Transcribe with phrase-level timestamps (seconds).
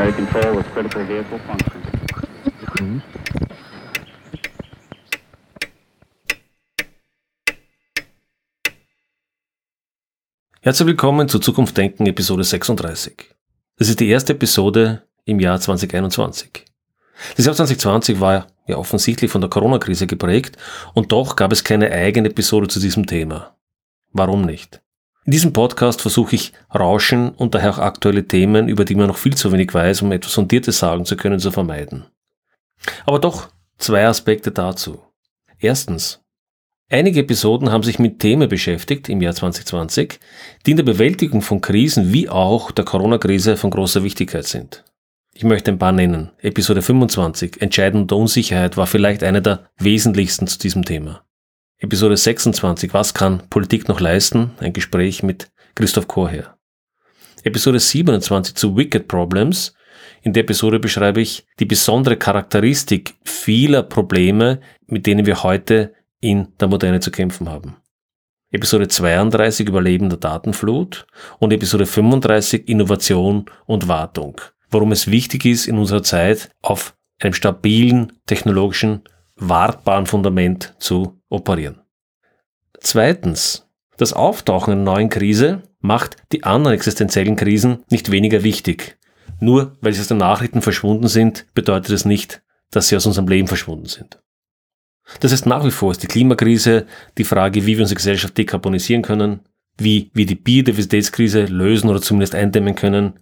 [0.00, 3.02] primary control with critical vehicle function.
[10.62, 13.34] Herzlich willkommen zu Zukunft Denken Episode 36.
[13.76, 16.64] Das ist die erste Episode im Jahr 2021.
[17.36, 20.56] Das Jahr 2020 war ja offensichtlich von der Corona-Krise geprägt
[20.94, 23.56] und doch gab es keine eigene Episode zu diesem Thema.
[24.12, 24.80] Warum nicht?
[25.30, 29.16] In diesem Podcast versuche ich Rauschen und daher auch aktuelle Themen, über die man noch
[29.16, 32.06] viel zu wenig weiß, um etwas Fundiertes sagen zu können, zu vermeiden.
[33.06, 33.48] Aber doch
[33.78, 34.98] zwei Aspekte dazu.
[35.60, 36.20] Erstens,
[36.88, 40.18] Einige Episoden haben sich mit Themen beschäftigt im Jahr 2020,
[40.66, 44.82] die in der Bewältigung von Krisen wie auch der Corona-Krise von großer Wichtigkeit sind.
[45.32, 46.32] Ich möchte ein paar nennen.
[46.40, 51.22] Episode 25, Entscheiden unter Unsicherheit, war vielleicht eine der wesentlichsten zu diesem Thema.
[51.82, 54.50] Episode 26, Was kann Politik noch leisten?
[54.60, 56.58] Ein Gespräch mit Christoph Korher.
[57.42, 59.72] Episode 27 zu Wicked Problems.
[60.20, 66.48] In der Episode beschreibe ich die besondere Charakteristik vieler Probleme, mit denen wir heute in
[66.60, 67.78] der Moderne zu kämpfen haben.
[68.50, 71.06] Episode 32 Überleben der Datenflut
[71.38, 74.38] und Episode 35 Innovation und Wartung.
[74.68, 79.02] Warum es wichtig ist, in unserer Zeit auf einem stabilen, technologischen,
[79.40, 81.80] wartbaren Fundament zu operieren.
[82.78, 88.96] Zweitens, das Auftauchen einer neuen Krise macht die anderen existenziellen Krisen nicht weniger wichtig.
[89.40, 93.28] Nur weil sie aus den Nachrichten verschwunden sind, bedeutet es nicht, dass sie aus unserem
[93.28, 94.20] Leben verschwunden sind.
[95.18, 96.86] Das heißt, nach wie vor ist die Klimakrise
[97.18, 99.40] die Frage, wie wir unsere Gesellschaft dekarbonisieren können,
[99.76, 103.14] wie wir die Biodiversitätskrise lösen oder zumindest eindämmen können.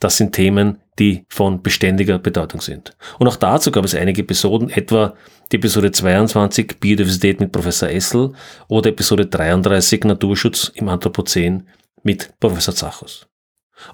[0.00, 2.96] Das sind Themen, die von beständiger Bedeutung sind.
[3.18, 5.14] Und auch dazu gab es einige Episoden, etwa
[5.52, 8.32] die Episode 22 Biodiversität mit Professor Essel
[8.68, 11.68] oder Episode 33 Naturschutz im Anthropozän
[12.02, 13.26] mit Professor Zachos.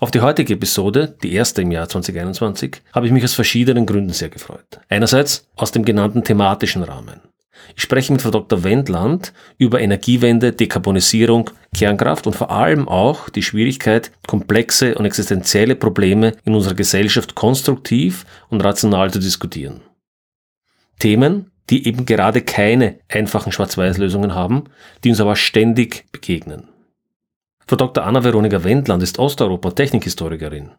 [0.01, 4.13] Auf die heutige Episode, die erste im Jahr 2021, habe ich mich aus verschiedenen Gründen
[4.13, 4.81] sehr gefreut.
[4.89, 7.21] Einerseits aus dem genannten thematischen Rahmen.
[7.75, 8.65] Ich spreche mit Frau Dr.
[8.65, 16.33] Wendland über Energiewende, Dekarbonisierung, Kernkraft und vor allem auch die Schwierigkeit, komplexe und existenzielle Probleme
[16.45, 19.81] in unserer Gesellschaft konstruktiv und rational zu diskutieren.
[20.99, 24.65] Themen, die eben gerade keine einfachen Schwarz-Weiß-Lösungen haben,
[25.03, 26.69] die uns aber ständig begegnen.
[27.67, 28.05] Frau Dr.
[28.05, 30.71] Anna-Veronika Wendland ist Osteuropa- Technikhistorikerin,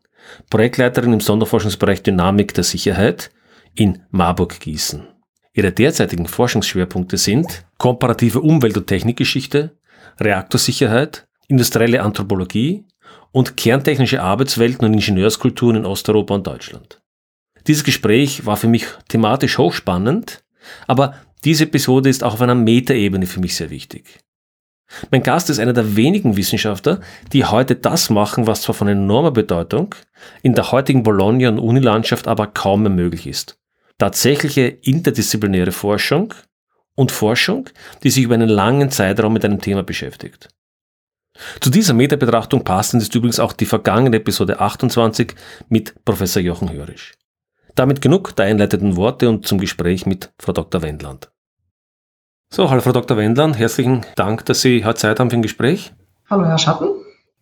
[0.49, 3.29] Projektleiterin im Sonderforschungsbereich Dynamik der Sicherheit
[3.75, 5.16] in Marburg-Gießen.
[5.57, 9.75] Ihre derzeitigen Forschungsschwerpunkte sind komparative Umwelt- und Technikgeschichte,
[10.19, 12.85] Reaktorsicherheit, industrielle Anthropologie
[13.31, 17.01] und kerntechnische Arbeitswelten und Ingenieurskulturen in Osteuropa und Deutschland.
[17.65, 20.43] Dieses Gespräch war für mich thematisch hochspannend,
[20.85, 24.19] aber diese Episode ist auch auf einer Metaebene für mich sehr wichtig.
[25.09, 27.01] Mein Gast ist einer der wenigen Wissenschaftler,
[27.33, 29.95] die heute das machen, was zwar von enormer Bedeutung,
[30.43, 33.57] in der heutigen Bologna- und Unilandschaft aber kaum mehr möglich ist
[33.97, 36.33] tatsächliche interdisziplinäre Forschung
[36.95, 37.69] und Forschung,
[38.03, 40.49] die sich über einen langen Zeitraum mit einem Thema beschäftigt.
[41.59, 45.35] Zu dieser Metabetrachtung passend ist übrigens auch die vergangene Episode 28
[45.69, 47.13] mit Professor Jochen Hörisch.
[47.75, 50.81] Damit genug der einleitenden Worte und zum Gespräch mit Frau Dr.
[50.81, 51.29] Wendland.
[52.49, 53.17] So, hallo Frau Dr.
[53.17, 55.93] Wendland, herzlichen Dank, dass Sie heute Zeit haben für ein Gespräch.
[56.29, 56.89] Hallo Herr Schatten.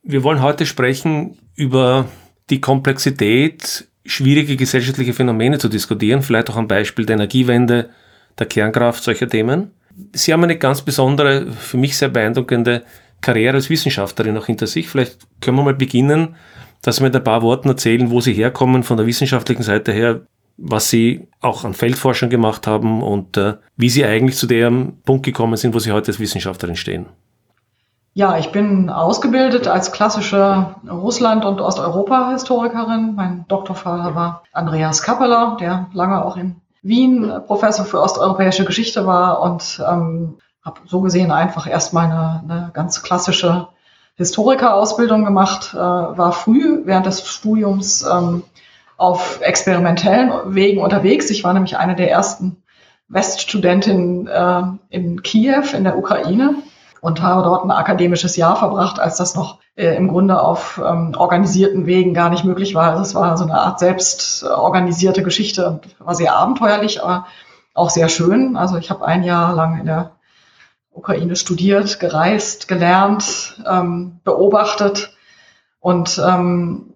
[0.03, 2.05] Wir wollen heute sprechen über
[2.49, 7.89] die Komplexität schwierige gesellschaftliche Phänomene zu diskutieren, vielleicht auch am Beispiel der Energiewende,
[8.37, 9.71] der Kernkraft, solcher Themen.
[10.13, 12.83] Sie haben eine ganz besondere, für mich sehr beeindruckende
[13.21, 14.87] Karriere als Wissenschaftlerin auch hinter sich.
[14.87, 16.35] Vielleicht können wir mal beginnen,
[16.81, 20.21] dass Sie mit ein paar Worten erzählen, wo Sie herkommen von der wissenschaftlichen Seite her,
[20.57, 25.25] was Sie auch an Feldforschung gemacht haben und äh, wie Sie eigentlich zu dem Punkt
[25.25, 27.07] gekommen sind, wo Sie heute als Wissenschaftlerin stehen.
[28.17, 33.13] Ja, ich bin ausgebildet als klassische Russland- und Osteuropa-Historikerin.
[33.13, 39.41] Mein Doktorvater war Andreas Kappeler, der lange auch in Wien Professor für osteuropäische Geschichte war
[39.41, 43.67] und ähm, habe so gesehen einfach erstmal eine, eine ganz klassische
[44.15, 48.43] Historikerausbildung gemacht, äh, war früh während des Studiums ähm,
[48.95, 51.29] auf experimentellen Wegen unterwegs.
[51.31, 52.63] Ich war nämlich eine der ersten
[53.09, 56.55] Weststudentinnen äh, in Kiew in der Ukraine
[57.05, 61.13] und habe dort ein akademisches Jahr verbracht, als das noch äh, im Grunde auf ähm,
[61.15, 62.89] organisierten Wegen gar nicht möglich war.
[62.89, 67.27] Also es war so eine Art selbst organisierte Geschichte und war sehr abenteuerlich, aber
[67.75, 68.57] auch sehr schön.
[68.57, 70.13] Also ich habe ein Jahr lang in der
[70.93, 75.15] Ukraine studiert, gereist, gelernt, ähm, beobachtet
[75.79, 76.95] und ähm,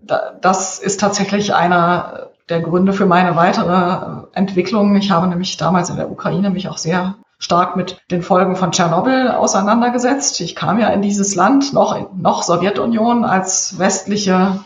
[0.00, 4.94] da, das ist tatsächlich einer der Gründe für meine weitere Entwicklung.
[4.94, 8.70] Ich habe nämlich damals in der Ukraine mich auch sehr stark mit den Folgen von
[8.70, 10.40] Tschernobyl auseinandergesetzt.
[10.40, 14.60] Ich kam ja in dieses Land, noch, noch Sowjetunion, als westliche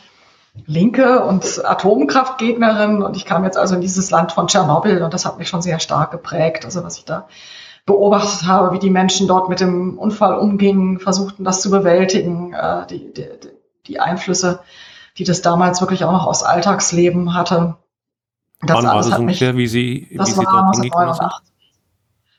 [0.66, 5.24] Linke und Atomkraftgegnerin und ich kam jetzt also in dieses Land von Tschernobyl und das
[5.24, 6.64] hat mich schon sehr stark geprägt.
[6.64, 7.28] Also was ich da
[7.86, 12.86] beobachtet habe, wie die Menschen dort mit dem Unfall umgingen, versuchten das zu bewältigen, äh,
[12.88, 13.28] die, die,
[13.86, 14.60] die Einflüsse,
[15.16, 17.76] die das damals wirklich auch noch aus Alltagsleben hatte.
[18.62, 21.53] Das Wann war das ungefähr, mich, wie Sie, das wie Sie war 1989.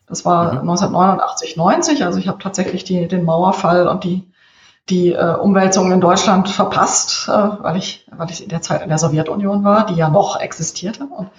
[0.08, 0.70] Das war mhm.
[0.70, 2.06] 1989, 90.
[2.06, 4.32] Also ich habe tatsächlich die, den Mauerfall und die,
[4.90, 8.90] die äh, Umwälzungen in Deutschland verpasst, äh, weil, ich, weil ich in der Zeit in
[8.90, 11.06] der Sowjetunion war, die ja noch existierte.
[11.06, 11.30] Und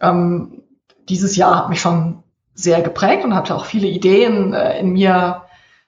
[0.00, 0.62] ähm,
[1.08, 2.22] dieses Jahr hat mich schon
[2.54, 5.42] sehr geprägt und hatte auch viele Ideen äh, in mir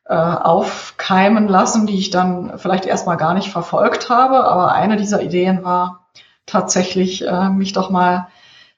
[0.06, 4.44] äh, aufkeimen lassen, die ich dann vielleicht erstmal gar nicht verfolgt habe.
[4.44, 6.06] Aber eine dieser Ideen war
[6.46, 8.28] tatsächlich, äh, mich doch mal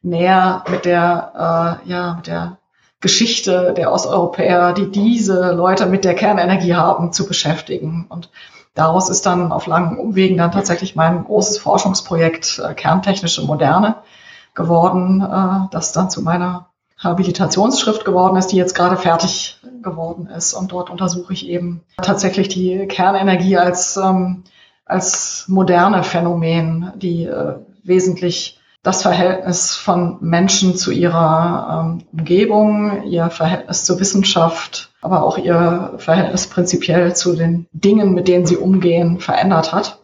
[0.02, 2.58] näher mit der, äh, ja, mit der
[3.00, 8.06] Geschichte der Osteuropäer, die diese Leute mit der Kernenergie haben, zu beschäftigen.
[8.08, 8.30] Und
[8.74, 13.96] daraus ist dann auf langen Umwegen dann tatsächlich mein großes Forschungsprojekt äh, Kerntechnische Moderne
[14.54, 20.54] geworden, äh, das dann zu meiner Habilitationsschrift geworden ist, die jetzt gerade fertig geworden ist.
[20.54, 24.44] Und dort untersuche ich eben tatsächlich die Kernenergie als, ähm,
[24.86, 28.55] als moderne Phänomen, die äh, wesentlich
[28.86, 35.94] das Verhältnis von Menschen zu ihrer ähm, Umgebung, ihr Verhältnis zur Wissenschaft, aber auch ihr
[35.96, 39.98] Verhältnis prinzipiell zu den Dingen, mit denen sie umgehen, verändert hat.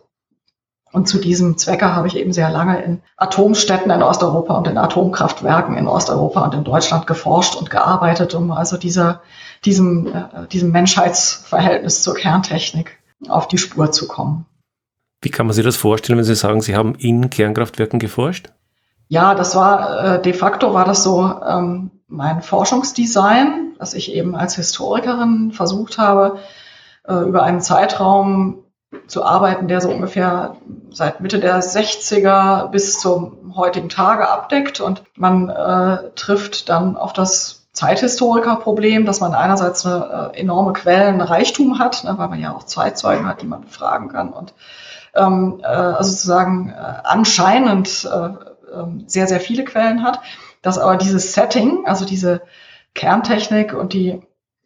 [0.90, 4.76] Und zu diesem Zwecke habe ich eben sehr lange in Atomstädten in Osteuropa und in
[4.76, 9.22] Atomkraftwerken in Osteuropa und in Deutschland geforscht und gearbeitet, um also dieser,
[9.64, 14.44] diesem, äh, diesem Menschheitsverhältnis zur Kerntechnik auf die Spur zu kommen.
[15.22, 18.50] Wie kann man sich das vorstellen, wenn Sie sagen, Sie haben in Kernkraftwerken geforscht?
[19.12, 24.34] Ja, das war äh, de facto war das so ähm, mein Forschungsdesign, dass ich eben
[24.34, 26.38] als Historikerin versucht habe,
[27.06, 28.64] äh, über einen Zeitraum
[29.08, 30.56] zu arbeiten, der so ungefähr
[30.88, 34.80] seit Mitte der 60er bis zum heutigen Tage abdeckt.
[34.80, 41.78] Und man äh, trifft dann auf das Zeithistorikerproblem, dass man einerseits eine äh, enorme Quellenreichtum
[41.78, 44.32] hat, ne, weil man ja auch Zeitzeugen hat, die man befragen kann.
[44.32, 44.54] Und
[45.14, 50.20] ähm, äh, also sozusagen äh, anscheinend äh, äh, sehr, sehr viele Quellen hat,
[50.62, 52.42] dass aber dieses Setting, also diese
[52.94, 54.22] Kerntechnik und die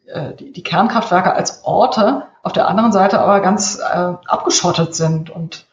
[0.07, 5.29] äh, die, die Kernkraftwerke als Orte auf der anderen Seite aber ganz äh, abgeschottet sind
[5.29, 5.67] und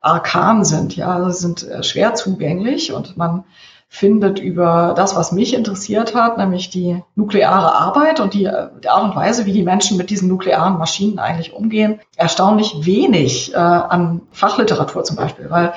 [0.00, 0.96] arkan sind.
[0.96, 3.44] Ja, also sind äh, schwer zugänglich und man
[3.88, 8.88] findet über das, was mich interessiert hat, nämlich die nukleare Arbeit und die, äh, die
[8.88, 13.56] Art und Weise, wie die Menschen mit diesen nuklearen Maschinen eigentlich umgehen, erstaunlich wenig äh,
[13.56, 15.72] an Fachliteratur zum Beispiel, weil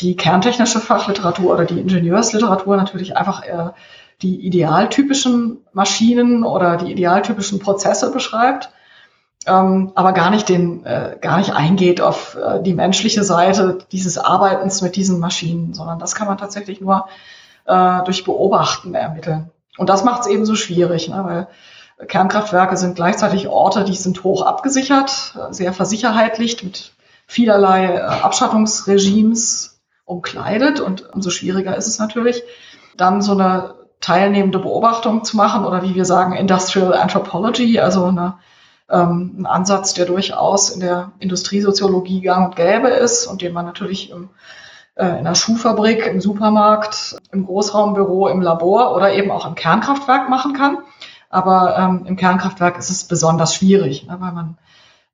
[0.00, 3.70] die kerntechnische Fachliteratur oder die Ingenieursliteratur natürlich einfach äh,
[4.22, 8.70] die idealtypischen Maschinen oder die idealtypischen Prozesse beschreibt,
[9.46, 14.18] ähm, aber gar nicht den, äh, gar nicht eingeht auf äh, die menschliche Seite dieses
[14.18, 17.06] Arbeitens mit diesen Maschinen, sondern das kann man tatsächlich nur
[17.66, 19.50] äh, durch Beobachten ermitteln.
[19.78, 21.48] Und das macht es eben so schwierig, ne, weil
[22.06, 26.92] Kernkraftwerke sind gleichzeitig Orte, die sind hoch abgesichert, sehr versicherheitlicht mit
[27.26, 32.42] vielerlei äh, Abschattungsregimes umkleidet und umso schwieriger ist es natürlich,
[32.96, 38.34] dann so eine teilnehmende Beobachtung zu machen oder wie wir sagen, Industrial Anthropology, also eine,
[38.90, 43.64] ähm, ein Ansatz, der durchaus in der Industriesoziologie gang und gäbe ist und den man
[43.64, 44.30] natürlich im,
[44.94, 50.52] in der Schuhfabrik, im Supermarkt, im Großraumbüro, im Labor oder eben auch im Kernkraftwerk machen
[50.52, 50.78] kann.
[51.30, 54.58] Aber ähm, im Kernkraftwerk ist es besonders schwierig, ne, weil man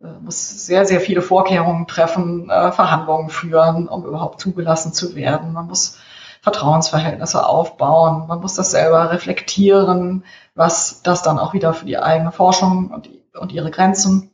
[0.03, 5.53] äh, muss sehr, sehr viele Vorkehrungen treffen, äh, Verhandlungen führen, um überhaupt zugelassen zu werden.
[5.53, 5.99] Man muss
[6.43, 8.27] Vertrauensverhältnisse aufbauen.
[8.27, 13.09] Man muss das selber reflektieren, was das dann auch wieder für die eigene Forschung und,
[13.39, 14.33] und ihre Grenzen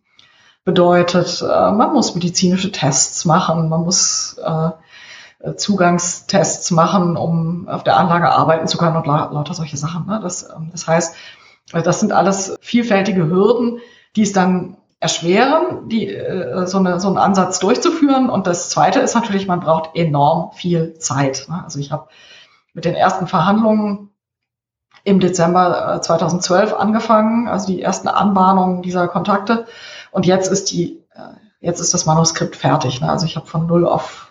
[0.64, 1.42] bedeutet.
[1.42, 4.70] Äh, man muss medizinische Tests machen, man muss äh,
[5.56, 10.06] Zugangstests machen, um auf der Anlage arbeiten zu können und la lauter solche Sachen.
[10.06, 10.20] Ne?
[10.22, 11.14] Das, ähm, das heißt,
[11.72, 13.80] das sind alles vielfältige Hürden,
[14.16, 18.30] die es dann erschweren, die, äh, so, eine, so einen Ansatz durchzuführen.
[18.30, 21.46] Und das Zweite ist natürlich, man braucht enorm viel Zeit.
[21.48, 21.62] Ne?
[21.62, 22.08] Also ich habe
[22.72, 24.10] mit den ersten Verhandlungen
[25.04, 29.66] im Dezember 2012 äh, angefangen, also die ersten Anbahnungen dieser Kontakte.
[30.10, 33.02] Und jetzt ist die, äh, jetzt ist das Manuskript fertig.
[33.02, 33.10] Ne?
[33.10, 34.23] Also ich habe von null auf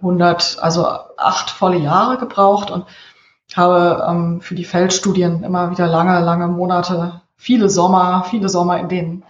[0.00, 2.86] 100, also acht volle Jahre gebraucht und
[3.56, 8.88] habe ähm, für die Feldstudien immer wieder lange, lange Monate, viele Sommer, viele Sommer, in
[8.88, 9.24] denen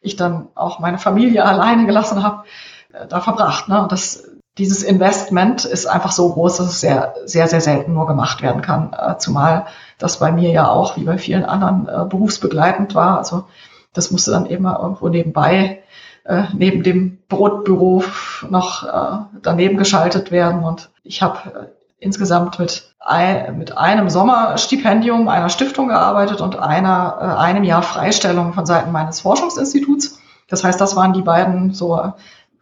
[0.00, 2.44] ich dann auch meine Familie alleine gelassen habe,
[2.92, 3.68] äh, da verbracht.
[3.68, 3.82] Ne?
[3.82, 4.24] Und das,
[4.58, 8.62] dieses Investment ist einfach so groß, dass es sehr, sehr, sehr selten nur gemacht werden
[8.62, 8.92] kann.
[8.92, 9.66] Äh, zumal
[9.98, 13.18] das bei mir ja auch, wie bei vielen anderen, äh, berufsbegleitend war.
[13.18, 13.44] Also
[13.92, 15.82] das musste dann eben irgendwo nebenbei
[16.26, 18.04] äh, neben dem Brotbüro
[18.48, 20.64] noch äh, daneben geschaltet werden.
[20.64, 21.66] Und ich habe äh,
[21.98, 28.52] insgesamt mit, ein, mit einem Sommerstipendium einer Stiftung gearbeitet und einer, äh, einem Jahr Freistellung
[28.52, 30.18] von Seiten meines Forschungsinstituts.
[30.48, 31.88] Das heißt, das waren die beiden, so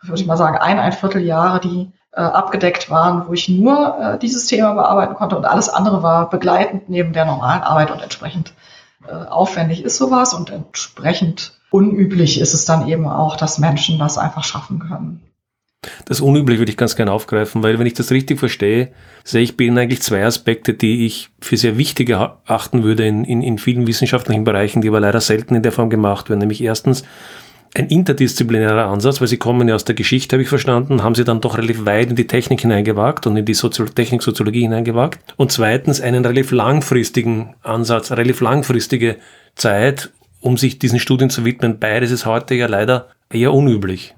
[0.03, 4.19] würde ich mal sagen, ein, ein Vierteljahre, die äh, abgedeckt waren, wo ich nur äh,
[4.19, 8.55] dieses Thema bearbeiten konnte und alles andere war begleitend neben der normalen Arbeit und entsprechend
[9.09, 14.17] äh, aufwendig ist sowas und entsprechend unüblich ist es dann eben auch, dass Menschen das
[14.17, 15.21] einfach schaffen können.
[16.07, 18.93] Das Unüblich würde ich ganz gerne aufgreifen, weil wenn ich das richtig verstehe,
[19.25, 23.43] sehe ich Ihnen eigentlich zwei Aspekte, die ich für sehr wichtig erachten würde in, in,
[23.43, 26.39] in vielen wissenschaftlichen Bereichen, die aber leider selten in der Form gemacht werden.
[26.39, 27.05] Nämlich erstens
[27.75, 31.25] ein interdisziplinärer Ansatz, weil Sie kommen ja aus der Geschichte, habe ich verstanden, haben Sie
[31.25, 35.35] dann doch relativ weit in die Technik hineingewagt und in die Sozi Technik-Soziologie hineingewagt.
[35.37, 39.17] Und zweitens einen relativ langfristigen Ansatz, relativ langfristige
[39.57, 40.11] Zeit,
[40.45, 41.79] um sich diesen Studien zu widmen.
[41.79, 44.15] Beides ist heute ja leider eher unüblich.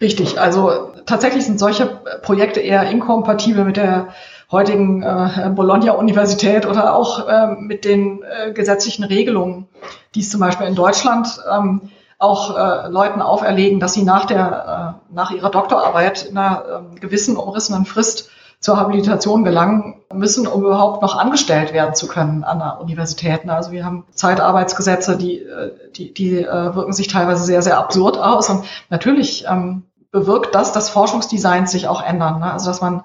[0.00, 4.08] Richtig, also tatsächlich sind solche Projekte eher inkompatibel mit der
[4.50, 9.68] heutigen äh, Bologna-Universität oder auch äh, mit den äh, gesetzlichen Regelungen,
[10.14, 14.96] die es zum Beispiel in Deutschland ähm, auch äh, Leuten auferlegen, dass sie nach, der,
[15.10, 16.64] äh, nach ihrer Doktorarbeit in einer
[16.96, 18.30] äh, gewissen umrissenen Frist
[18.60, 23.48] zur Habilitation gelangen müssen, um überhaupt noch angestellt werden zu können an der Universität.
[23.48, 28.18] Also wir haben Zeitarbeitsgesetze, die, äh, die, die äh, wirken sich teilweise sehr, sehr absurd
[28.18, 28.50] aus.
[28.50, 32.40] Und natürlich ähm, bewirkt das, dass Forschungsdesigns sich auch ändern.
[32.40, 32.52] Ne?
[32.52, 33.04] Also dass man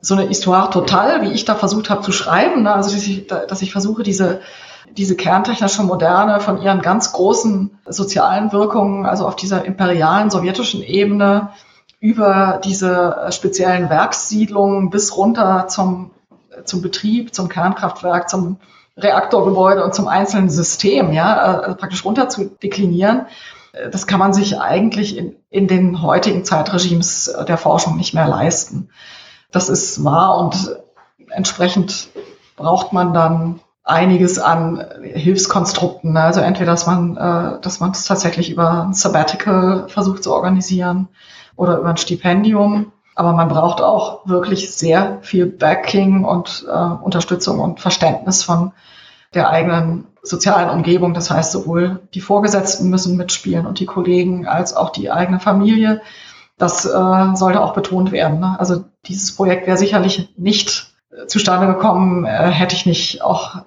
[0.00, 2.72] so eine Histoire total, wie ich da versucht habe zu schreiben, ne?
[2.72, 4.40] also dass ich, dass ich versuche, diese
[4.96, 11.50] diese kerntechnische Moderne von ihren ganz großen sozialen Wirkungen, also auf dieser imperialen sowjetischen Ebene,
[12.02, 16.10] über diese speziellen Werkssiedlungen bis runter zum,
[16.64, 18.56] zum Betrieb, zum Kernkraftwerk, zum
[18.96, 23.26] Reaktorgebäude und zum einzelnen System, ja, also praktisch runter zu deklinieren.
[23.92, 28.90] Das kann man sich eigentlich in, in den heutigen Zeitregimes der Forschung nicht mehr leisten.
[29.52, 30.76] Das ist wahr und
[31.30, 32.08] entsprechend
[32.56, 36.14] braucht man dann einiges an Hilfskonstrukten.
[36.14, 36.20] Ne?
[36.20, 41.08] Also entweder, dass man, äh, dass man es tatsächlich über ein Sabbatical versucht zu organisieren
[41.62, 42.92] oder über ein Stipendium.
[43.14, 48.72] Aber man braucht auch wirklich sehr viel Backing und äh, Unterstützung und Verständnis von
[49.34, 51.14] der eigenen sozialen Umgebung.
[51.14, 56.00] Das heißt, sowohl die Vorgesetzten müssen mitspielen und die Kollegen als auch die eigene Familie.
[56.58, 58.40] Das äh, sollte auch betont werden.
[58.40, 58.56] Ne?
[58.58, 60.92] Also dieses Projekt wäre sicherlich nicht
[61.26, 63.60] zustande gekommen, äh, hätte ich nicht auch äh,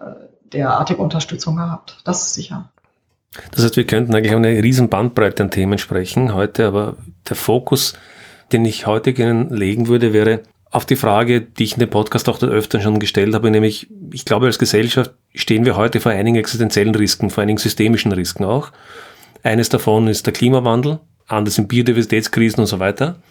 [0.51, 1.97] derartige Unterstützung gehabt.
[2.03, 2.69] Das ist sicher.
[3.51, 7.94] Das heißt, wir könnten eigentlich eine riesen Bandbreite an Themen sprechen heute, aber der Fokus,
[8.51, 12.27] den ich heute gerne legen würde, wäre auf die Frage, die ich in dem Podcast
[12.27, 16.36] auch öfter schon gestellt habe, nämlich, ich glaube, als Gesellschaft stehen wir heute vor einigen
[16.36, 18.72] existenziellen Risken, vor einigen systemischen Risken auch.
[19.42, 23.22] Eines davon ist der Klimawandel, anders sind Biodiversitätskrisen und so weiter.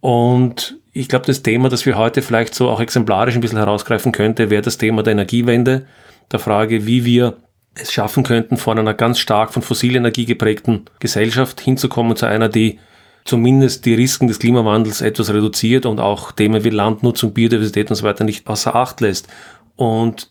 [0.00, 4.12] Und ich glaube, das Thema, das wir heute vielleicht so auch exemplarisch ein bisschen herausgreifen
[4.12, 5.86] könnte, wäre das Thema der Energiewende,
[6.30, 7.38] der Frage, wie wir
[7.74, 12.78] es schaffen könnten, von einer ganz stark von Fossilenergie geprägten Gesellschaft hinzukommen zu einer, die
[13.24, 18.04] zumindest die Risiken des Klimawandels etwas reduziert und auch Themen wie Landnutzung, Biodiversität und so
[18.04, 19.28] weiter nicht außer Acht lässt.
[19.76, 20.30] Und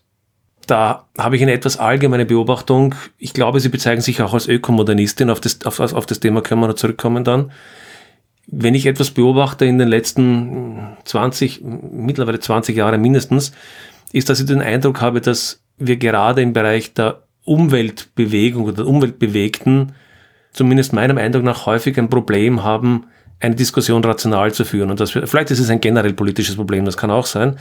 [0.66, 2.94] da habe ich eine etwas allgemeine Beobachtung.
[3.18, 5.28] Ich glaube, Sie bezeichnen sich auch als Ökomodernistin.
[5.28, 7.50] Auf das, auf, auf das Thema können wir noch zurückkommen dann
[8.46, 13.52] wenn ich etwas beobachte in den letzten 20, mittlerweile 20 Jahre mindestens,
[14.12, 19.92] ist, dass ich den Eindruck habe, dass wir gerade im Bereich der Umweltbewegung oder Umweltbewegten,
[20.52, 23.06] zumindest meinem Eindruck nach, häufig ein Problem haben,
[23.40, 24.90] eine Diskussion rational zu führen.
[24.90, 27.56] Und dass wir, vielleicht ist es ein generell politisches Problem, das kann auch sein,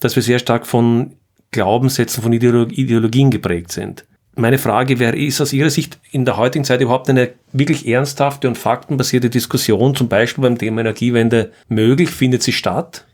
[0.00, 1.14] dass wir sehr stark von
[1.50, 4.04] Glaubenssätzen, von Ideologien geprägt sind.
[4.34, 8.46] Meine Frage wäre, ist aus Ihrer Sicht in der heutigen Zeit überhaupt eine wirklich ernsthafte
[8.46, 12.10] und faktenbasierte Diskussion, zum Beispiel beim Thema Energiewende, möglich?
[12.10, 13.04] Findet sie statt?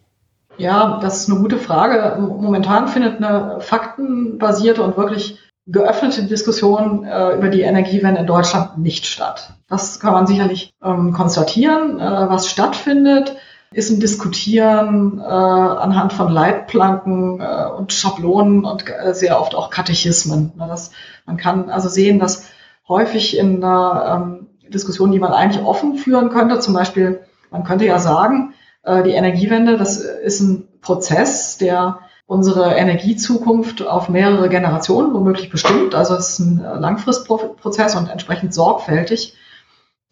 [0.59, 2.21] Ja, das ist eine gute Frage.
[2.21, 9.07] Momentan findet eine faktenbasierte und wirklich geöffnete Diskussion äh, über die Energiewende in Deutschland nicht
[9.07, 9.55] statt.
[9.69, 11.99] Das kann man sicherlich ähm, konstatieren.
[11.99, 13.37] Äh, was stattfindet,
[13.73, 19.71] ist ein Diskutieren äh, anhand von Leitplanken äh, und Schablonen und äh, sehr oft auch
[19.71, 20.53] Katechismen.
[20.57, 20.93] Ne, das,
[21.27, 22.47] man kann also sehen, dass
[22.87, 27.87] häufig in einer ähm, Diskussion, die man eigentlich offen führen könnte, zum Beispiel, man könnte
[27.87, 35.13] ja sagen, äh, die Energiewende, das ist ein Prozess, der unsere Energiezukunft auf mehrere Generationen
[35.13, 35.95] womöglich bestimmt.
[35.95, 39.37] Also es ist ein Langfristprozess und entsprechend sorgfältig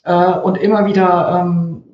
[0.05, 1.85] äh, und immer wieder ähm,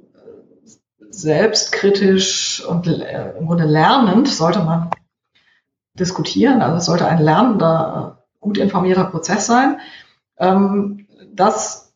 [1.10, 4.90] selbstkritisch und äh, im Grunde lernend sollte man
[5.94, 6.62] diskutieren.
[6.62, 9.78] Also es sollte ein lernender, gut informierter Prozess sein.
[10.38, 11.87] Ähm, das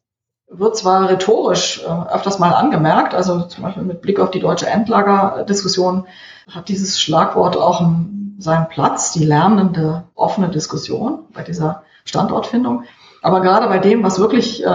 [0.53, 4.67] wird zwar rhetorisch äh, öfters mal angemerkt, also zum Beispiel mit Blick auf die deutsche
[4.67, 6.07] Endlagerdiskussion
[6.51, 12.85] hat dieses Schlagwort auch einen, seinen Platz, die lernende offene Diskussion bei dieser Standortfindung.
[13.23, 14.67] Aber gerade bei dem, was wirklich, äh,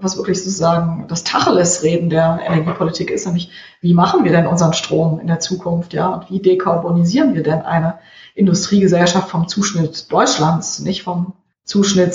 [0.00, 3.50] was wirklich sozusagen das Tacheles-Reden der Energiepolitik ist, nämlich
[3.80, 7.62] wie machen wir denn unseren Strom in der Zukunft, ja, und wie dekarbonisieren wir denn
[7.62, 7.98] eine
[8.36, 11.32] Industriegesellschaft vom Zuschnitt Deutschlands, nicht vom
[11.64, 12.14] Zuschnitt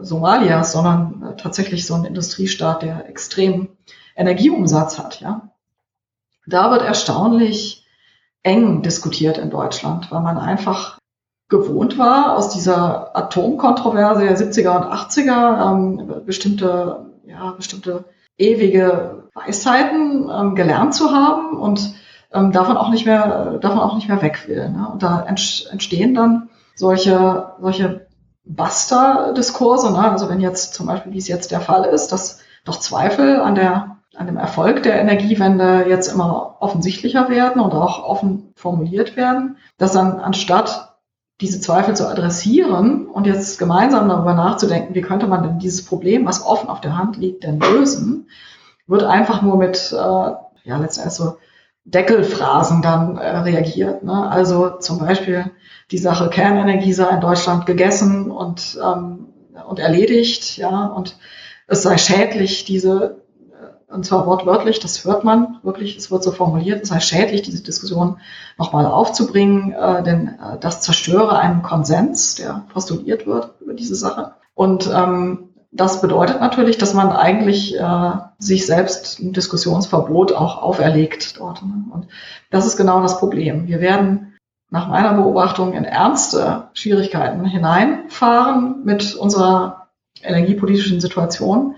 [0.00, 3.68] Somalias, sondern äh, tatsächlich so ein Industriestaat, der extrem
[4.16, 5.50] Energieumsatz hat, ja.
[6.46, 7.86] Da wird erstaunlich
[8.42, 10.98] eng diskutiert in Deutschland, weil man einfach
[11.48, 18.04] gewohnt war, aus dieser Atomkontroverse der 70er und 80er ähm, bestimmte, ja, bestimmte
[18.38, 21.94] ewige Weisheiten ähm, gelernt zu haben und
[22.32, 24.68] ähm, davon auch nicht mehr, davon auch nicht mehr weg will.
[24.68, 24.88] Ne?
[24.92, 28.05] Und da entstehen dann solche, solche
[28.46, 29.92] Buster-Diskurse.
[29.92, 30.10] Ne?
[30.10, 33.54] Also wenn jetzt zum Beispiel, wie es jetzt der Fall ist, dass doch Zweifel an
[33.54, 39.58] der an dem Erfolg der Energiewende jetzt immer offensichtlicher werden und auch offen formuliert werden,
[39.76, 40.96] dass dann anstatt
[41.42, 46.24] diese Zweifel zu adressieren und jetzt gemeinsam darüber nachzudenken, wie könnte man denn dieses Problem,
[46.24, 48.30] was offen auf der Hand liegt, denn lösen,
[48.86, 51.36] wird einfach nur mit, äh, ja, letztendlich so
[51.86, 54.02] Deckelphrasen dann äh, reagiert.
[54.02, 54.28] Ne?
[54.28, 55.50] Also zum Beispiel
[55.90, 59.28] die Sache Kernenergie sei in Deutschland gegessen und, ähm,
[59.68, 61.16] und erledigt, ja, und
[61.68, 63.22] es sei schädlich, diese
[63.88, 67.62] und zwar wortwörtlich, das hört man wirklich, es wird so formuliert, es sei schädlich, diese
[67.62, 68.18] Diskussion
[68.58, 74.34] nochmal aufzubringen, äh, denn äh, das zerstöre einen Konsens, der postuliert wird über diese Sache.
[74.54, 75.45] Und ähm,
[75.76, 81.62] das bedeutet natürlich, dass man eigentlich äh, sich selbst ein Diskussionsverbot auch auferlegt dort.
[81.62, 81.84] Ne?
[81.90, 82.08] Und
[82.50, 83.66] das ist genau das Problem.
[83.66, 84.36] Wir werden
[84.70, 89.88] nach meiner Beobachtung in ernste Schwierigkeiten hineinfahren mit unserer
[90.22, 91.76] energiepolitischen Situation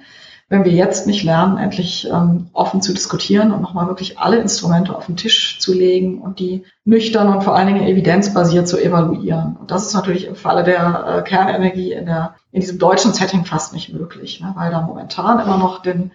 [0.51, 4.97] wenn wir jetzt nicht lernen, endlich ähm, offen zu diskutieren und nochmal wirklich alle Instrumente
[4.97, 9.57] auf den Tisch zu legen und die nüchtern und vor allen Dingen evidenzbasiert zu evaluieren.
[9.61, 13.45] Und das ist natürlich im Falle der äh, Kernenergie in, der, in diesem deutschen Setting
[13.45, 16.13] fast nicht möglich, ne, weil da momentan immer noch den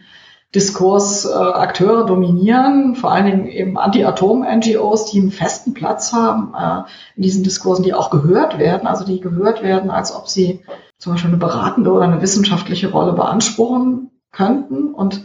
[0.55, 6.89] Diskurs äh, Akteure dominieren, vor allen Dingen eben Anti-Atom-NGOs, die einen festen Platz haben äh,
[7.15, 10.61] in diesen Diskursen, die auch gehört werden, also die gehört werden, als ob sie
[10.97, 15.23] zum Beispiel eine beratende oder eine wissenschaftliche Rolle beanspruchen könnten und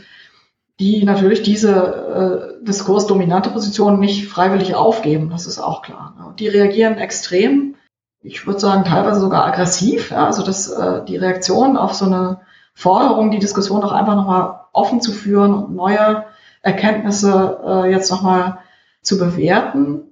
[0.78, 6.14] die natürlich diese äh, diskursdominante Position nicht freiwillig aufgeben, das ist auch klar.
[6.16, 6.34] Ne?
[6.38, 7.74] Die reagieren extrem,
[8.22, 10.12] ich würde sagen teilweise sogar aggressiv.
[10.12, 10.26] Ja?
[10.26, 12.40] Also dass äh, die Reaktion auf so eine
[12.74, 16.24] Forderung, die Diskussion doch einfach nochmal offen zu führen und neue
[16.62, 18.58] Erkenntnisse äh, jetzt nochmal
[19.02, 20.02] zu bewerten,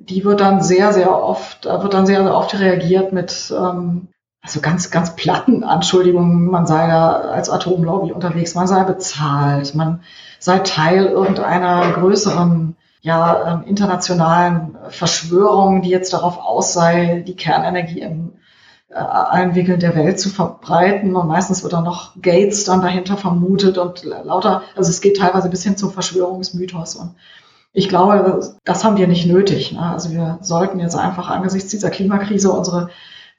[0.00, 4.08] die wird dann sehr, sehr oft, wird dann sehr, sehr oft reagiert mit ähm,
[4.42, 10.00] also ganz, ganz platten Anschuldigungen, man sei da als Atomlobby unterwegs, man sei bezahlt, man
[10.38, 18.00] sei Teil irgendeiner größeren, ja, ähm, internationalen Verschwörung, die jetzt darauf aus sei, die Kernenergie
[18.00, 18.32] in
[18.90, 21.14] äh, allen Winkeln der Welt zu verbreiten.
[21.14, 25.48] Und meistens wird dann noch Gates dann dahinter vermutet und lauter, also es geht teilweise
[25.50, 26.96] bis hin zum Verschwörungsmythos.
[26.96, 27.14] Und
[27.72, 29.72] ich glaube, das haben wir nicht nötig.
[29.72, 29.80] Ne?
[29.80, 32.90] Also wir sollten jetzt einfach angesichts dieser Klimakrise unsere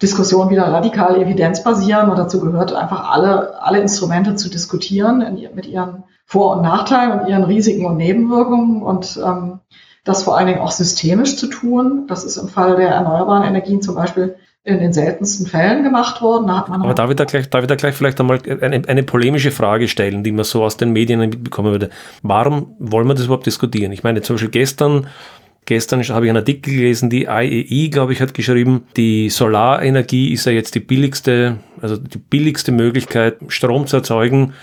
[0.02, 5.66] Diskussion wieder radikal evidenzbasieren und dazu gehört einfach alle, alle Instrumente zu diskutieren in, mit
[5.66, 9.60] ihren Vor- und Nachteilen und ihren Risiken und Nebenwirkungen und ähm,
[10.06, 12.06] das vor allen Dingen auch systemisch zu tun.
[12.08, 16.48] Das ist im Fall der erneuerbaren Energien zum Beispiel in den seltensten Fällen gemacht worden.
[16.48, 19.52] Da Aber darf ich da gleich, darf ich da gleich vielleicht einmal eine, eine polemische
[19.52, 21.90] Frage stellen, die man so aus den Medien mitbekommen würde.
[22.24, 23.92] Warum wollen wir das überhaupt diskutieren?
[23.92, 25.08] Ich meine, zum Beispiel gestern
[25.70, 30.46] Gestern habe ich einen Artikel gelesen, die IEI, glaube ich, hat geschrieben, die Solarenergie ist
[30.46, 34.54] ja jetzt die billigste, also die billigste Möglichkeit, Strom zu erzeugen.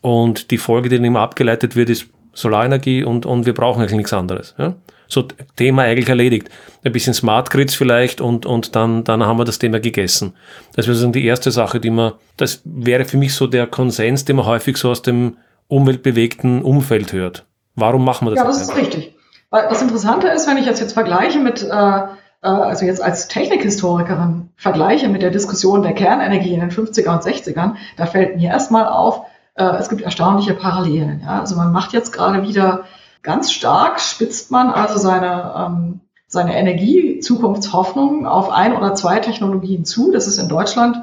[0.00, 3.98] Und die Folge, die dann immer abgeleitet wird, ist Solarenergie und, und wir brauchen eigentlich
[3.98, 4.54] nichts anderes.
[4.56, 4.76] Ja?
[5.08, 6.48] So Thema eigentlich erledigt.
[6.82, 10.32] Ein bisschen Smart Grids vielleicht und, und dann, dann haben wir das Thema gegessen.
[10.74, 14.36] Das wäre die erste Sache, die man, das wäre für mich so der Konsens, den
[14.36, 15.36] man häufig so aus dem
[15.68, 17.44] umweltbewegten Umfeld hört.
[17.74, 18.38] Warum machen wir das?
[18.38, 19.15] Ja, das ist richtig.
[19.62, 22.06] Das Interessante ist, wenn ich das jetzt vergleiche mit, äh, äh,
[22.42, 27.74] also jetzt als Technikhistorikerin vergleiche mit der Diskussion der Kernenergie in den 50er und 60ern,
[27.96, 29.22] da fällt mir erstmal auf,
[29.54, 31.22] äh, es gibt erstaunliche Parallelen.
[31.24, 31.40] Ja?
[31.40, 32.84] Also man macht jetzt gerade wieder
[33.22, 40.12] ganz stark, spitzt man also seine, ähm, seine Energiezukunftshoffnung auf ein oder zwei Technologien zu.
[40.12, 40.98] Das ist in Deutschland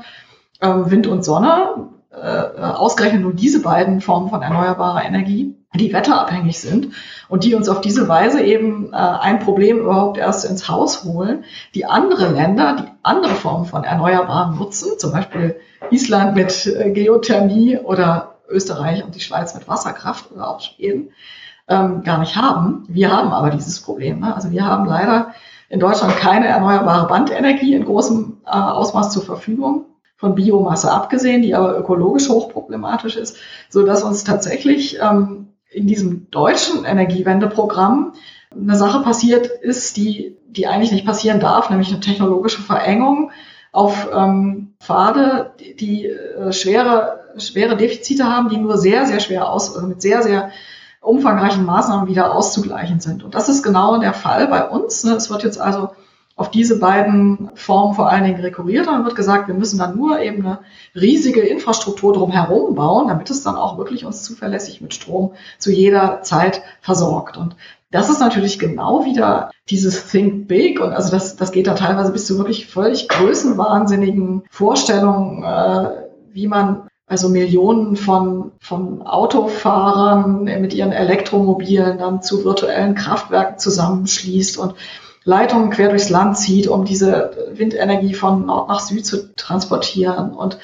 [0.61, 5.91] ähm, Wind und Sonne, äh, äh ausgerechnet nur diese beiden Formen von erneuerbarer Energie die
[5.91, 6.93] wetterabhängig sind
[7.29, 11.43] und die uns auf diese Weise eben äh, ein Problem überhaupt erst ins Haus holen,
[11.73, 15.55] die andere Länder, die andere Formen von Erneuerbaren nutzen, zum Beispiel
[15.89, 21.09] Island mit äh, Geothermie oder Österreich und die Schweiz mit Wasserkraft oder auch Schweden
[21.67, 22.85] ähm, gar nicht haben.
[22.87, 24.19] Wir haben aber dieses Problem.
[24.19, 24.35] Ne?
[24.35, 25.33] Also wir haben leider
[25.69, 29.85] in Deutschland keine erneuerbare Bandenergie in großem äh, Ausmaß zur Verfügung,
[30.17, 33.37] von Biomasse abgesehen, die aber ökologisch hochproblematisch ist,
[33.69, 38.13] so dass uns tatsächlich ähm, in diesem deutschen Energiewendeprogramm
[38.51, 43.31] eine Sache passiert ist, die, die eigentlich nicht passieren darf, nämlich eine technologische Verengung
[43.71, 49.75] auf ähm, Pfade, die, äh, schwere, schwere Defizite haben, die nur sehr, sehr schwer aus,
[49.75, 50.51] also mit sehr, sehr
[51.01, 53.23] umfangreichen Maßnahmen wieder auszugleichen sind.
[53.23, 55.03] Und das ist genau der Fall bei uns.
[55.03, 55.13] Ne?
[55.13, 55.89] Es wird jetzt also
[56.35, 58.87] auf diese beiden Formen vor allen Dingen rekurriert.
[58.87, 60.59] Dann wird gesagt, wir müssen dann nur eben eine
[60.95, 66.21] riesige Infrastruktur drumherum bauen, damit es dann auch wirklich uns zuverlässig mit Strom zu jeder
[66.23, 67.37] Zeit versorgt.
[67.37, 67.55] Und
[67.91, 72.11] das ist natürlich genau wieder dieses Think Big und also das, das geht da teilweise
[72.11, 75.89] bis zu wirklich völlig größenwahnsinnigen Vorstellungen, äh,
[76.31, 84.57] wie man also Millionen von, von Autofahrern mit ihren Elektromobilen dann zu virtuellen Kraftwerken zusammenschließt
[84.57, 84.73] und
[85.25, 90.33] Leitungen quer durchs Land zieht, um diese Windenergie von Nord nach Süd zu transportieren.
[90.33, 90.57] Und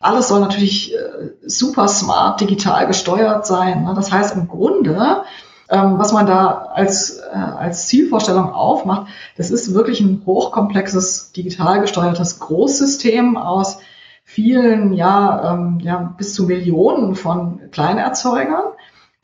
[0.00, 3.84] alles soll natürlich äh, super smart digital gesteuert sein.
[3.84, 3.92] Ne?
[3.94, 5.22] Das heißt im Grunde,
[5.70, 11.80] ähm, was man da als, äh, als Zielvorstellung aufmacht, das ist wirklich ein hochkomplexes, digital
[11.80, 13.78] gesteuertes Großsystem aus
[14.24, 18.64] vielen, ja, ähm, ja, bis zu Millionen von Kleinerzeugern,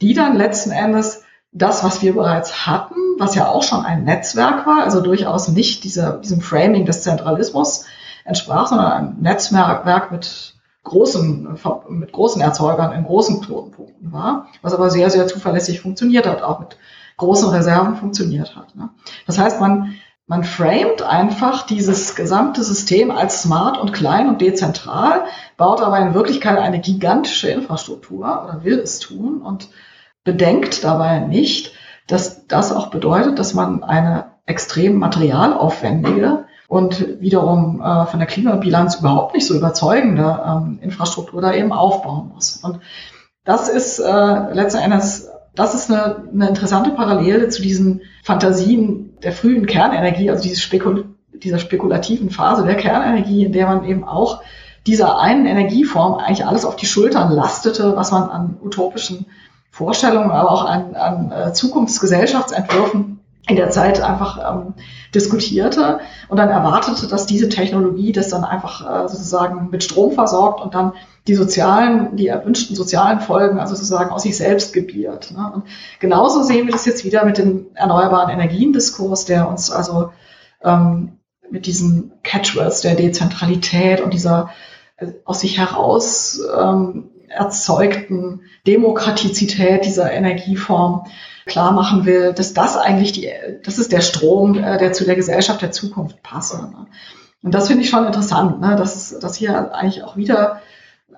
[0.00, 4.66] die dann letzten Endes das, was wir bereits hatten, was ja auch schon ein Netzwerk
[4.66, 7.86] war, also durchaus nicht dieser, diesem Framing des Zentralismus
[8.24, 11.58] entsprach, sondern ein Netzwerk mit großen,
[11.88, 16.60] mit großen Erzeugern in großen Knotenpunkten war, was aber sehr, sehr zuverlässig funktioniert hat, auch
[16.60, 16.76] mit
[17.16, 18.74] großen Reserven funktioniert hat.
[18.76, 18.90] Ne?
[19.26, 19.94] Das heißt, man,
[20.26, 25.24] man framet einfach dieses gesamte System als smart und klein und dezentral,
[25.56, 29.68] baut aber in Wirklichkeit eine gigantische Infrastruktur oder will es tun und
[30.28, 31.72] bedenkt dabei nicht,
[32.06, 38.96] dass das auch bedeutet, dass man eine extrem materialaufwendige und wiederum äh, von der Klimabilanz
[38.96, 42.58] überhaupt nicht so überzeugende ähm, Infrastruktur da eben aufbauen muss.
[42.58, 42.80] Und
[43.46, 49.32] das ist äh, letzten Endes, das ist eine, eine interessante Parallele zu diesen Fantasien der
[49.32, 54.42] frühen Kernenergie, also diese Spekul dieser spekulativen Phase der Kernenergie, in der man eben auch
[54.86, 59.26] dieser einen Energieform eigentlich alles auf die Schultern lastete, was man an utopischen
[59.78, 64.74] Vorstellungen, aber auch an, an äh, Zukunftsgesellschaftsentwürfen in der Zeit einfach ähm,
[65.14, 70.60] diskutierte und dann erwartete, dass diese Technologie das dann einfach äh, sozusagen mit Strom versorgt
[70.60, 70.92] und dann
[71.28, 75.30] die sozialen, die erwünschten sozialen Folgen, also sozusagen aus sich selbst gebiert.
[75.30, 75.50] Ne?
[75.54, 75.62] Und
[76.00, 80.10] genauso sehen wir das jetzt wieder mit dem erneuerbaren Energiendiskurs, der uns also
[80.62, 81.18] ähm,
[81.50, 84.50] mit diesen Catchwords der Dezentralität und dieser
[84.96, 91.06] äh, aus sich heraus ähm, erzeugten Demokratizität dieser Energieform
[91.46, 93.30] klar machen will, dass das eigentlich die,
[93.64, 96.62] das ist der Strom, äh, der zu der Gesellschaft der Zukunft passe.
[96.62, 96.86] Ne?
[97.42, 98.76] Und das finde ich schon interessant, ne?
[98.76, 100.60] dass, dass hier eigentlich auch wieder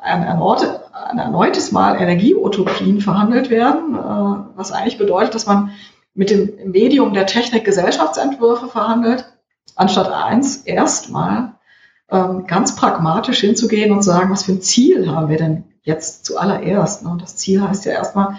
[0.01, 5.73] ein, erneute, ein erneutes Mal Energieutopien verhandelt werden, äh, was eigentlich bedeutet, dass man
[6.15, 9.25] mit dem Medium der Technik Gesellschaftsentwürfe verhandelt,
[9.77, 11.55] anstatt eins erstmal
[12.11, 17.05] ähm, ganz pragmatisch hinzugehen und sagen, was für ein Ziel haben wir denn jetzt zuallererst.
[17.05, 17.11] Ne?
[17.11, 18.37] Und das Ziel heißt ja erstmal,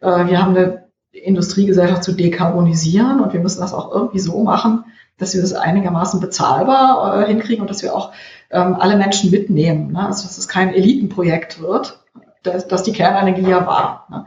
[0.00, 4.84] äh, wir haben eine Industriegesellschaft zu dekarbonisieren und wir müssen das auch irgendwie so machen,
[5.18, 8.12] dass wir das einigermaßen bezahlbar äh, hinkriegen und dass wir auch
[8.50, 9.92] ähm, alle Menschen mitnehmen.
[9.92, 10.06] Ne?
[10.06, 12.00] Also dass es kein Elitenprojekt wird,
[12.42, 14.06] das, das die Kernenergie ja war.
[14.10, 14.26] Ne?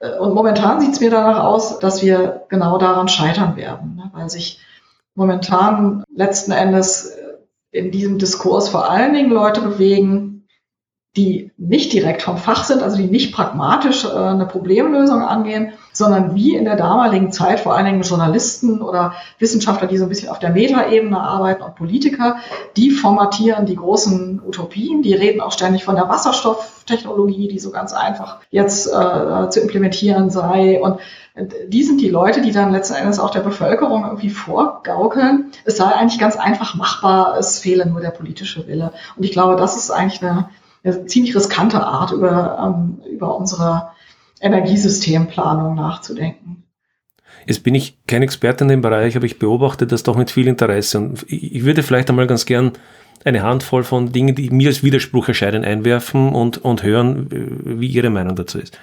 [0.00, 4.28] Äh, und momentan sieht es mir danach aus, dass wir genau daran scheitern werden, weil
[4.28, 4.60] sich
[5.14, 7.16] momentan letzten Endes
[7.70, 10.33] in diesem Diskurs vor allen Dingen Leute bewegen,
[11.16, 16.34] die nicht direkt vom Fach sind, also die nicht pragmatisch äh, eine Problemlösung angehen, sondern
[16.34, 20.28] wie in der damaligen Zeit vor allen Dingen Journalisten oder Wissenschaftler, die so ein bisschen
[20.28, 22.36] auf der Metaebene arbeiten und Politiker,
[22.76, 27.92] die formatieren die großen Utopien, die reden auch ständig von der Wasserstofftechnologie, die so ganz
[27.92, 30.98] einfach jetzt äh, zu implementieren sei und
[31.66, 35.50] die sind die Leute, die dann letzten Endes auch der Bevölkerung irgendwie vorgaukeln.
[35.64, 38.92] Es sei eigentlich ganz einfach machbar, es fehle nur der politische Wille.
[39.16, 40.48] Und ich glaube, das ist eigentlich eine,
[40.84, 43.90] eine ziemlich riskante Art, über, ähm, über unsere
[44.40, 46.64] Energiesystemplanung nachzudenken.
[47.46, 50.46] Jetzt bin ich kein Experte in dem Bereich, aber ich beobachte das doch mit viel
[50.46, 50.98] Interesse.
[50.98, 52.72] Und ich würde vielleicht einmal ganz gern
[53.24, 58.10] eine Handvoll von Dingen, die mir als Widerspruch erscheinen, einwerfen und, und hören, wie Ihre
[58.10, 58.78] Meinung dazu ist.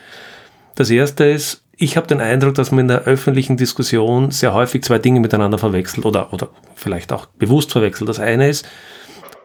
[0.75, 4.83] Das erste ist, ich habe den Eindruck, dass man in der öffentlichen Diskussion sehr häufig
[4.83, 8.09] zwei Dinge miteinander verwechselt oder, oder vielleicht auch bewusst verwechselt.
[8.09, 8.67] Das eine ist,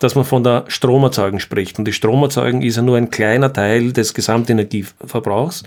[0.01, 1.79] dass man von der Stromerzeugung spricht.
[1.79, 5.63] Und die Stromerzeugung ist ja nur ein kleiner Teil des Gesamtenergieverbrauchs.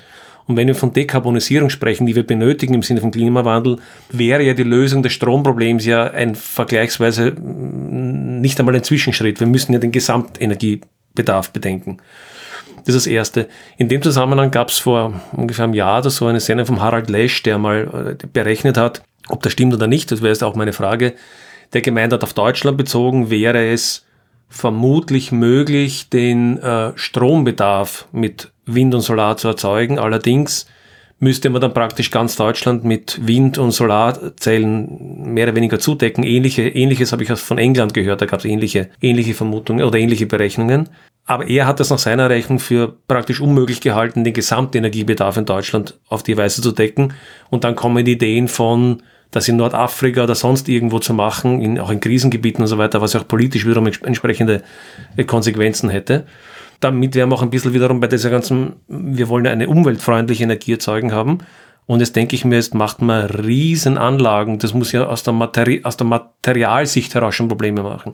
[0.50, 3.78] Und wenn wir von Dekarbonisierung sprechen, die wir benötigen im Sinne von Klimawandel,
[4.12, 9.39] wäre ja die Lösung des Stromproblems ja ein vergleichsweise nicht einmal ein Zwischenschritt.
[9.39, 11.98] Wir müssen ja den Gesamtenergiebedarf bedenken.
[12.78, 13.48] Das ist das Erste.
[13.78, 17.12] In dem Zusammenhang gab es vor ungefähr einem Jahr oder so eine Sendung von Harald
[17.12, 20.12] Lesch, der mal äh, berechnet hat, ob das stimmt oder nicht.
[20.12, 21.13] Das wäre jetzt auch meine Frage.
[21.74, 24.04] Der gemeint hat, auf Deutschland bezogen wäre es
[24.50, 30.00] vermutlich möglich, den äh, Strombedarf mit Wind und Solar zu erzeugen.
[30.00, 30.66] Allerdings
[31.20, 36.24] müsste man dann praktisch ganz Deutschland mit Wind- und Solarzellen mehr oder weniger zudecken.
[36.24, 40.26] Ähnliche, Ähnliches habe ich von England gehört, da gab es ähnliche, ähnliche Vermutungen oder ähnliche
[40.26, 40.90] Berechnungen.
[41.26, 46.00] Aber er hat das nach seiner Rechnung für praktisch unmöglich gehalten, den Gesamtenergiebedarf in Deutschland
[46.08, 47.14] auf die Weise zu decken.
[47.52, 51.80] Und dann kommen die Ideen von das in Nordafrika oder sonst irgendwo zu machen, in,
[51.80, 54.63] auch in Krisengebieten und so weiter, was auch politisch wiederum entsprechende
[55.18, 56.26] äh, Konsequenzen hätte.
[56.80, 60.44] Damit wären wir auch ein bisschen wiederum bei dieser ganzen, wir wollen ja eine umweltfreundliche
[60.44, 61.39] Energie erzeugen haben.
[61.89, 64.60] Und jetzt denke ich mir, jetzt macht man Riesenanlagen.
[64.60, 68.13] Das muss ja aus der, Materi aus der Materialsicht heraus schon Probleme machen.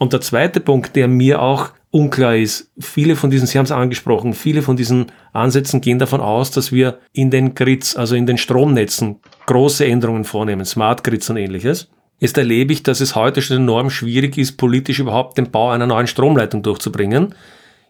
[0.00, 3.70] Und der zweite Punkt, der mir auch unklar ist, viele von diesen, Sie haben es
[3.70, 8.26] angesprochen, viele von diesen Ansätzen gehen davon aus, dass wir in den Grids, also in
[8.26, 11.88] den Stromnetzen, große Änderungen vornehmen, Smart Grids und ähnliches.
[12.18, 15.86] Jetzt erlebe ich, dass es heute schon enorm schwierig ist, politisch überhaupt den Bau einer
[15.86, 17.36] neuen Stromleitung durchzubringen.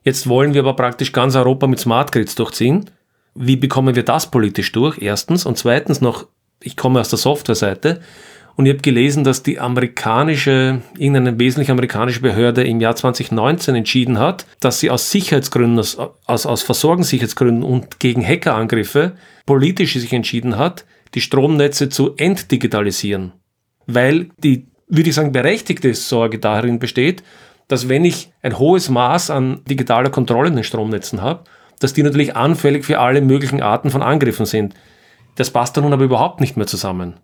[0.03, 2.91] Jetzt wollen wir aber praktisch ganz Europa mit Smart Grids durchziehen.
[3.35, 4.99] Wie bekommen wir das politisch durch?
[5.01, 5.47] Erstens.
[5.47, 6.27] Und zweitens noch,
[6.61, 8.01] ich komme aus der Softwareseite.
[8.57, 14.19] Und ich habe gelesen, dass die amerikanische, irgendeine wesentlich amerikanische Behörde im Jahr 2019 entschieden
[14.19, 20.57] hat, dass sie aus Sicherheitsgründen, aus, aus, aus Versorgungssicherheitsgründen und gegen Hackerangriffe politisch sich entschieden
[20.57, 23.33] hat, die Stromnetze zu entdigitalisieren.
[23.87, 27.25] Weil die, würde ich sagen, berechtigte Sorge darin besteht,
[27.67, 31.45] dass wenn ich ein hohes Maß an digitaler Kontrolle in den Stromnetzen habe,
[31.81, 34.75] dass die natürlich anfällig für alle möglichen Arten von Angriffen sind.
[35.37, 37.15] Das passt dann nun aber überhaupt nicht mehr zusammen.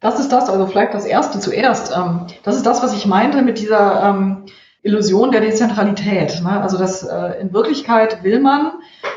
[0.00, 1.94] Das ist das, also vielleicht das Erste zuerst.
[1.94, 4.46] Ähm, das ist das, was ich meinte mit dieser ähm,
[4.82, 6.40] Illusion der Dezentralität.
[6.42, 6.60] Ne?
[6.60, 8.72] Also das äh, in Wirklichkeit will man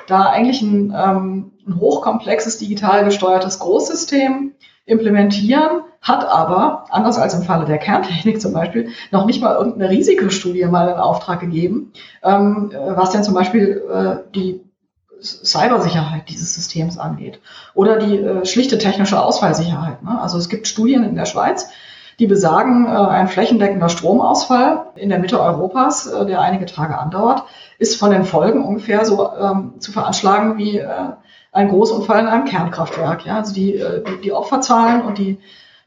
[0.08, 4.52] da eigentlich ein, ähm, ein hochkomplexes digital gesteuertes Großsystem
[4.86, 9.90] implementieren, hat aber, anders als im Falle der Kerntechnik zum Beispiel, noch nicht mal irgendeine
[9.90, 14.62] Risikostudie mal in Auftrag gegeben, was denn zum Beispiel äh, die
[15.24, 17.40] Cybersicherheit dieses Systems angeht
[17.74, 20.04] oder die äh, schlichte technische Ausfallsicherheit.
[20.04, 20.20] Ne?
[20.22, 21.70] Also es gibt Studien in der Schweiz,
[22.20, 27.44] die besagen, äh, ein flächendeckender Stromausfall in der Mitte Europas, äh, der einige Tage andauert,
[27.80, 31.12] ist von den Folgen ungefähr so ähm, zu veranschlagen wie äh,
[31.54, 33.26] ein Großunfall in einem Kernkraftwerk.
[33.26, 33.38] Ja?
[33.38, 35.38] Also die, äh, die, die Opferzahlen und die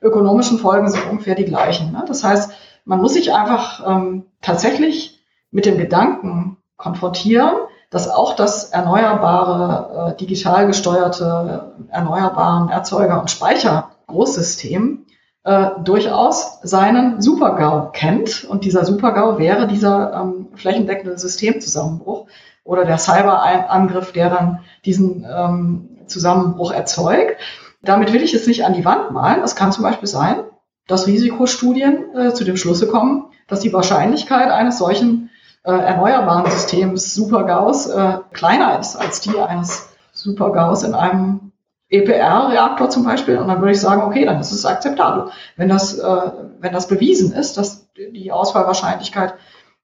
[0.00, 1.92] ökonomischen Folgen sind ungefähr die gleichen.
[1.92, 2.05] Ne?
[2.07, 2.52] Das heißt,
[2.85, 7.55] man muss sich einfach ähm, tatsächlich mit dem Gedanken konfrontieren,
[7.90, 15.07] dass auch das erneuerbare, äh, digital gesteuerte, erneuerbaren Erzeuger- und Speichergroßsystem
[15.44, 18.44] äh, durchaus seinen Supergau kennt.
[18.44, 22.26] Und dieser Supergau wäre dieser ähm, flächendeckende Systemzusammenbruch
[22.66, 27.37] oder der Cyberangriff, der dann diesen ähm, Zusammenbruch erzeugt.
[27.83, 29.42] Damit will ich es nicht an die Wand malen.
[29.42, 30.40] Es kann zum Beispiel sein,
[30.87, 35.31] dass Risikostudien äh, zu dem Schlusse kommen, dass die Wahrscheinlichkeit eines solchen
[35.64, 41.52] äh, erneuerbaren Systems Supergaus äh, kleiner ist als die eines Supergaus in einem
[41.88, 43.38] EPR-Reaktor zum Beispiel.
[43.38, 45.31] Und dann würde ich sagen, okay, dann ist es akzeptabel.
[45.57, 49.35] Wenn das, äh, wenn das bewiesen ist, dass die Ausfallwahrscheinlichkeit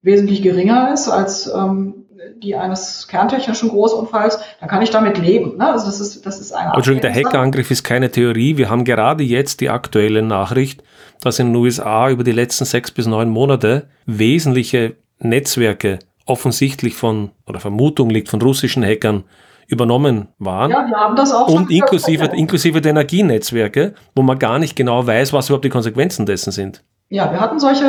[0.03, 2.02] wesentlich geringer ist als ähm,
[2.43, 5.57] die eines kerntechnischen Großunfalls, dann kann ich damit leben.
[5.57, 5.73] Ne?
[5.73, 8.57] Also das ist, das ist eine Entschuldigung, der Hackerangriff ist keine Theorie.
[8.57, 10.83] Wir haben gerade jetzt die aktuelle Nachricht,
[11.21, 17.31] dass in den USA über die letzten sechs bis neun Monate wesentliche Netzwerke offensichtlich von,
[17.47, 19.25] oder Vermutung liegt von russischen Hackern
[19.67, 20.71] übernommen waren.
[20.71, 25.07] Ja, wir haben das auch Und inklusive, inklusive der Energienetzwerke, wo man gar nicht genau
[25.07, 26.83] weiß, was überhaupt die Konsequenzen dessen sind.
[27.09, 27.85] Ja, wir hatten solche,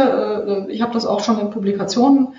[0.67, 2.29] äh, ich habe das auch schon in Publikationen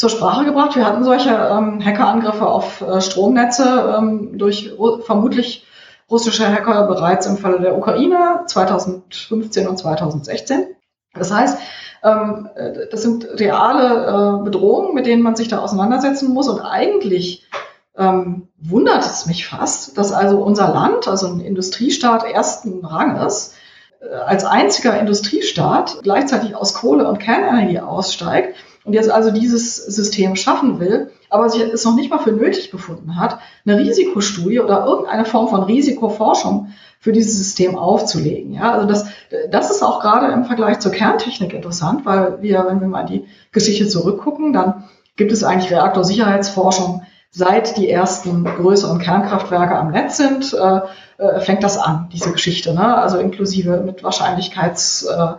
[0.00, 4.72] zur Sprache gebracht, wir hatten solche ähm, Hackerangriffe auf äh, Stromnetze ähm, durch
[5.04, 5.66] vermutlich
[6.10, 10.68] russische Hacker bereits im Falle der Ukraine 2015 und 2016.
[11.12, 11.58] Das heißt,
[12.02, 16.48] ähm, äh, das sind reale äh, Bedrohungen, mit denen man sich da auseinandersetzen muss.
[16.48, 17.46] Und eigentlich
[17.94, 23.52] ähm, wundert es mich fast, dass also unser Land, also ein Industriestaat ersten Ranges,
[24.00, 30.80] äh, als einziger Industriestaat gleichzeitig aus Kohle und Kernenergie aussteigt jetzt also dieses System schaffen
[30.80, 35.24] will, aber sich es noch nicht mal für nötig befunden hat, eine Risikostudie oder irgendeine
[35.24, 38.52] Form von Risikoforschung für dieses System aufzulegen.
[38.52, 39.06] Ja, also das,
[39.50, 43.26] das ist auch gerade im Vergleich zur Kerntechnik interessant, weil wir, wenn wir mal die
[43.52, 44.84] Geschichte zurückgucken, dann
[45.16, 50.80] gibt es eigentlich Reaktorsicherheitsforschung seit die ersten größeren Kernkraftwerke am Netz sind, äh,
[51.18, 52.74] äh, fängt das an, diese Geschichte.
[52.74, 52.96] Ne?
[52.96, 55.38] Also inklusive mit Wahrscheinlichkeitsrisikostudien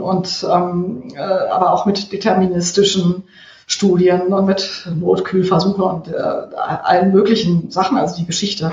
[0.00, 3.24] und ähm, äh, aber auch mit deterministischen
[3.66, 7.96] Studien und mit Notkühlversuchen und äh, allen möglichen Sachen.
[7.96, 8.72] Also die Geschichte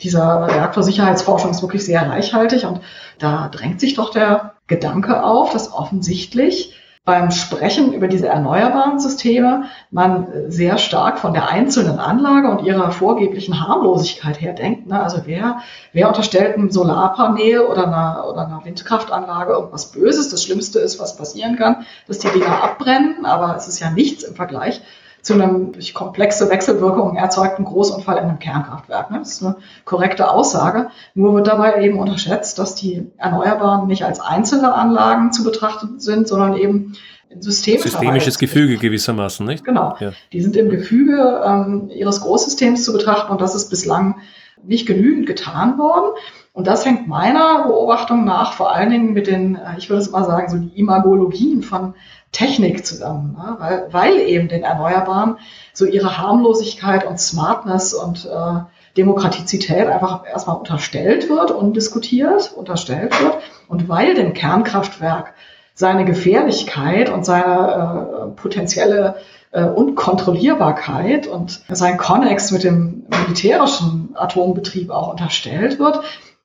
[0.00, 2.80] dieser Reaktorsicherheitsforschung ist wirklich sehr reichhaltig und
[3.18, 9.64] da drängt sich doch der Gedanke auf, dass offensichtlich beim Sprechen über diese erneuerbaren Systeme
[9.90, 14.86] man sehr stark von der einzelnen Anlage und ihrer vorgeblichen Harmlosigkeit her denkt.
[14.86, 15.02] Ne?
[15.02, 15.60] Also wer,
[15.92, 20.28] wer unterstellt einem Solarpanel oder einer, oder einer Windkraftanlage irgendwas Böses?
[20.28, 24.22] Das Schlimmste ist, was passieren kann, dass die Dinger abbrennen, aber es ist ja nichts
[24.22, 24.82] im Vergleich
[25.22, 29.10] zu einem durch komplexe Wechselwirkungen erzeugten Großunfall in einem Kernkraftwerk.
[29.10, 29.18] Ne?
[29.18, 30.88] Das ist eine korrekte Aussage.
[31.14, 36.28] Nur wird dabei eben unterschätzt, dass die Erneuerbaren nicht als einzelne Anlagen zu betrachten sind,
[36.28, 36.94] sondern eben
[37.38, 39.64] systemisches Systemisches Gefüge gewissermaßen, nicht?
[39.64, 39.94] Genau.
[40.00, 40.12] Ja.
[40.32, 44.16] Die sind im Gefüge ähm, ihres Großsystems zu betrachten und das ist bislang
[44.62, 46.12] nicht genügend getan worden.
[46.52, 50.10] Und das hängt meiner Beobachtung nach vor allen Dingen mit den, äh, ich würde es
[50.10, 51.94] mal sagen, so die Imagologien von
[52.32, 53.56] Technik zusammen, ne?
[53.58, 55.38] weil, weil eben den Erneuerbaren
[55.72, 58.60] so ihre Harmlosigkeit und Smartness und äh,
[58.96, 63.38] Demokratizität einfach erstmal unterstellt wird und diskutiert, unterstellt wird.
[63.68, 65.34] Und weil dem Kernkraftwerk
[65.74, 69.16] seine Gefährlichkeit und seine äh, potenzielle
[69.52, 76.00] äh, Unkontrollierbarkeit und sein Konnex mit dem militärischen Atombetrieb auch unterstellt wird,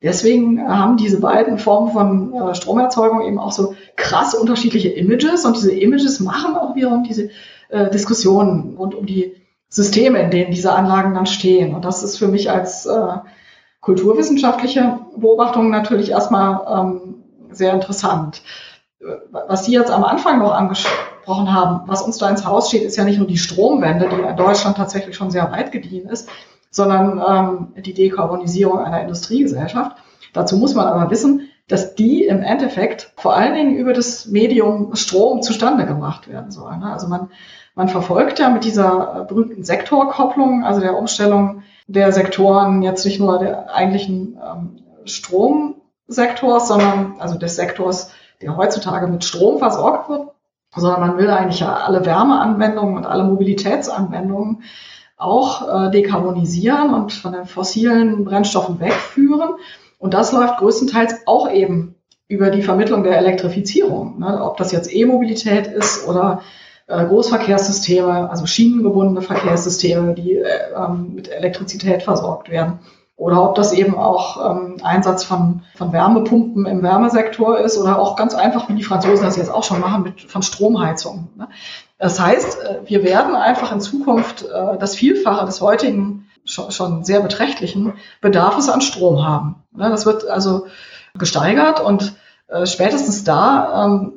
[0.05, 5.57] Deswegen haben diese beiden Formen von äh, Stromerzeugung eben auch so krass unterschiedliche Images und
[5.57, 7.31] diese Images machen auch wiederum diese
[7.69, 9.35] äh, Diskussionen rund um die
[9.67, 11.73] Systeme, in denen diese Anlagen dann stehen.
[11.73, 13.17] Und das ist für mich als äh,
[13.81, 18.43] kulturwissenschaftliche Beobachtung natürlich erstmal ähm, sehr interessant.
[19.31, 22.95] Was Sie jetzt am Anfang noch angesprochen haben, was uns da ins Haus steht, ist
[22.95, 26.29] ja nicht nur die Stromwende, die in Deutschland tatsächlich schon sehr weit gediehen ist,
[26.75, 29.95] sondern ähm, die Dekarbonisierung einer Industriegesellschaft.
[30.33, 34.93] Dazu muss man aber wissen, dass die im Endeffekt vor allen Dingen über das Medium
[34.93, 36.75] Strom zustande gemacht werden soll.
[36.77, 36.91] Ne?
[36.91, 37.29] Also man,
[37.75, 43.21] man verfolgt ja mit dieser äh, berühmten Sektorkopplung, also der Umstellung der Sektoren jetzt nicht
[43.21, 48.11] nur der eigentlichen ähm, Stromsektors, sondern also des Sektors,
[48.41, 50.27] der heutzutage mit Strom versorgt wird,
[50.75, 54.63] sondern man will eigentlich ja alle Wärmeanwendungen und alle Mobilitätsanwendungen
[55.17, 59.55] auch äh, dekarbonisieren und von den fossilen Brennstoffen wegführen.
[59.97, 61.95] Und das läuft größtenteils auch eben
[62.27, 64.19] über die Vermittlung der Elektrifizierung.
[64.19, 64.43] Ne?
[64.43, 66.41] Ob das jetzt E-Mobilität ist oder
[66.87, 72.79] äh, Großverkehrssysteme, also schienengebundene Verkehrssysteme, die äh, ähm, mit Elektrizität versorgt werden.
[73.17, 78.17] Oder ob das eben auch ähm, Einsatz von, von Wärmepumpen im Wärmesektor ist oder auch
[78.17, 81.29] ganz einfach, wie die Franzosen das jetzt auch schon machen, mit, von Stromheizung.
[81.37, 81.47] Ne?
[81.97, 87.21] Das heißt, äh, wir werden einfach in Zukunft äh, das Vielfache des heutigen schon sehr
[87.21, 89.63] beträchtlichen Bedarfs an Strom haben.
[89.71, 90.67] Ne, das wird also
[91.17, 92.13] gesteigert und
[92.47, 94.11] äh, spätestens da ähm,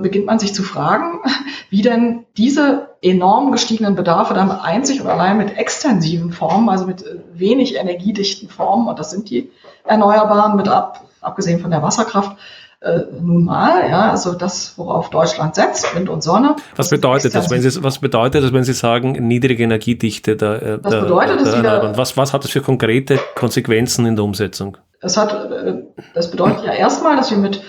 [0.00, 1.20] beginnt man sich zu fragen,
[1.70, 7.04] wie denn diese enorm gestiegenen Bedarfe dann einzig und allein mit extensiven Formen, also mit
[7.34, 9.50] wenig energiedichten Formen, und das sind die
[9.84, 12.38] Erneuerbaren mit ab, abgesehen von der Wasserkraft,
[12.80, 16.56] äh, nun mal, ja, also das, worauf Deutschland setzt, Wind und Sonne.
[16.76, 20.78] Was bedeutet das, wenn Sie, was bedeutet das, wenn Sie sagen, niedrige Energiedichte der, äh,
[20.80, 24.76] das bedeutet der, der, der was, was hat das für konkrete Konsequenzen in der Umsetzung?
[25.00, 25.74] Es hat, äh,
[26.14, 27.62] das bedeutet ja erstmal, dass wir mit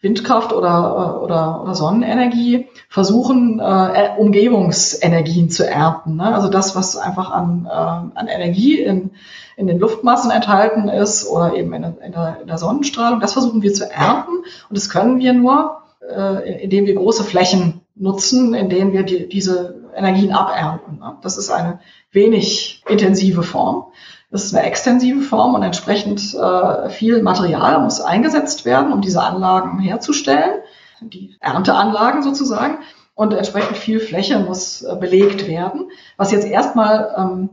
[0.00, 6.16] Windkraft oder, oder, oder Sonnenenergie versuchen, äh, Umgebungsenergien zu ernten.
[6.16, 6.34] Ne?
[6.34, 9.12] Also das, was einfach an, äh, an Energie in,
[9.56, 13.62] in den Luftmassen enthalten ist oder eben in, in, der, in der Sonnenstrahlung, das versuchen
[13.62, 14.44] wir zu ernten.
[14.68, 15.78] Und das können wir nur,
[16.08, 20.98] äh, indem wir große Flächen nutzen, in denen wir die, diese Energien abernten.
[20.98, 21.16] Ne?
[21.22, 21.80] Das ist eine
[22.12, 23.86] wenig intensive Form.
[24.30, 29.22] Das ist eine extensive Form und entsprechend äh, viel Material muss eingesetzt werden, um diese
[29.22, 30.60] Anlagen herzustellen,
[31.00, 32.78] die Ernteanlagen sozusagen.
[33.14, 37.50] Und entsprechend viel Fläche muss äh, belegt werden, was jetzt erstmal ähm,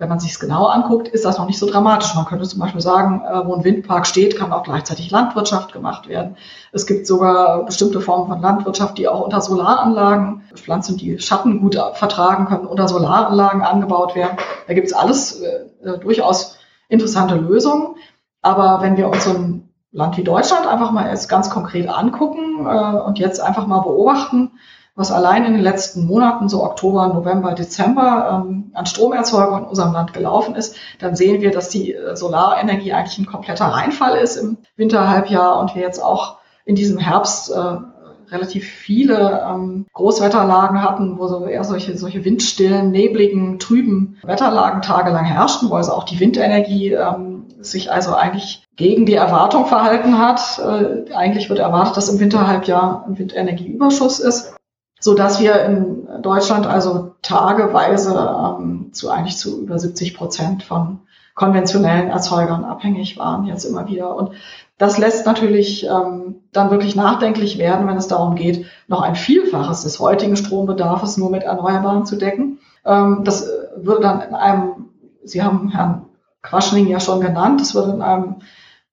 [0.00, 2.14] wenn man sich es genau anguckt, ist das noch nicht so dramatisch.
[2.14, 6.08] Man könnte zum Beispiel sagen, äh, wo ein Windpark steht, kann auch gleichzeitig Landwirtschaft gemacht
[6.08, 6.36] werden.
[6.72, 11.78] Es gibt sogar bestimmte Formen von Landwirtschaft, die auch unter Solaranlagen, Pflanzen, die Schatten gut
[11.92, 14.38] vertragen können, unter Solaranlagen angebaut werden.
[14.66, 15.42] Da gibt es alles
[15.82, 16.58] durchaus
[16.88, 17.96] interessante Lösungen.
[18.42, 22.66] Aber wenn wir uns so ein Land wie Deutschland einfach mal jetzt ganz konkret angucken
[22.66, 24.52] äh, und jetzt einfach mal beobachten,
[24.94, 29.92] was allein in den letzten Monaten, so Oktober, November, Dezember, ähm, an Stromerzeugung in unserem
[29.92, 34.36] Land gelaufen ist, dann sehen wir, dass die äh, Solarenergie eigentlich ein kompletter Reinfall ist
[34.36, 37.76] im Winterhalbjahr und wir jetzt auch in diesem Herbst äh,
[38.32, 45.24] relativ viele ähm, Großwetterlagen hatten, wo so eher solche, solche windstillen, nebligen, trüben Wetterlagen tagelang
[45.24, 50.58] herrschten, wo also auch die Windenergie ähm, sich also eigentlich gegen die Erwartung verhalten hat.
[50.58, 54.54] Äh, eigentlich wird erwartet, dass im Winterhalbjahr ein Windenergieüberschuss ist,
[55.00, 58.14] so dass wir in Deutschland also tageweise
[58.58, 61.00] ähm, zu eigentlich zu über 70 Prozent von
[61.34, 64.14] konventionellen Erzeugern abhängig waren, jetzt immer wieder.
[64.14, 64.32] Und
[64.80, 69.82] das lässt natürlich ähm, dann wirklich nachdenklich werden, wenn es darum geht, noch ein Vielfaches
[69.82, 72.60] des heutigen Strombedarfs nur mit Erneuerbaren zu decken.
[72.86, 74.88] Ähm, das äh, würde dann in einem,
[75.22, 76.06] Sie haben Herrn
[76.40, 78.36] Quaschning ja schon genannt, das würde in einem,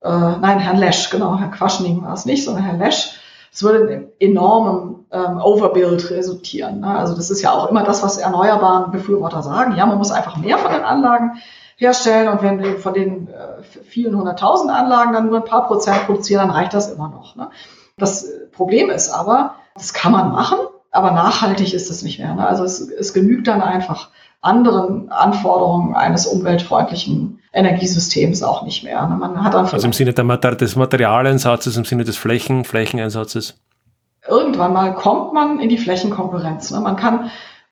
[0.02, 3.18] äh, nein, Herrn Lesch, genau, Herr Quaschning war es nicht, sondern Herr Lesch,
[3.54, 6.82] es würde in enormem ähm, Overbuild resultieren.
[6.82, 6.98] Ne?
[6.98, 9.78] Also das ist ja auch immer das, was erneuerbaren Befürworter sagen.
[9.78, 11.38] Ja, man muss einfach mehr von den Anlagen
[11.78, 16.06] herstellen und wenn wir von den äh, vielen hunderttausend Anlagen dann nur ein paar Prozent
[16.06, 17.36] produzieren, dann reicht das immer noch.
[17.36, 17.50] Ne?
[17.98, 20.58] Das Problem ist aber, das kann man machen,
[20.92, 22.34] aber nachhaltig ist es nicht mehr.
[22.34, 22.46] Ne?
[22.46, 24.10] Also es, es genügt dann einfach
[24.42, 29.08] anderen Anforderungen eines umweltfreundlichen Energiesystems auch nicht mehr.
[29.08, 29.16] Ne?
[29.16, 33.56] Man hat dann also im Sinne des Materialeinsatzes, im Sinne des Flächen, Flächeneinsatzes?
[34.28, 36.72] Irgendwann mal kommt man in die Flächenkonkurrenz.
[36.72, 36.80] Ne?
[36.82, 37.30] Man kann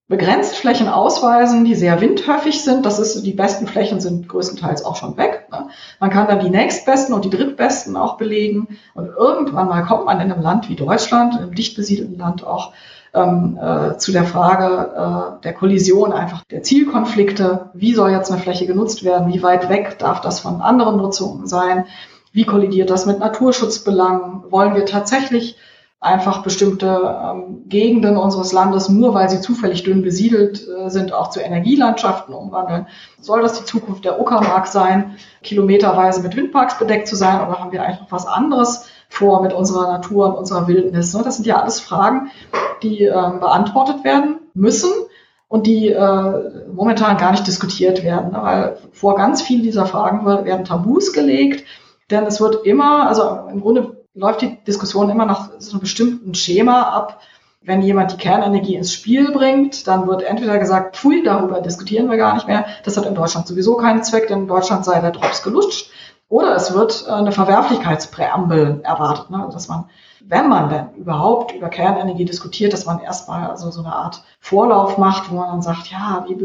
[0.08, 2.86] begrenzt Flächen ausweisen, die sehr windhöfig sind.
[2.86, 5.47] Das ist, die besten Flächen sind größtenteils auch schon weg.
[5.51, 5.70] Ne?
[5.99, 8.78] Man kann dann die nächstbesten und die drittbesten auch belegen.
[8.93, 12.74] Und irgendwann mal kommt man in einem Land wie Deutschland, im dicht besiedelten Land auch,
[13.16, 17.72] ähm, äh, zu der Frage äh, der Kollision einfach der Zielkonflikte.
[17.74, 19.34] Wie soll jetzt eine Fläche genutzt werden?
[19.34, 21.86] Wie weit weg darf das von anderen Nutzungen sein?
[22.32, 24.43] Wie kollidiert das mit Naturschutzbelangen?
[24.51, 25.58] Wollen wir tatsächlich
[26.06, 31.30] einfach bestimmte ähm, Gegenden unseres Landes, nur weil sie zufällig dünn besiedelt äh, sind, auch
[31.30, 32.88] zu Energielandschaften umwandeln.
[33.20, 37.72] Soll das die Zukunft der Uckermark sein, kilometerweise mit Windparks bedeckt zu sein, oder haben
[37.72, 41.14] wir noch was anderes vor mit unserer Natur und unserer Wildnis?
[41.14, 41.22] Ne?
[41.24, 42.30] Das sind ja alles Fragen,
[42.84, 44.91] die ähm, beantwortet werden müssen
[45.47, 48.39] und die äh, momentan gar nicht diskutiert werden, ne?
[48.41, 51.66] weil vor ganz vielen dieser Fragen werden Tabus gelegt,
[52.12, 56.34] denn es wird immer, also im Grunde läuft die Diskussion immer nach so einem bestimmten
[56.34, 57.22] Schema ab.
[57.61, 62.18] Wenn jemand die Kernenergie ins Spiel bringt, dann wird entweder gesagt, pfui, darüber diskutieren wir
[62.18, 62.66] gar nicht mehr.
[62.84, 65.89] Das hat in Deutschland sowieso keinen Zweck, denn in Deutschland sei der Drops gelutscht.
[66.30, 69.49] Oder es wird äh, eine Verwerflichkeitspräambel erwartet, ne?
[69.51, 69.86] dass man
[70.28, 74.97] wenn man denn überhaupt über Kernenergie diskutiert, dass man erstmal also so eine Art Vorlauf
[74.97, 76.36] macht, wo man dann sagt, ja, wie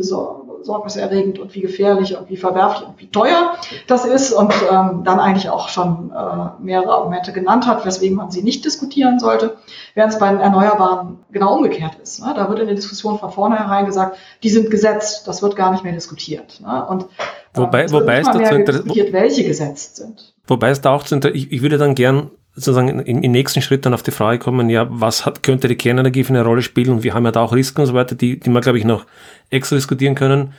[0.60, 3.54] besorgniserregend und wie gefährlich und wie verwerflich und wie teuer
[3.86, 8.30] das ist und ähm, dann eigentlich auch schon äh, mehrere Argumente genannt hat, weswegen man
[8.30, 9.56] sie nicht diskutieren sollte,
[9.94, 12.24] während es bei den Erneuerbaren genau umgekehrt ist.
[12.24, 12.32] Ne?
[12.34, 15.84] Da wird in der Diskussion von vornherein gesagt, die sind gesetzt, das wird gar nicht
[15.84, 16.60] mehr diskutiert.
[16.60, 16.86] Ne?
[16.86, 17.06] Und
[17.54, 20.34] wobei, äh, wobei es dazu diskutiert, welche gesetzt sind.
[20.46, 22.30] Wobei es da auch zu ich, ich würde dann gern
[22.60, 25.76] sozusagen im, im, nächsten Schritt dann auf die Frage kommen, ja, was hat, könnte die
[25.76, 26.90] Kernenergie für eine Rolle spielen?
[26.90, 28.84] Und wir haben ja da auch Risiken und so weiter, die, die wir, glaube ich,
[28.84, 29.06] noch
[29.50, 30.52] extra diskutieren können.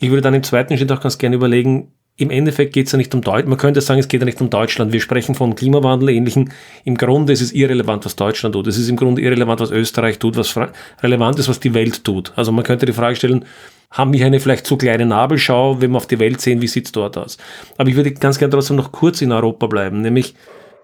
[0.00, 2.98] Ich würde dann im zweiten Schritt auch ganz gerne überlegen, im Endeffekt geht es ja
[2.98, 3.48] nicht um Deutschland.
[3.48, 4.92] Man könnte sagen, es geht ja nicht um Deutschland.
[4.92, 6.52] Wir sprechen von Klimawandel, ähnlichen.
[6.84, 8.66] Im Grunde ist es irrelevant, was Deutschland tut.
[8.66, 10.54] Es ist im Grunde irrelevant, was Österreich tut, was
[11.02, 12.32] relevant ist, was die Welt tut.
[12.36, 13.46] Also man könnte die Frage stellen,
[13.90, 16.86] haben wir eine vielleicht zu kleine Nabelschau, wenn wir auf die Welt sehen, wie sieht
[16.86, 17.38] es dort aus?
[17.78, 20.34] Aber ich würde ganz gerne trotzdem noch kurz in Europa bleiben, nämlich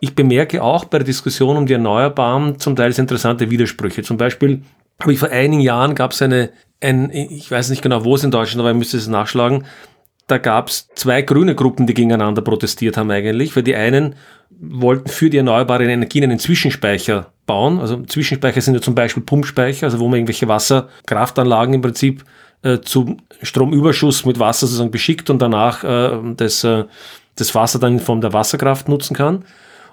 [0.00, 4.02] ich bemerke auch bei der Diskussion um die Erneuerbaren zum Teil interessante Widersprüche.
[4.02, 4.62] Zum Beispiel
[5.00, 8.24] habe ich vor einigen Jahren gab es eine, ein, ich weiß nicht genau, wo es
[8.24, 9.64] in Deutschland, aber ich müsste es nachschlagen.
[10.26, 14.14] Da gab es zwei grüne Gruppen, die gegeneinander protestiert haben eigentlich, weil die einen
[14.50, 17.78] wollten für die erneuerbaren Energien einen Zwischenspeicher bauen.
[17.78, 22.24] Also Zwischenspeicher sind ja zum Beispiel Pumpspeicher, also wo man irgendwelche Wasserkraftanlagen im Prinzip
[22.62, 26.84] äh, zum Stromüberschuss mit Wasser sozusagen beschickt und danach äh, das, äh,
[27.36, 29.44] das Wasser dann von der Wasserkraft nutzen kann.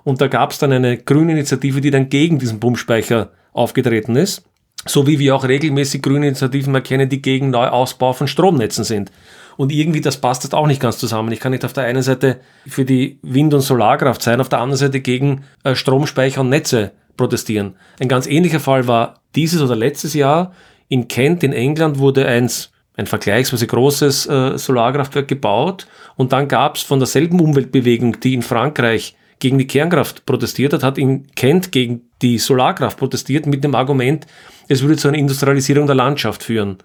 [0.06, 4.44] Und da gab es dann eine grüne Initiative, die dann gegen diesen Pumpspeicher aufgetreten ist.
[4.86, 9.12] So wie wir auch regelmäßig grüne Initiativen erkennen, die gegen Neuausbau von Stromnetzen sind.
[9.58, 11.32] Und irgendwie, das passt jetzt auch nicht ganz zusammen.
[11.32, 14.60] Ich kann nicht auf der einen Seite für die Wind- und Solarkraft sein, auf der
[14.60, 17.76] anderen Seite gegen äh, Stromspeicher und Netze protestieren.
[18.00, 20.54] Ein ganz ähnlicher Fall war dieses oder letztes Jahr.
[20.88, 26.76] In Kent in England wurde eins ein vergleichsweise großes äh, Solarkraftwerk gebaut und dann gab
[26.76, 31.72] es von derselben Umweltbewegung, die in Frankreich gegen die Kernkraft protestiert hat, hat in Kent
[31.72, 34.26] gegen die Solarkraft protestiert mit dem Argument,
[34.68, 36.78] es würde zu einer Industrialisierung der Landschaft führen.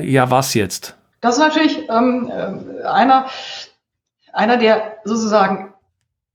[0.00, 0.96] Ja, was jetzt?
[1.20, 3.26] Das ist natürlich ähm, äh, einer,
[4.32, 5.72] einer der sozusagen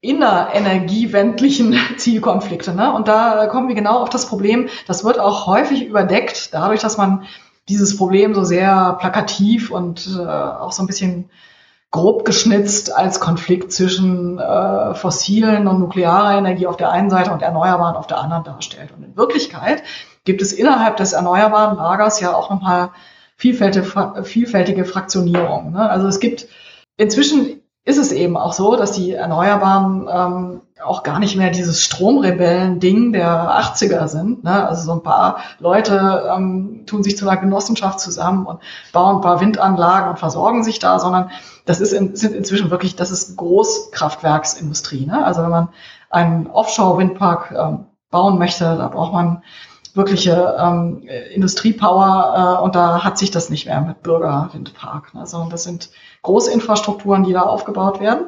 [0.02, 2.74] innerenergiewendlichen Zielkonflikte.
[2.74, 2.93] Ne?
[2.93, 6.98] Und da kommen wir genau auf das Problem, das wird auch häufig überdeckt, dadurch, dass
[6.98, 7.26] man
[7.68, 11.30] dieses Problem so sehr plakativ und äh, auch so ein bisschen
[11.92, 17.42] grob geschnitzt als Konflikt zwischen äh, fossilen und nuklearer Energie auf der einen Seite und
[17.42, 18.92] erneuerbaren auf der anderen darstellt.
[18.96, 19.84] Und in Wirklichkeit
[20.26, 22.90] gibt es innerhalb des erneuerbaren Lagers ja auch nochmal
[23.38, 25.74] vielfältige, vielfältige Fraktionierungen.
[25.74, 25.90] Ne?
[25.90, 26.48] Also es gibt
[26.98, 31.82] inzwischen ist es eben auch so, dass die Erneuerbaren ähm, auch gar nicht mehr dieses
[31.82, 34.44] Stromrebellen-Ding der 80er sind.
[34.44, 34.68] Ne?
[34.68, 38.60] Also so ein paar Leute ähm, tun sich zu einer Genossenschaft zusammen und
[38.94, 41.32] bauen ein paar Windanlagen und versorgen sich da, sondern
[41.66, 45.06] das ist in, sind inzwischen wirklich, das ist Großkraftwerksindustrie.
[45.06, 45.26] Ne?
[45.26, 45.70] Also wenn man
[46.10, 49.44] einen Offshore-Windpark ähm, bauen möchte, da braucht man
[49.98, 55.50] wirkliche ähm, Industriepower äh, und da hat sich das nicht mehr mit Bürgerwindpark, ne, sondern
[55.50, 55.90] das sind
[56.22, 58.28] große Infrastrukturen, die da aufgebaut werden.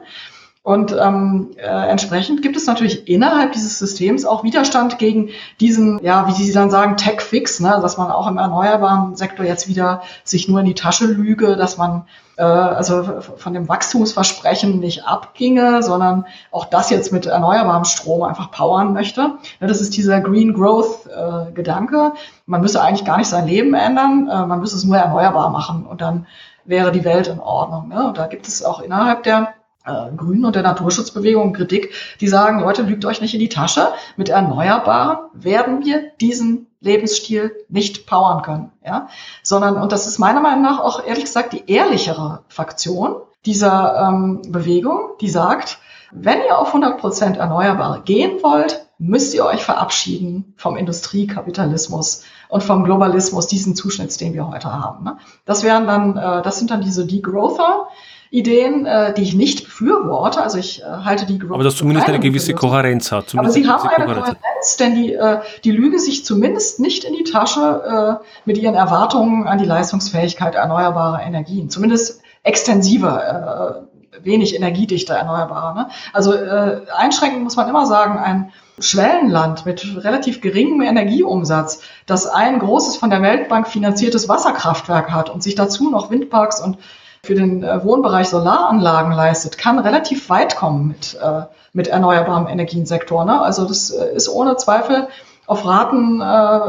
[0.62, 5.30] Und ähm, äh, entsprechend gibt es natürlich innerhalb dieses Systems auch Widerstand gegen
[5.62, 9.70] diesen, ja, wie Sie dann sagen, Tech-Fix, ne, dass man auch im erneuerbaren Sektor jetzt
[9.70, 12.06] wieder sich nur in die Tasche lüge, dass man
[12.36, 18.52] äh, also von dem Wachstumsversprechen nicht abginge, sondern auch das jetzt mit erneuerbarem Strom einfach
[18.52, 19.22] powern möchte.
[19.62, 22.14] Ja, das ist dieser Green Growth-Gedanke.
[22.16, 25.52] Äh, man müsse eigentlich gar nicht sein Leben ändern, äh, man müsse es nur erneuerbar
[25.52, 26.28] machen und dann
[26.66, 27.88] wäre die Welt in Ordnung.
[27.88, 28.08] Ne?
[28.08, 29.54] Und da gibt es auch innerhalb der
[29.90, 33.90] äh, Grünen und der Naturschutzbewegung Kritik, die sagen, Leute, lügt euch nicht in die Tasche.
[34.18, 39.10] Mit Erneuerbaren werden wir diesen Lebensstil nicht powern können, ja,
[39.44, 43.16] sondern, und das ist meiner Meinung nach auch ehrlich gesagt die ehrlichere Fraktion
[43.46, 45.80] dieser ähm, Bewegung, die sagt,
[46.12, 52.64] wenn ihr auf 100 Prozent Erneuerbare gehen wollt, müsst ihr euch verabschieden vom Industriekapitalismus und
[52.64, 55.06] vom Globalismus, diesen Zuschnitt, den wir heute haben.
[55.06, 55.18] Ne?
[55.46, 57.88] Das wären dann, äh, das sind dann diese Degrowther,
[58.32, 60.42] Ideen, äh, die ich nicht befürworte.
[60.42, 63.36] Also ich äh, halte die Growth Aber das zumindest eine gewisse Kohärenz hat.
[63.36, 67.14] Aber sie haben eine Kohärenz, Kohärenz denn die, äh, die lügen sich zumindest nicht in
[67.14, 71.70] die Tasche äh, mit ihren Erwartungen an die Leistungsfähigkeit erneuerbarer Energien.
[71.72, 73.86] Zumindest extensiver,
[74.22, 75.74] äh, wenig energiedichter erneuerbarer.
[75.74, 75.90] Ne?
[76.14, 82.60] Also äh, einschränkend muss man immer sagen, ein Schwellenland mit relativ geringem Energieumsatz, das ein
[82.60, 86.78] großes von der Weltbank finanziertes Wasserkraftwerk hat und sich dazu noch Windparks und
[87.24, 91.44] für den äh, Wohnbereich Solaranlagen leistet, kann relativ weit kommen mit, äh,
[91.74, 93.26] mit erneuerbarem Energiensektor.
[93.26, 93.42] Ne?
[93.42, 95.08] Also das äh, ist ohne Zweifel
[95.46, 96.22] auf Raten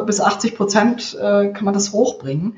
[0.06, 2.56] bis 80 Prozent kann man das hochbringen.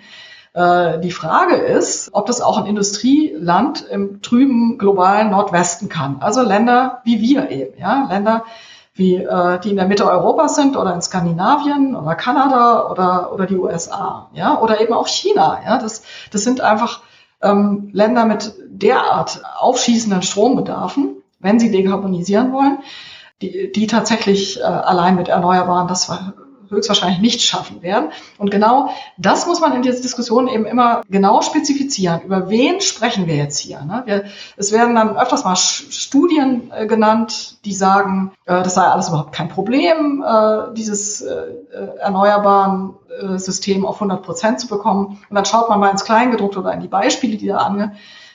[0.54, 6.18] Die Frage ist, ob das auch ein Industrieland im trüben globalen Nordwesten kann.
[6.20, 8.44] Also Länder wie wir eben, ja, Länder,
[8.94, 9.16] wie,
[9.64, 14.30] die in der Mitte Europas sind oder in Skandinavien oder Kanada oder, oder die USA,
[14.32, 17.00] ja, oder eben auch China, ja, das, das sind einfach
[17.42, 22.78] ähm, Länder mit derart aufschießenden Strombedarfen, wenn sie dekarbonisieren wollen,
[23.40, 26.10] die, die tatsächlich äh, allein mit Erneuerbaren das
[26.72, 28.10] höchstwahrscheinlich nicht schaffen werden.
[28.38, 32.22] Und genau das muss man in dieser Diskussion eben immer genau spezifizieren.
[32.22, 33.82] Über wen sprechen wir jetzt hier?
[33.82, 34.02] Ne?
[34.06, 34.24] Wir,
[34.56, 39.32] es werden dann öfters mal Studien äh, genannt, die sagen, äh, das sei alles überhaupt
[39.32, 45.18] kein Problem, äh, dieses äh, äh, erneuerbaren äh, System auf 100 Prozent zu bekommen.
[45.28, 47.92] Und dann schaut man mal ins Kleingedruckte oder in die Beispiele, die da ange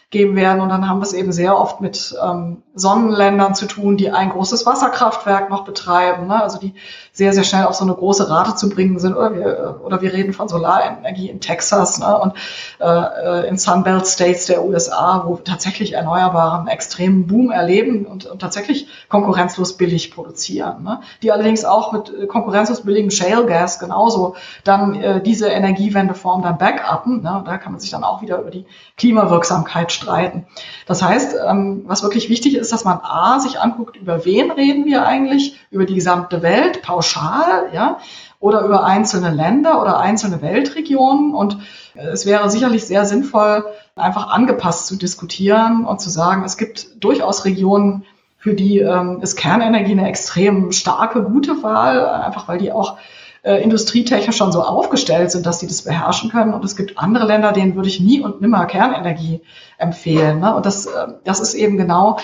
[0.10, 0.62] geben werden.
[0.62, 4.30] Und dann haben wir es eben sehr oft mit ähm, Sonnenländern zu tun, die ein
[4.30, 6.42] großes Wasserkraftwerk noch betreiben, ne?
[6.42, 6.76] also die
[7.18, 9.16] sehr, sehr schnell auf so eine große Rate zu bringen sind.
[9.16, 12.20] Oder wir, oder wir reden von Solarenergie in Texas ne?
[12.20, 12.34] und
[12.80, 18.40] äh, in Sunbelt States der USA, wo tatsächlich Erneuerbare einen extremen Boom erleben und, und
[18.40, 20.84] tatsächlich konkurrenzlos billig produzieren.
[20.84, 21.00] Ne?
[21.24, 26.60] Die allerdings auch mit äh, konkurrenzlos billigem Shale Gas genauso dann äh, diese Energiewendeform dann
[26.60, 27.24] backuppen.
[27.24, 27.44] Ne?
[27.44, 30.46] Da kann man sich dann auch wieder über die Klimawirksamkeit streiten.
[30.86, 34.52] Das heißt, ähm, was wirklich wichtig ist, ist, dass man A, sich anguckt, über wen
[34.52, 38.00] reden wir eigentlich, über die gesamte Welt, pauschal, ja,
[38.40, 41.34] oder über einzelne Länder oder einzelne Weltregionen.
[41.34, 41.58] Und
[41.96, 47.46] es wäre sicherlich sehr sinnvoll, einfach angepasst zu diskutieren und zu sagen, es gibt durchaus
[47.46, 48.06] Regionen,
[48.38, 52.98] für die ähm, ist Kernenergie eine extrem starke, gute Wahl, einfach weil die auch
[53.42, 56.54] äh, industrietechnisch schon so aufgestellt sind, dass sie das beherrschen können.
[56.54, 59.42] Und es gibt andere Länder, denen würde ich nie und nimmer Kernenergie
[59.78, 60.40] empfehlen.
[60.40, 60.56] Ne?
[60.56, 62.18] Und das, äh, das ist eben genau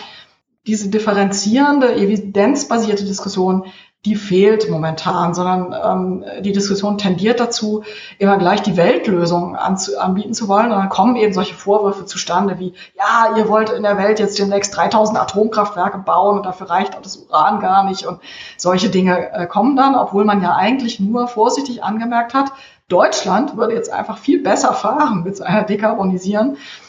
[0.68, 3.66] diese differenzierende, evidenzbasierte Diskussion,
[4.06, 7.84] die fehlt momentan, sondern ähm, die Diskussion tendiert dazu,
[8.18, 10.72] immer gleich die Weltlösung anbieten zu wollen.
[10.72, 14.38] Und dann kommen eben solche Vorwürfe zustande wie, ja, ihr wollt in der Welt jetzt
[14.38, 18.06] demnächst 3000 Atomkraftwerke bauen und dafür reicht auch das Uran gar nicht.
[18.06, 18.20] Und
[18.58, 22.52] solche Dinge äh, kommen dann, obwohl man ja eigentlich nur vorsichtig angemerkt hat,
[22.90, 26.83] Deutschland würde jetzt einfach viel besser fahren mit seiner Dekarbonisieren äh,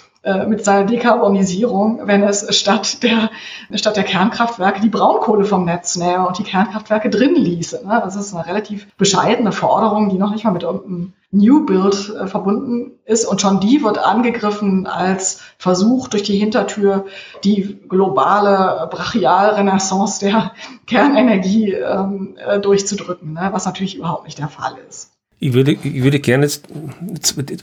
[0.46, 3.30] mit seiner Dekarbonisierung, wenn es statt der,
[3.74, 7.86] statt der Kernkraftwerke die Braunkohle vom Netz nähe und die Kernkraftwerke drin ließe.
[7.86, 8.00] Ne?
[8.02, 12.26] Das ist eine relativ bescheidene Forderung, die noch nicht mal mit irgendeinem New Build äh,
[12.26, 13.26] verbunden ist.
[13.26, 17.06] Und schon die wird angegriffen als Versuch durch die Hintertür
[17.42, 20.52] die globale Brachialrenaissance der
[20.86, 23.48] Kernenergie ähm, äh, durchzudrücken, ne?
[23.52, 25.13] was natürlich überhaupt nicht der Fall ist.
[25.40, 26.68] Ich würde, ich würde gerne jetzt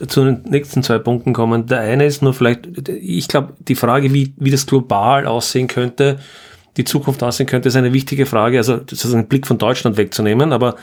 [0.08, 1.66] zu den nächsten zwei Punkten kommen.
[1.66, 6.18] Der eine ist nur vielleicht, ich glaube, die Frage, wie, wie das global aussehen könnte,
[6.76, 8.58] die Zukunft aussehen könnte, ist eine wichtige Frage.
[8.58, 10.76] Also, das ist ein Blick von Deutschland wegzunehmen, aber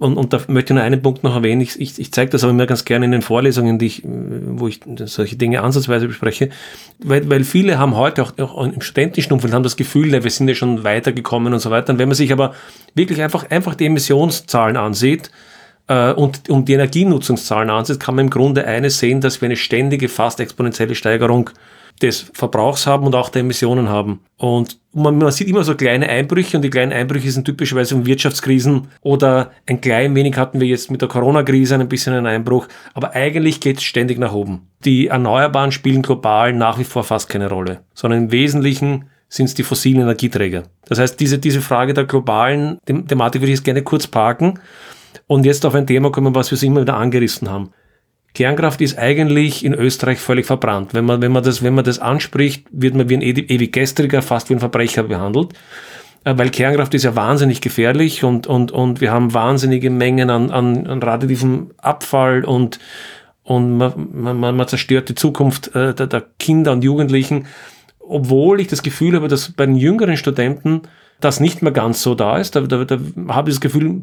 [0.00, 1.60] und, und da möchte ich nur einen Punkt noch erwähnen.
[1.60, 4.66] Ich, ich, ich zeige das aber immer ganz gerne in den Vorlesungen, die ich, wo
[4.66, 6.48] ich solche Dinge ansatzweise bespreche,
[7.04, 10.48] weil, weil viele haben heute auch, auch im studentischen Umfeld haben das Gefühl, wir sind
[10.48, 11.92] ja schon weitergekommen und so weiter.
[11.92, 12.54] Und wenn man sich aber
[12.94, 15.30] wirklich einfach, einfach die Emissionszahlen ansieht,
[15.90, 19.56] äh, und um die Energienutzungszahlen ansieht, kann man im Grunde eines sehen, dass wir eine
[19.56, 21.50] ständige, fast exponentielle Steigerung
[22.00, 24.20] des Verbrauchs haben und auch der Emissionen haben.
[24.38, 28.06] Und man, man, sieht immer so kleine Einbrüche und die kleinen Einbrüche sind typischerweise um
[28.06, 32.68] Wirtschaftskrisen oder ein klein wenig hatten wir jetzt mit der Corona-Krise ein bisschen einen Einbruch,
[32.94, 34.68] aber eigentlich geht es ständig nach oben.
[34.84, 39.54] Die Erneuerbaren spielen global nach wie vor fast keine Rolle, sondern im Wesentlichen sind es
[39.54, 40.62] die fossilen Energieträger.
[40.86, 44.58] Das heißt, diese, diese Frage der globalen Thematik würde ich jetzt gerne kurz parken
[45.26, 47.70] und jetzt auf ein Thema kommen, was wir immer wieder angerissen haben.
[48.34, 50.94] Kernkraft ist eigentlich in Österreich völlig verbrannt.
[50.94, 54.22] Wenn man, wenn man, das, wenn man das anspricht, wird man wie ein ewig gestriger,
[54.22, 55.52] fast wie ein Verbrecher behandelt.
[56.24, 60.50] Äh, weil Kernkraft ist ja wahnsinnig gefährlich und, und, und wir haben wahnsinnige Mengen an,
[60.50, 62.78] an, an radioaktivem Abfall und,
[63.42, 67.46] und man, man, man zerstört die Zukunft äh, der, der Kinder und Jugendlichen.
[67.98, 70.82] Obwohl ich das Gefühl habe, dass bei den jüngeren Studenten
[71.20, 72.56] das nicht mehr ganz so da ist.
[72.56, 72.98] Da, da, da
[73.28, 74.02] habe ich das Gefühl,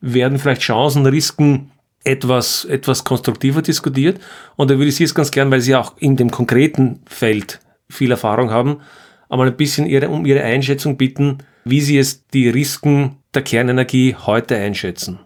[0.00, 1.70] werden vielleicht Chancen, Risiken
[2.04, 4.20] etwas, etwas konstruktiver diskutiert.
[4.56, 7.60] Und da würde ich Sie jetzt ganz gern, weil Sie auch in dem konkreten Feld
[7.88, 8.80] viel Erfahrung haben,
[9.28, 14.14] einmal ein bisschen ihre, um Ihre Einschätzung bitten, wie Sie es die Risiken der Kernenergie
[14.14, 15.18] heute einschätzen.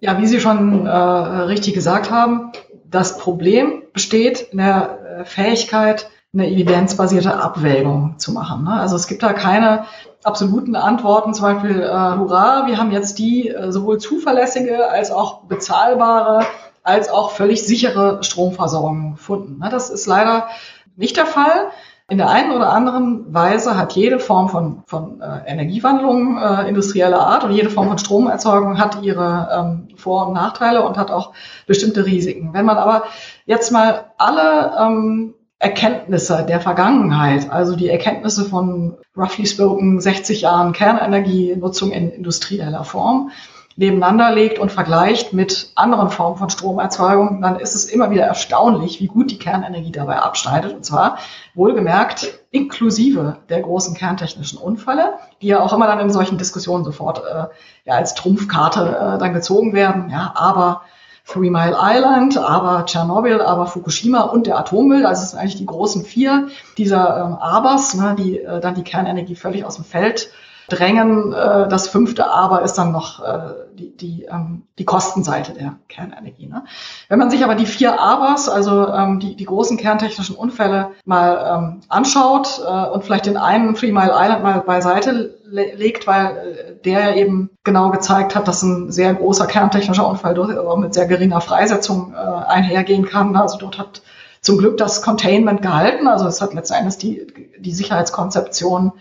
[0.00, 2.52] Ja, wie Sie schon äh, richtig gesagt haben,
[2.90, 8.64] das Problem besteht in der äh, Fähigkeit, eine evidenzbasierte Abwägung zu machen.
[8.64, 8.72] Ne?
[8.72, 9.84] Also es gibt da keine
[10.24, 15.42] absoluten Antworten, zum Beispiel, äh, hurra, wir haben jetzt die äh, sowohl zuverlässige als auch
[15.42, 16.46] bezahlbare
[16.82, 19.58] als auch völlig sichere Stromversorgung gefunden.
[19.60, 19.68] Ne?
[19.70, 20.48] Das ist leider
[20.96, 21.70] nicht der Fall.
[22.08, 27.20] In der einen oder anderen Weise hat jede Form von, von äh, Energiewandlung äh, industrieller
[27.20, 31.32] Art und jede Form von Stromerzeugung hat ihre ähm, Vor- und Nachteile und hat auch
[31.66, 32.52] bestimmte Risiken.
[32.52, 33.04] Wenn man aber
[33.46, 40.72] jetzt mal alle ähm, Erkenntnisse der Vergangenheit, also die Erkenntnisse von roughly spoken 60 Jahren
[40.72, 43.30] Kernenergienutzung in industrieller Form
[43.76, 49.00] nebeneinander legt und vergleicht mit anderen Formen von Stromerzeugung, dann ist es immer wieder erstaunlich,
[49.00, 50.74] wie gut die Kernenergie dabei abschneidet.
[50.74, 51.18] Und zwar
[51.54, 57.22] wohlgemerkt inklusive der großen kerntechnischen Unfälle, die ja auch immer dann in solchen Diskussionen sofort
[57.24, 57.46] äh,
[57.84, 60.10] ja, als Trumpfkarte äh, dann gezogen werden.
[60.10, 60.82] Ja, aber
[61.24, 65.06] Three Mile Island, aber Tschernobyl, aber Fukushima und der Atommüll.
[65.06, 68.82] Also es sind eigentlich die großen vier dieser ähm, Abers, ne, die äh, dann die
[68.82, 70.30] Kernenergie völlig aus dem Feld
[70.68, 71.32] drängen.
[71.32, 76.46] Äh, das fünfte Aber ist dann noch äh, die, die, ähm, die Kostenseite der Kernenergie.
[76.46, 76.64] Ne?
[77.08, 81.58] Wenn man sich aber die vier Abers, also ähm, die, die großen kerntechnischen Unfälle mal
[81.58, 86.26] ähm, anschaut äh, und vielleicht den einen Three Mile Island mal beiseite le legt, weil
[86.36, 91.06] äh, der eben genau gezeigt hat, dass ein sehr großer kerntechnischer Unfall auch mit sehr
[91.06, 93.36] geringer Freisetzung äh, einhergehen kann.
[93.36, 94.02] Also dort hat
[94.40, 96.08] zum Glück das Containment gehalten.
[96.08, 97.26] Also es hat letztendlich die,
[97.58, 98.92] die Sicherheitskonzeption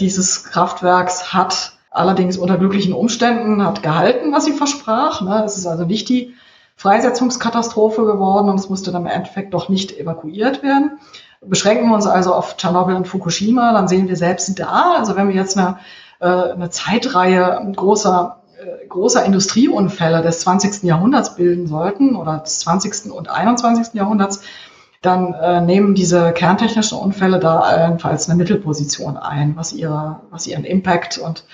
[0.00, 5.20] dieses Kraftwerks hat allerdings unter glücklichen Umständen hat gehalten, was sie versprach.
[5.22, 5.42] Ne?
[5.44, 6.34] Es ist also nicht die
[6.76, 10.98] Freisetzungskatastrophe geworden und es musste dann im Endeffekt doch nicht evakuiert werden.
[11.42, 15.28] Beschränken wir uns also auf Tschernobyl und Fukushima, dann sehen wir selbst da, also wenn
[15.28, 15.78] wir jetzt eine,
[16.20, 20.86] äh, eine Zeitreihe großer, äh, großer Industrieunfälle des 20.
[20.86, 23.10] Jahrhunderts bilden sollten oder des 20.
[23.10, 23.94] und 21.
[23.94, 24.42] Jahrhunderts,
[25.02, 30.64] dann äh, nehmen diese kerntechnischen Unfälle da allenfalls eine Mittelposition ein, was, ihre, was ihren
[30.64, 31.44] Impact und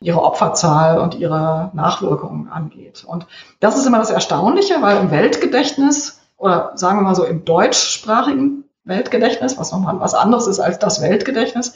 [0.00, 3.04] ihre Opferzahl und ihre Nachwirkungen angeht.
[3.06, 3.26] Und
[3.58, 8.64] das ist immer das Erstaunliche, weil im Weltgedächtnis oder sagen wir mal so im deutschsprachigen
[8.84, 11.74] Weltgedächtnis, was nochmal was anderes ist als das Weltgedächtnis,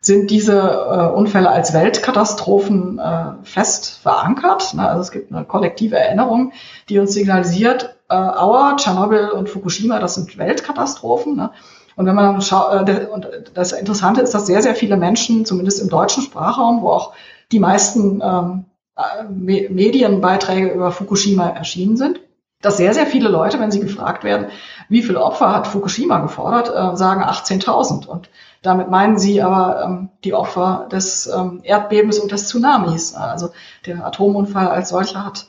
[0.00, 4.74] sind diese äh, Unfälle als Weltkatastrophen äh, fest verankert.
[4.74, 4.88] Ne?
[4.88, 6.52] Also es gibt eine kollektive Erinnerung,
[6.88, 11.36] die uns signalisiert, äh, Aua, Tschernobyl und Fukushima, das sind Weltkatastrophen.
[11.36, 11.50] Ne?
[11.96, 15.44] Und wenn man dann schaut, äh, und das Interessante ist, dass sehr, sehr viele Menschen,
[15.44, 17.14] zumindest im deutschen Sprachraum, wo auch
[17.52, 18.64] die meisten ähm,
[18.96, 22.20] äh, Medienbeiträge über Fukushima erschienen sind,
[22.62, 24.46] dass sehr, sehr viele Leute, wenn sie gefragt werden,
[24.88, 28.06] wie viele Opfer hat Fukushima gefordert, äh, sagen 18.000.
[28.06, 28.30] Und
[28.62, 33.14] damit meinen sie aber ähm, die Opfer des ähm, Erdbebens und des Tsunamis.
[33.14, 33.50] Also
[33.86, 35.46] der Atomunfall als solcher hat,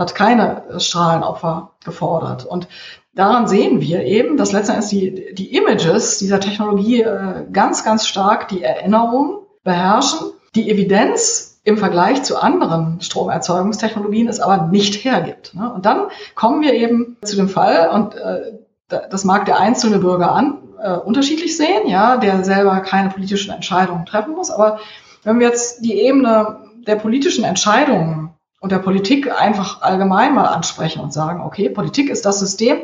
[0.00, 2.46] hat keine Strahlenopfer gefordert.
[2.46, 2.68] Und
[3.14, 8.48] daran sehen wir eben, dass letztendlich die, die Images dieser Technologie äh, ganz, ganz stark
[8.48, 10.30] die Erinnerung beherrschen.
[10.54, 15.54] Die Evidenz im Vergleich zu anderen Stromerzeugungstechnologien es aber nicht hergibt.
[15.54, 15.70] Ne?
[15.70, 20.32] Und dann kommen wir eben zu dem Fall, und äh, das mag der einzelne Bürger
[20.32, 24.50] an, äh, unterschiedlich sehen, ja, der selber keine politischen Entscheidungen treffen muss.
[24.50, 24.78] Aber
[25.24, 31.00] wenn wir jetzt die Ebene der politischen Entscheidungen und der Politik einfach allgemein mal ansprechen
[31.00, 32.78] und sagen, okay, Politik ist das System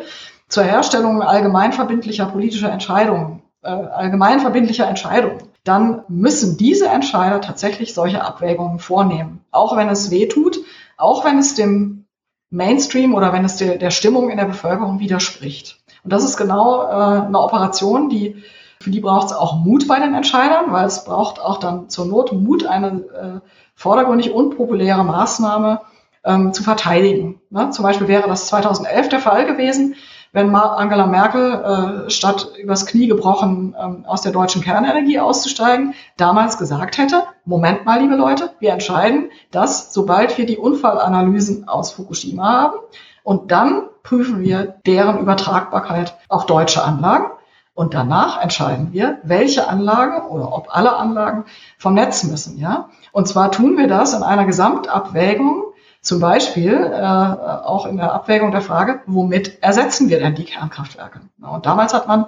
[0.48, 8.78] zur Herstellung allgemeinverbindlicher politischer Entscheidungen, äh, allgemeinverbindlicher Entscheidungen, dann müssen diese Entscheider tatsächlich solche Abwägungen
[8.78, 9.44] vornehmen.
[9.50, 10.58] Auch wenn es weh tut,
[10.96, 12.06] auch wenn es dem
[12.50, 15.80] Mainstream oder wenn es der, der Stimmung in der Bevölkerung widerspricht.
[16.04, 18.42] Und das ist genau äh, eine Operation, die
[18.80, 22.06] für die braucht es auch Mut bei den Entscheidern, weil es braucht auch dann zur
[22.06, 25.82] Not Mut, eine äh, vordergründig unpopuläre Maßnahme
[26.24, 27.40] ähm, zu verteidigen.
[27.50, 27.70] Ne?
[27.70, 29.94] Zum Beispiel wäre das 2011 der Fall gewesen,
[30.32, 36.58] wenn Angela Merkel äh, statt übers Knie gebrochen ähm, aus der deutschen Kernenergie auszusteigen, damals
[36.58, 42.44] gesagt hätte, Moment mal, liebe Leute, wir entscheiden, dass sobald wir die Unfallanalysen aus Fukushima
[42.44, 42.78] haben
[43.22, 47.30] und dann prüfen wir deren Übertragbarkeit auf deutsche Anlagen.
[47.74, 51.44] Und danach entscheiden wir, welche Anlagen oder ob alle Anlagen
[51.76, 52.58] vom Netz müssen.
[52.58, 52.88] Ja?
[53.16, 55.64] Und zwar tun wir das in einer Gesamtabwägung,
[56.02, 61.20] zum Beispiel äh, auch in der Abwägung der Frage, womit ersetzen wir denn die Kernkraftwerke?
[61.40, 62.26] Und damals hat man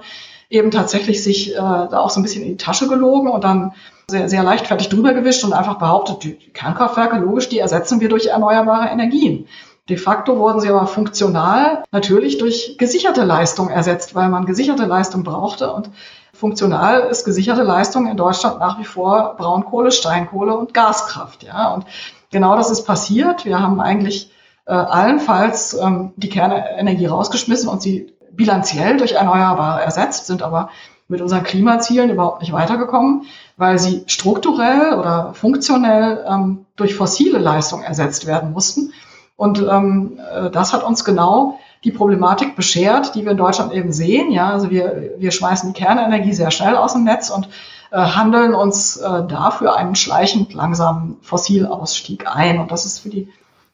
[0.49, 3.75] eben tatsächlich sich äh, da auch so ein bisschen in die Tasche gelogen und dann
[4.11, 8.29] sehr, sehr leichtfertig drüber gewischt und einfach behauptet, die Kernkraftwerke, logisch, die ersetzen wir durch
[8.29, 9.47] erneuerbare Energien.
[9.91, 15.23] De facto wurden sie aber funktional natürlich durch gesicherte Leistung ersetzt, weil man gesicherte Leistung
[15.23, 15.71] brauchte.
[15.71, 15.91] Und
[16.39, 21.43] funktional ist gesicherte Leistung in Deutschland nach wie vor Braunkohle, Steinkohle und Gaskraft.
[21.43, 21.85] Ja, und
[22.31, 23.45] genau das ist passiert.
[23.45, 24.31] Wir haben eigentlich
[24.67, 30.71] äh, allenfalls ähm, die Kernenergie rausgeschmissen und sie bilanziell durch Erneuerbare ersetzt, sind aber
[31.09, 33.25] mit unseren Klimazielen überhaupt nicht weitergekommen,
[33.57, 38.93] weil sie strukturell oder funktionell ähm, durch fossile Leistung ersetzt werden mussten.
[39.35, 43.93] Und ähm, äh, das hat uns genau die Problematik beschert, die wir in Deutschland eben
[43.93, 44.31] sehen.
[44.33, 47.49] Ja, also wir, wir schmeißen die Kernenergie sehr schnell aus dem Netz und
[47.91, 52.59] äh, handeln uns äh, dafür einen schleichend langsamen Fossilausstieg ein.
[52.59, 53.29] Und das ist für die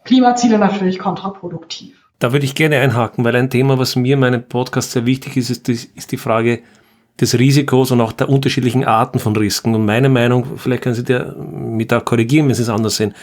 [0.04, 1.96] Klimaziele natürlich kontraproduktiv.
[2.18, 5.36] Da würde ich gerne einhaken, weil ein Thema, was mir in meinem Podcast sehr wichtig
[5.36, 6.62] ist, ist die, ist die Frage
[7.20, 9.74] des Risikos und auch der unterschiedlichen Arten von Risiken.
[9.74, 13.14] Und meine Meinung, vielleicht können Sie da mit da korrigieren, wenn Sie es anders sehen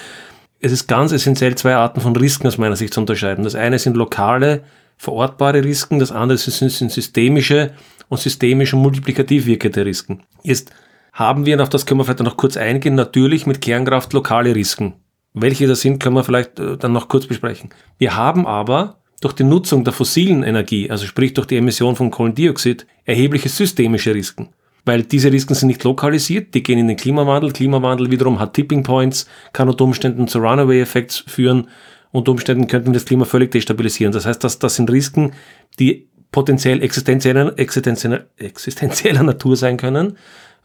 [0.61, 3.43] es ist ganz essentiell, zwei Arten von Risiken aus meiner Sicht zu unterscheiden.
[3.43, 4.63] Das eine sind lokale,
[4.97, 7.71] verortbare Risiken, das andere sind, sind systemische
[8.09, 10.23] und systemisch und multiplikativ wirkende Risiken.
[10.43, 10.71] Jetzt
[11.13, 14.55] haben wir, und auf das können wir vielleicht noch kurz eingehen, natürlich mit Kernkraft lokale
[14.55, 14.93] Risiken.
[15.33, 17.71] Welche das sind, können wir vielleicht äh, dann noch kurz besprechen.
[17.97, 22.11] Wir haben aber durch die Nutzung der fossilen Energie, also sprich durch die Emission von
[22.11, 24.49] Kohlendioxid, erhebliche systemische Risiken
[24.85, 27.51] weil diese Risiken sind nicht lokalisiert, die gehen in den Klimawandel.
[27.51, 31.67] Klimawandel wiederum hat Tipping Points, kann unter Umständen zu Runaway-Effekts führen.
[32.11, 34.11] Unter Umständen könnten wir das Klima völlig destabilisieren.
[34.11, 35.33] Das heißt, das, das sind Risiken,
[35.79, 40.17] die potenziell existenzieller, existenzieller, existenzieller Natur sein können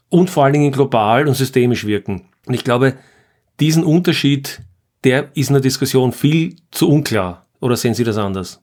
[0.09, 2.23] und vor allen Dingen global und systemisch wirken.
[2.47, 2.95] Und ich glaube,
[3.61, 4.61] diesen Unterschied,
[5.05, 7.47] der ist in der Diskussion viel zu unklar.
[7.61, 8.63] Oder sehen Sie das anders?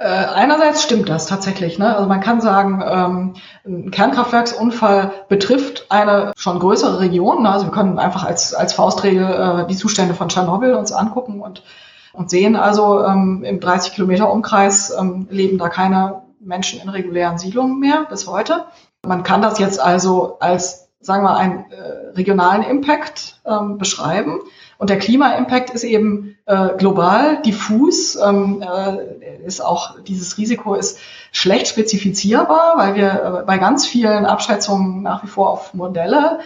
[0.00, 1.78] Äh, einerseits stimmt das tatsächlich.
[1.78, 1.94] Ne?
[1.96, 3.34] Also man kann sagen, ähm,
[3.66, 7.42] ein Kernkraftwerksunfall betrifft eine schon größere Region.
[7.42, 7.50] Ne?
[7.50, 11.64] Also wir können einfach als, als Faustregel äh, die Zustände von Tschernobyl uns angucken und,
[12.12, 17.38] und sehen also, ähm, im 30 Kilometer Umkreis ähm, leben da keine Menschen in regulären
[17.38, 18.66] Siedlungen mehr bis heute.
[19.04, 24.38] Man kann das jetzt also als, sagen wir, einen äh, regionalen Impact ähm, beschreiben.
[24.78, 30.98] Und der Klima-Impact ist eben äh, global, diffus, ähm, äh, ist auch, dieses Risiko ist
[31.32, 36.38] schlecht spezifizierbar, weil wir äh, bei ganz vielen Abschätzungen nach wie vor auf Modelle,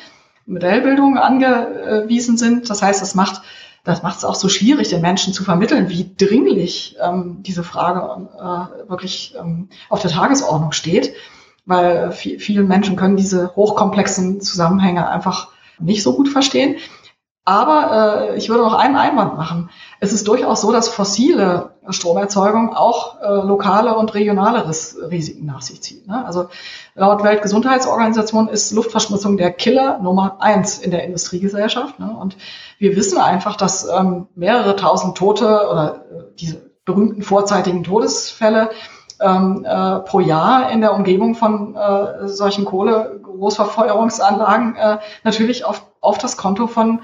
[0.47, 2.69] Modellbildung angewiesen sind.
[2.69, 3.43] Das heißt, das macht
[3.85, 8.29] das macht es auch so schwierig, den Menschen zu vermitteln, wie dringlich ähm, diese Frage
[8.39, 11.15] äh, wirklich ähm, auf der Tagesordnung steht,
[11.67, 15.49] weil viel, viele Menschen können diese hochkomplexen Zusammenhänge einfach
[15.81, 16.77] nicht so gut verstehen.
[17.45, 19.69] Aber äh, ich würde noch einen Einwand machen.
[19.99, 25.63] Es ist durchaus so, dass fossile Stromerzeugung auch äh, lokale und regionale Ris Risiken nach
[25.63, 26.07] sich zieht.
[26.07, 26.25] Ne?
[26.25, 26.47] Also
[26.95, 31.99] laut Weltgesundheitsorganisation ist Luftverschmutzung der Killer Nummer eins in der Industriegesellschaft.
[31.99, 32.17] Ne?
[32.17, 32.37] Und
[32.79, 38.71] wir wissen einfach, dass ähm, mehrere tausend Tote oder äh, diese berühmten vorzeitigen Todesfälle
[39.21, 46.19] ähm, äh, pro Jahr in der Umgebung von äh, solchen Kohle-Großverfeuerungsanlagen äh, natürlich auf, auf
[46.19, 47.01] das Konto von,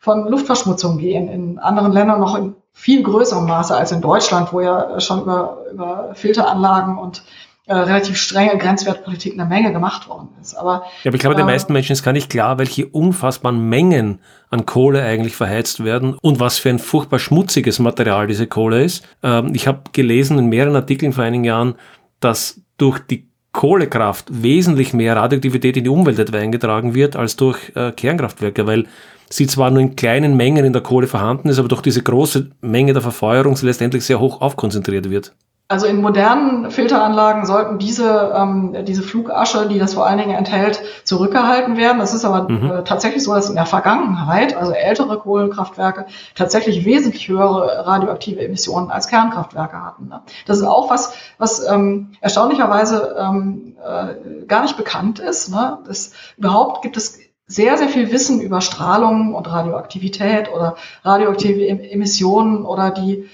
[0.00, 1.28] von Luftverschmutzung gehen.
[1.28, 5.58] In anderen Ländern noch in viel größerem Maße als in Deutschland, wo ja schon über,
[5.70, 7.22] über Filteranlagen und
[7.66, 10.54] äh, relativ strenge Grenzwertpolitik eine Menge gemacht worden ist.
[10.54, 13.68] Aber, ja, aber ich glaube, den äh, meisten Menschen ist gar nicht klar, welche unfassbaren
[13.68, 18.82] Mengen an Kohle eigentlich verheizt werden und was für ein furchtbar schmutziges Material diese Kohle
[18.82, 19.04] ist.
[19.22, 21.74] Ähm, ich habe gelesen in mehreren Artikeln vor einigen Jahren,
[22.20, 27.72] dass durch die Kohlekraft wesentlich mehr Radioaktivität in die Umwelt etwa eingetragen wird als durch
[27.74, 28.86] äh, Kernkraftwerke, weil
[29.32, 32.50] sie zwar nur in kleinen Mengen in der Kohle vorhanden ist, aber durch diese große
[32.60, 35.34] Menge der Verfeuerung sie letztendlich sehr hoch aufkonzentriert wird.
[35.70, 40.82] Also in modernen Filteranlagen sollten diese, ähm, diese Flugasche, die das vor allen Dingen enthält,
[41.04, 42.00] zurückgehalten werden.
[42.00, 42.70] Das ist aber mhm.
[42.72, 48.90] äh, tatsächlich so, dass in der Vergangenheit, also ältere Kohlenkraftwerke, tatsächlich wesentlich höhere radioaktive Emissionen
[48.90, 50.08] als Kernkraftwerke hatten.
[50.08, 50.22] Ne?
[50.44, 55.50] Das ist auch was, was ähm, erstaunlicherweise ähm, äh, gar nicht bekannt ist.
[55.50, 55.78] Ne?
[55.86, 57.20] Das, überhaupt gibt es
[57.50, 63.28] sehr, sehr viel Wissen über Strahlung und Radioaktivität oder radioaktive Emissionen oder die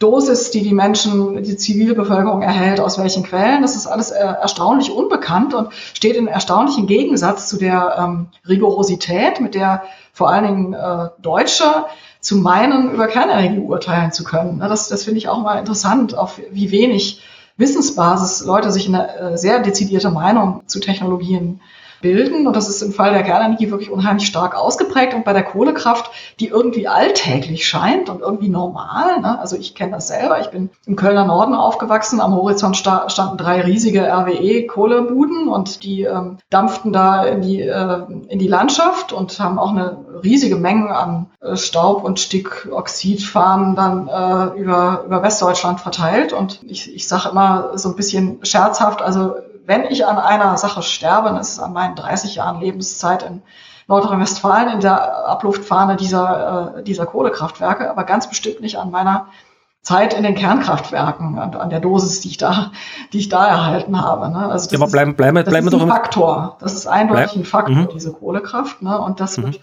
[0.00, 3.62] Dosis, die die Menschen, die Zivilbevölkerung erhält, aus welchen Quellen.
[3.62, 9.40] Das ist alles äh, erstaunlich unbekannt und steht in erstaunlichen Gegensatz zu der ähm, Rigorosität,
[9.40, 11.84] mit der vor allen Dingen äh, Deutsche
[12.18, 14.58] zu meinen, über Kernenergie urteilen zu können.
[14.58, 17.22] Das, das finde ich auch mal interessant, auf wie wenig
[17.56, 21.60] Wissensbasis Leute sich eine äh, sehr dezidierte Meinung zu Technologien
[22.00, 22.46] bilden.
[22.46, 25.14] Und das ist im Fall der Kernenergie wirklich unheimlich stark ausgeprägt.
[25.14, 29.20] Und bei der Kohlekraft, die irgendwie alltäglich scheint und irgendwie normal.
[29.20, 29.38] Ne?
[29.38, 30.40] Also ich kenne das selber.
[30.40, 32.20] Ich bin im Kölner Norden aufgewachsen.
[32.20, 38.38] Am Horizont standen drei riesige RWE-Kohlebuden und die ähm, dampften da in die, äh, in
[38.38, 44.58] die Landschaft und haben auch eine riesige Menge an äh, Staub und Stickoxidfahnen dann äh,
[44.58, 46.32] über, über Westdeutschland verteilt.
[46.32, 49.34] Und ich, ich sage immer so ein bisschen scherzhaft, also
[49.66, 53.42] wenn ich an einer Sache sterbe, dann ist es an meinen 30 Jahren Lebenszeit in
[53.88, 59.26] Nordrhein-Westfalen in der Abluftfahne dieser, äh, dieser Kohlekraftwerke, aber ganz bestimmt nicht an meiner
[59.82, 62.70] Zeit in den Kernkraftwerken, an, an der Dosis, die ich da,
[63.12, 64.28] die ich da erhalten habe.
[64.28, 64.38] Ne?
[64.38, 66.56] Also das ja, aber bleiben, bleiben, das bleiben ist ein Faktor.
[66.60, 67.88] Das ist eindeutig bleib, ein Faktor, mhm.
[67.92, 68.82] diese Kohlekraft.
[68.82, 69.00] Ne?
[69.00, 69.44] Und das mhm.
[69.44, 69.60] wird,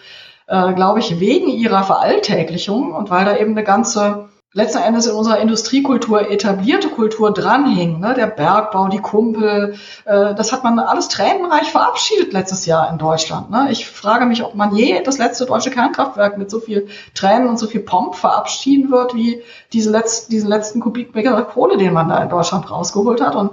[0.48, 5.14] äh, glaube ich, wegen ihrer Veralltäglichung und weil da eben eine ganze letzten Endes in
[5.14, 8.00] unserer Industriekultur etablierte Kultur dranhing.
[8.00, 8.16] Ne?
[8.16, 13.52] Der Bergbau, die Kumpel, äh, das hat man alles tränenreich verabschiedet letztes Jahr in Deutschland.
[13.52, 13.68] Ne?
[13.70, 17.60] Ich frage mich, ob man je das letzte deutsche Kernkraftwerk mit so viel Tränen und
[17.60, 19.44] so viel Pomp verabschieden wird, wie
[19.74, 23.36] diese letzten, diesen letzten Kubikmeter Kohle, den man da in Deutschland rausgeholt hat.
[23.36, 23.52] Und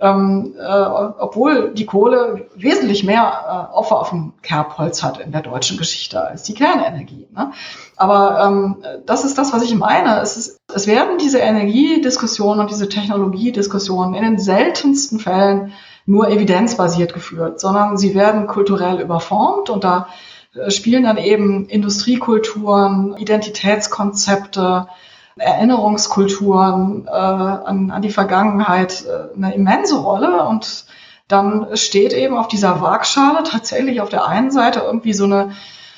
[0.00, 5.42] ähm, äh, obwohl die Kohle wesentlich mehr äh, Opfer auf dem Kerbholz hat in der
[5.42, 7.28] deutschen Geschichte als die Kernenergie.
[7.32, 7.52] Ne?
[7.96, 10.20] Aber ähm, das ist das, was ich meine.
[10.20, 15.72] Es, ist, es werden diese Energiediskussionen und diese Technologiediskussionen in den seltensten Fällen
[16.06, 20.08] nur evidenzbasiert geführt, sondern sie werden kulturell überformt und da
[20.54, 24.88] äh, spielen dann eben Industriekulturen, Identitätskonzepte,
[25.36, 30.86] Erinnerungskulturen äh, an, an die Vergangenheit äh, eine immense Rolle und
[31.28, 35.52] dann steht eben auf dieser Waagschale tatsächlich auf der einen Seite irgendwie so eine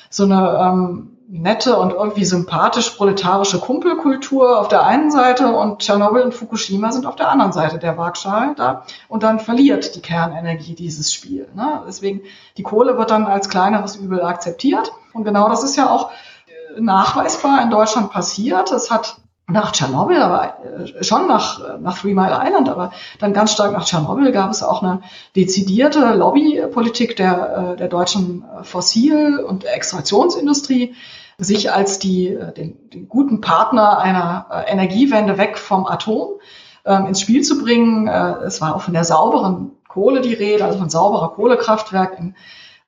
[0.09, 6.21] so eine ähm, nette und irgendwie sympathisch proletarische Kumpelkultur auf der einen Seite und Tschernobyl
[6.21, 10.73] und Fukushima sind auf der anderen Seite der Waagschale da und dann verliert die Kernenergie
[10.73, 11.49] dieses Spiel.
[11.53, 11.83] Ne?
[11.85, 12.21] Deswegen
[12.55, 16.11] die Kohle wird dann als kleineres Übel akzeptiert und genau das ist ja auch
[16.47, 18.71] äh, nachweisbar in Deutschland passiert.
[18.71, 19.17] Es hat
[19.49, 23.85] nach Tschernobyl, aber äh, schon nach, nach Three Mile Island, aber dann ganz stark nach
[23.85, 25.01] Tschernobyl gab es auch eine
[25.35, 30.95] dezidierte Lobbypolitik der, äh, der deutschen Fossil- und Extraktionsindustrie,
[31.37, 36.39] sich als die, äh, den, den guten Partner einer Energiewende weg vom Atom
[36.85, 38.07] ähm, ins Spiel zu bringen.
[38.07, 42.35] Es war auch von der sauberen Kohle die Rede, also von sauberer Kohlekraftwerk in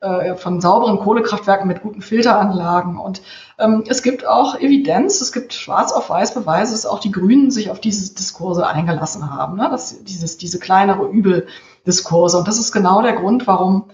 [0.02, 2.98] äh, von sauberen Kohlekraftwerken mit guten Filteranlagen.
[2.98, 3.22] Und
[3.58, 7.52] ähm, es gibt auch Evidenz, es gibt schwarz auf weiß Beweise, dass auch die Grünen
[7.52, 9.68] sich auf diese Diskurse eingelassen haben, ne?
[9.70, 12.38] dass dieses, diese kleinere Übeldiskurse.
[12.38, 13.86] Und das ist genau der Grund, warum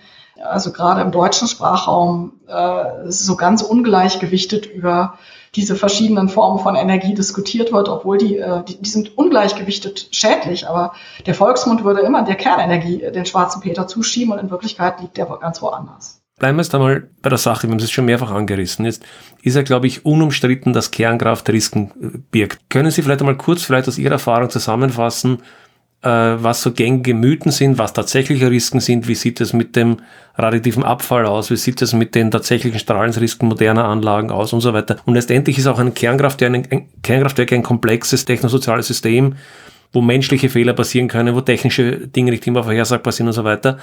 [0.46, 5.18] also gerade im deutschen Sprachraum äh, so ganz ungleichgewichtet über
[5.56, 10.68] diese verschiedenen Formen von Energie diskutiert wird, obwohl die, äh, die, die sind ungleichgewichtet schädlich,
[10.68, 10.94] aber
[11.26, 15.26] der Volksmund würde immer der Kernenergie den schwarzen Peter zuschieben und in Wirklichkeit liegt der
[15.26, 16.22] ganz woanders.
[16.38, 18.84] Bleiben wir jetzt einmal bei der Sache, wir haben es schon mehrfach angerissen.
[18.84, 19.04] Jetzt
[19.42, 22.70] ist ja, glaube ich, unumstritten, dass Kernkraft Risiken äh, birgt.
[22.70, 25.65] Können Sie vielleicht einmal kurz vielleicht aus Ihrer Erfahrung zusammenfassen, äh,
[26.06, 29.98] was so gängige Mythen sind, was tatsächliche Risiken sind, wie sieht es mit dem
[30.36, 34.74] radioaktiven Abfall aus, wie sieht es mit den tatsächlichen Strahlensrisiken moderner Anlagen aus und so
[34.74, 34.98] weiter.
[35.06, 39.36] Und letztendlich ist auch ein Kernkraftwerk ein, ein, Kernkraftwerk ein komplexes technosoziales System,
[39.94, 43.80] wo menschliche Fehler passieren können, wo technische Dinge nicht immer vorhersagbar sind und so weiter.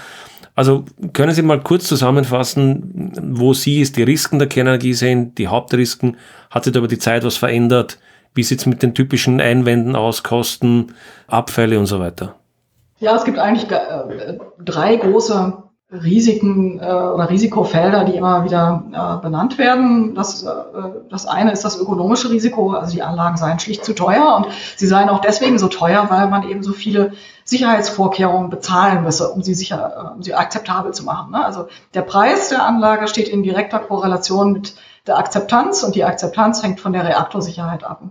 [0.54, 5.48] Also können Sie mal kurz zusammenfassen, wo Sie es die Risiken der Kernenergie sehen, die
[5.48, 6.18] Hauptrisken,
[6.50, 7.98] hat sich da über die Zeit was verändert,
[8.34, 10.94] wie sieht es mit den typischen Einwänden aus, Kosten,
[11.26, 12.36] Abfälle und so weiter?
[12.98, 15.62] Ja, es gibt eigentlich äh, drei große
[15.92, 20.14] Risiken äh, oder Risikofelder, die immer wieder äh, benannt werden.
[20.14, 20.48] Das, äh,
[21.10, 24.86] das eine ist das ökonomische Risiko, also die Anlagen seien schlicht zu teuer und sie
[24.86, 27.12] seien auch deswegen so teuer, weil man eben so viele
[27.44, 31.32] Sicherheitsvorkehrungen bezahlen müsse, um sie sicher, äh, um sie akzeptabel zu machen.
[31.32, 31.44] Ne?
[31.44, 34.74] Also der Preis der Anlage steht in direkter Korrelation mit
[35.06, 38.02] der Akzeptanz und die Akzeptanz hängt von der Reaktorsicherheit ab.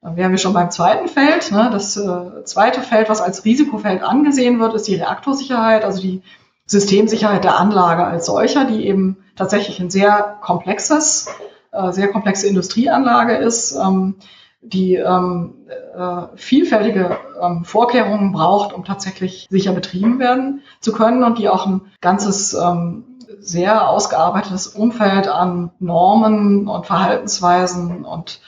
[0.00, 1.50] Dann wären wir schon beim zweiten Feld.
[1.50, 1.70] Ne?
[1.72, 6.22] Das äh, zweite Feld, was als Risikofeld angesehen wird, ist die Reaktorsicherheit, also die
[6.66, 11.28] Systemsicherheit der Anlage als solcher, die eben tatsächlich ein sehr komplexes,
[11.72, 14.16] äh, sehr komplexe Industrieanlage ist, ähm,
[14.60, 15.54] die ähm,
[15.96, 21.66] äh, vielfältige ähm, Vorkehrungen braucht, um tatsächlich sicher betrieben werden zu können und die auch
[21.66, 23.04] ein ganzes ähm,
[23.40, 28.40] sehr ausgearbeitetes Umfeld an Normen und Verhaltensweisen und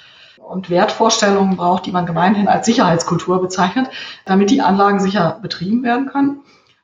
[0.51, 3.89] und Wertvorstellungen braucht, die man gemeinhin als Sicherheitskultur bezeichnet,
[4.25, 6.41] damit die Anlagen sicher betrieben werden können.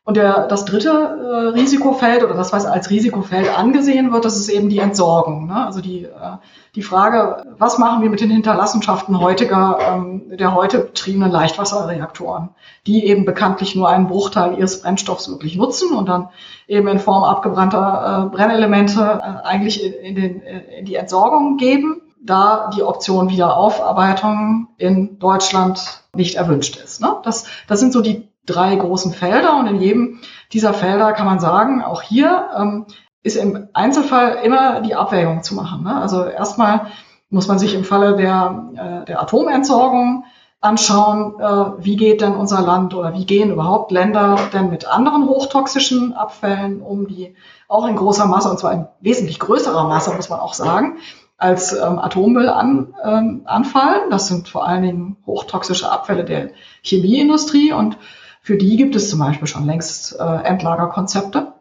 [0.06, 4.48] Und der, das dritte äh, Risikofeld oder das, was als Risikofeld angesehen wird, das ist
[4.48, 5.48] eben die Entsorgung.
[5.48, 5.66] Ne?
[5.66, 6.36] Also die, äh,
[6.76, 12.50] die Frage, was machen wir mit den Hinterlassenschaften heutiger, ähm, der heute betriebenen Leichtwasserreaktoren,
[12.86, 16.28] die eben bekanntlich nur einen Bruchteil ihres Brennstoffs wirklich nutzen und dann
[16.68, 22.00] eben in Form abgebrannter äh, Brennelemente äh, eigentlich in, in, den, in die Entsorgung geben,
[22.22, 27.00] da die Option Wiederaufarbeitung in Deutschland nicht erwünscht ist.
[27.00, 27.16] Ne?
[27.24, 30.20] Das, das sind so die drei großen Felder und in jedem
[30.52, 32.86] dieser Felder kann man sagen, auch hier ähm,
[33.22, 35.82] ist im Einzelfall immer die Abwägung zu machen.
[35.82, 36.00] Ne?
[36.00, 36.86] Also erstmal
[37.28, 40.24] muss man sich im Falle der, äh, der Atomentsorgung
[40.60, 45.28] anschauen, äh, wie geht denn unser Land oder wie gehen überhaupt Länder denn mit anderen
[45.28, 47.34] hochtoxischen Abfällen um, die
[47.68, 50.98] auch in großer Masse, und zwar in wesentlich größerer Masse, muss man auch sagen,
[51.36, 54.10] als ähm, Atommüll an, ähm, anfallen.
[54.10, 56.50] Das sind vor allen Dingen hochtoxische Abfälle der
[56.82, 57.98] Chemieindustrie und
[58.46, 61.54] für die gibt es zum Beispiel schon längst äh, Endlagerkonzepte.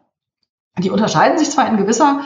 [0.78, 2.20] Die unterscheiden sich zwar in gewisser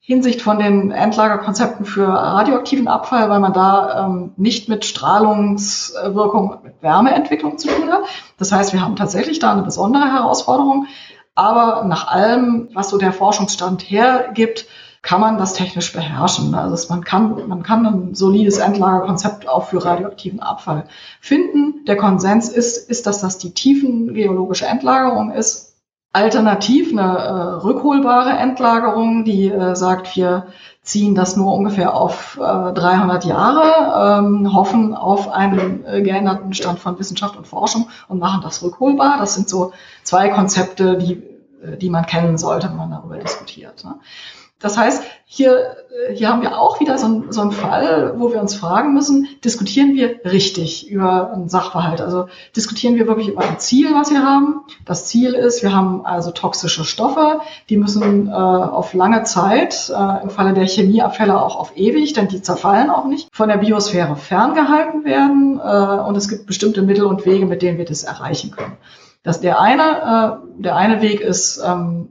[0.00, 6.82] Hinsicht von den Endlagerkonzepten für radioaktiven Abfall, weil man da ähm, nicht mit Strahlungswirkung mit
[6.82, 8.02] Wärmeentwicklung zu tun hat.
[8.36, 10.88] Das heißt, wir haben tatsächlich da eine besondere Herausforderung.
[11.36, 14.66] Aber nach allem, was so der Forschungsstand hergibt,
[15.02, 16.54] kann man das technisch beherrschen.
[16.54, 20.84] Also man kann, man kann ein solides Endlagerkonzept auch für radioaktiven Abfall
[21.20, 21.84] finden.
[21.86, 25.70] Der Konsens ist, ist, dass das die tiefengeologische Endlagerung ist.
[26.12, 27.32] Alternativ eine äh,
[27.64, 30.48] rückholbare Endlagerung, die äh, sagt, wir
[30.82, 36.80] ziehen das nur ungefähr auf äh, 300 Jahre, ähm, hoffen auf einen äh, geänderten Stand
[36.80, 39.18] von Wissenschaft und Forschung und machen das rückholbar.
[39.18, 39.72] Das sind so
[40.02, 41.12] zwei Konzepte, die,
[41.62, 43.84] äh, die man kennen sollte, wenn man darüber diskutiert.
[43.84, 43.94] Ne?
[44.60, 45.76] Das heißt, hier,
[46.08, 48.92] äh, hier haben wir auch wieder so, ein, so einen Fall, wo wir uns fragen
[48.92, 52.00] müssen, diskutieren wir richtig über einen Sachverhalt?
[52.02, 54.60] Also diskutieren wir wirklich über ein Ziel, was wir haben?
[54.84, 57.40] Das Ziel ist, wir haben also toxische Stoffe,
[57.70, 62.28] die müssen äh, auf lange Zeit, äh, im Falle der Chemieabfälle auch auf ewig, denn
[62.28, 65.58] die zerfallen auch nicht, von der Biosphäre ferngehalten werden.
[65.58, 68.76] Äh, und es gibt bestimmte Mittel und Wege, mit denen wir das erreichen können.
[69.22, 72.08] Das, der, eine, äh, der eine Weg ist, ähm,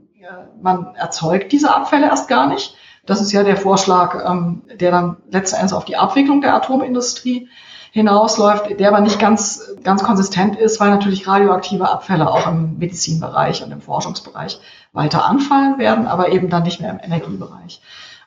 [0.62, 2.74] man erzeugt diese Abfälle erst gar nicht.
[3.06, 7.48] Das ist ja der Vorschlag, ähm, der dann letzten Endes auf die Abwicklung der Atomindustrie
[7.92, 13.64] hinausläuft, der aber nicht ganz, ganz konsistent ist, weil natürlich radioaktive Abfälle auch im Medizinbereich
[13.64, 14.60] und im Forschungsbereich
[14.92, 17.80] weiter anfallen werden, aber eben dann nicht mehr im Energiebereich.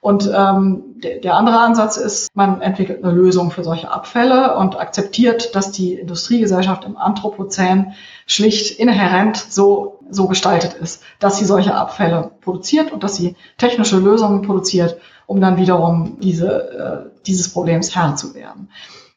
[0.03, 4.77] Und ähm, der, der andere Ansatz ist, man entwickelt eine Lösung für solche Abfälle und
[4.77, 7.93] akzeptiert, dass die Industriegesellschaft im Anthropozän
[8.27, 13.97] schlicht inhärent so, so gestaltet ist, dass sie solche Abfälle produziert und dass sie technische
[13.97, 18.67] Lösungen produziert, um dann wiederum diese, äh, dieses Problems Herr zu werden.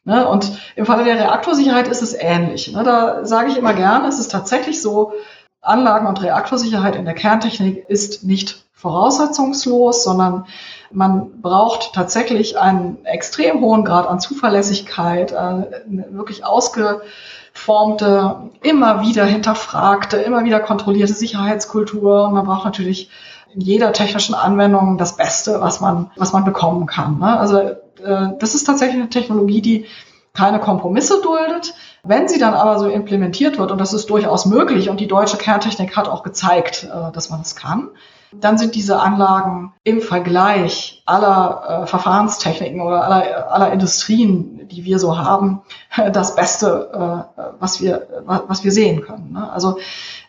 [0.05, 0.25] Ne?
[0.25, 2.71] Und im Falle der Reaktorsicherheit ist es ähnlich.
[2.71, 2.85] Ne?
[2.85, 5.11] Da sage ich immer gern, es ist tatsächlich so,
[5.59, 10.45] Anlagen- und Reaktorsicherheit in der Kerntechnik ist nicht voraussetzungslos, sondern
[10.91, 20.17] man braucht tatsächlich einen extrem hohen Grad an Zuverlässigkeit, eine wirklich ausgeformte, immer wieder hinterfragte,
[20.17, 22.25] immer wieder kontrollierte Sicherheitskultur.
[22.25, 23.09] Und man braucht natürlich
[23.53, 27.19] in jeder technischen Anwendung das Beste, was man, was man bekommen kann.
[27.19, 27.39] Ne?
[27.39, 29.85] Also äh, das ist tatsächlich eine Technologie, die
[30.33, 31.73] keine Kompromisse duldet.
[32.03, 35.37] Wenn sie dann aber so implementiert wird, und das ist durchaus möglich, und die deutsche
[35.37, 37.89] Kerntechnik hat auch gezeigt, äh, dass man es kann,
[38.31, 44.99] dann sind diese Anlagen im Vergleich aller äh, Verfahrenstechniken oder aller, aller Industrien, die wir
[44.99, 45.61] so haben,
[46.11, 46.89] das Beste,
[47.37, 49.33] äh, was, wir, was wir sehen können.
[49.33, 49.51] Ne?
[49.51, 49.79] Also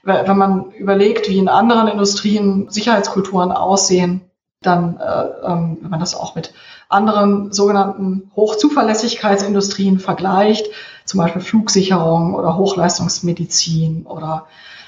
[0.05, 4.23] wenn man überlegt, wie in anderen Industrien Sicherheitskulturen aussehen,
[4.63, 6.53] dann, äh, ähm, wenn man das auch mit
[6.89, 10.69] anderen sogenannten Hochzuverlässigkeitsindustrien vergleicht,
[11.05, 14.47] zum Beispiel Flugsicherung oder Hochleistungsmedizin oder,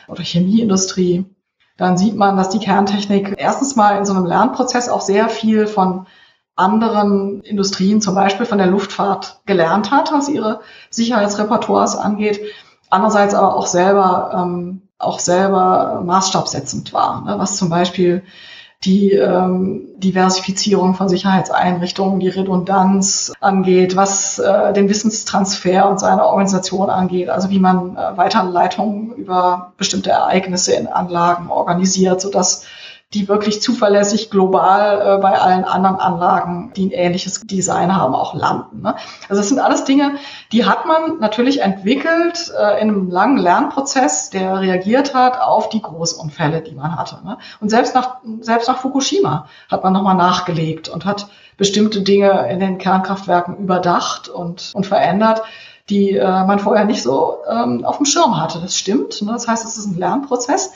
[0.09, 1.27] oder Chemieindustrie,
[1.81, 5.67] dann sieht man, dass die Kerntechnik erstens mal in so einem Lernprozess auch sehr viel
[5.67, 6.07] von
[6.55, 10.61] anderen Industrien, zum Beispiel von der Luftfahrt, gelernt hat, was ihre
[10.91, 12.41] Sicherheitsrepertoires angeht.
[12.91, 17.39] Andererseits aber auch selber, ähm, auch selber maßstabsetzend war, ne?
[17.39, 18.25] was zum Beispiel
[18.85, 26.89] die ähm, Diversifizierung von Sicherheitseinrichtungen, die Redundanz angeht, was äh, den Wissenstransfer und seine Organisation
[26.89, 32.65] angeht, also wie man äh, Weiterleitungen über bestimmte Ereignisse in Anlagen organisiert, sodass
[33.13, 38.35] die wirklich zuverlässig global äh, bei allen anderen Anlagen, die ein ähnliches Design haben, auch
[38.35, 38.83] landen.
[38.83, 38.95] Ne?
[39.29, 40.15] Also das sind alles Dinge,
[40.53, 45.83] die hat man natürlich entwickelt äh, in einem langen Lernprozess, der reagiert hat auf die
[45.83, 47.19] Großunfälle, die man hatte.
[47.25, 47.39] Ne?
[47.61, 52.61] Und selbst nach, selbst nach Fukushima hat man nochmal nachgelegt und hat bestimmte Dinge in
[52.61, 55.43] den Kernkraftwerken überdacht und, und verändert
[55.89, 58.61] die äh, man vorher nicht so ähm, auf dem Schirm hatte.
[58.61, 59.21] Das stimmt.
[59.23, 59.33] Ne?
[59.33, 60.73] Das heißt, es ist ein Lernprozess.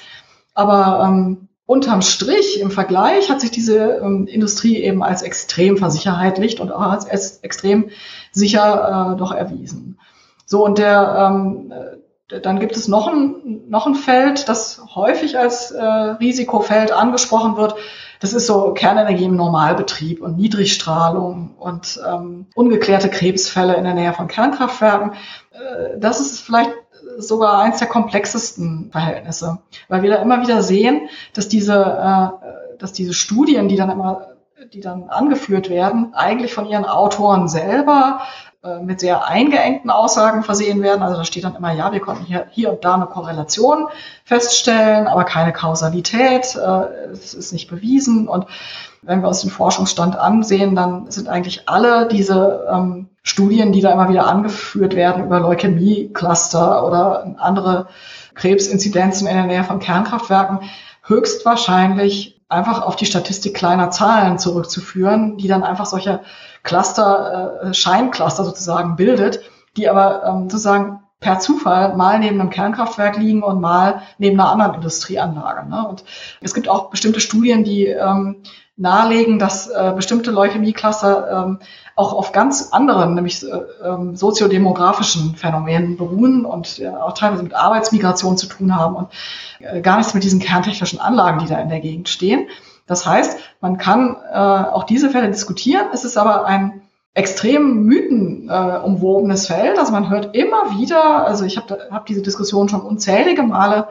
[0.54, 6.60] Aber ähm, unterm Strich im Vergleich hat sich diese ähm, Industrie eben als extrem versicherheitlicht
[6.60, 7.90] und auch als, als extrem
[8.32, 9.98] sicher äh, doch erwiesen.
[10.46, 15.38] So, und der, ähm, äh, dann gibt es noch ein, noch ein Feld, das häufig
[15.38, 17.76] als äh, Risikofeld angesprochen wird.
[18.20, 24.12] Das ist so Kernenergie im Normalbetrieb und Niedrigstrahlung und ähm, ungeklärte Krebsfälle in der Nähe
[24.12, 25.12] von Kernkraftwerken.
[25.50, 26.72] Äh, das ist vielleicht
[27.18, 29.58] sogar eins der komplexesten Verhältnisse,
[29.88, 34.28] weil wir da immer wieder sehen, dass diese, äh, dass diese Studien, die dann immer,
[34.72, 38.20] die dann angeführt werden, eigentlich von ihren Autoren selber
[38.64, 41.02] äh, mit sehr eingeengten Aussagen versehen werden.
[41.02, 43.88] Also da steht dann immer, ja, wir konnten hier, hier und da eine Korrelation
[44.24, 48.26] feststellen, aber keine Kausalität, äh, es ist nicht bewiesen.
[48.26, 48.46] Und
[49.02, 53.90] wenn wir uns den Forschungsstand ansehen, dann sind eigentlich alle diese ähm, Studien, die da
[53.90, 57.88] immer wieder angeführt werden über Leukämie-Cluster oder andere
[58.34, 60.60] Krebsinzidenzen in der Nähe von Kernkraftwerken,
[61.02, 66.20] höchstwahrscheinlich einfach auf die Statistik kleiner Zahlen zurückzuführen, die dann einfach solche
[66.62, 69.40] Cluster, äh, Scheincluster sozusagen bildet,
[69.78, 74.52] die aber ähm, sozusagen per Zufall mal neben einem Kernkraftwerk liegen und mal neben einer
[74.52, 75.66] anderen Industrieanlage.
[75.68, 75.88] Ne?
[75.88, 76.04] Und
[76.42, 78.42] es gibt auch bestimmte Studien, die ähm,
[78.76, 81.60] nahelegen, dass äh, bestimmte Leukämie-Cluster ähm,
[81.96, 87.54] auch auf ganz anderen, nämlich äh, ähm, soziodemografischen Phänomenen beruhen und äh, auch teilweise mit
[87.54, 89.08] Arbeitsmigration zu tun haben und
[89.60, 92.48] äh, gar nichts mit diesen kerntechnischen Anlagen, die da in der Gegend stehen.
[92.86, 95.86] Das heißt, man kann äh, auch diese Fälle diskutieren.
[95.92, 96.82] Es ist aber ein
[97.14, 99.78] extrem mythenumwobenes äh, Feld.
[99.78, 103.88] Also man hört immer wieder, also ich habe hab diese Diskussion schon unzählige Male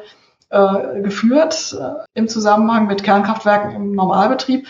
[0.50, 4.68] äh, geführt äh, im Zusammenhang mit Kernkraftwerken im Normalbetrieb.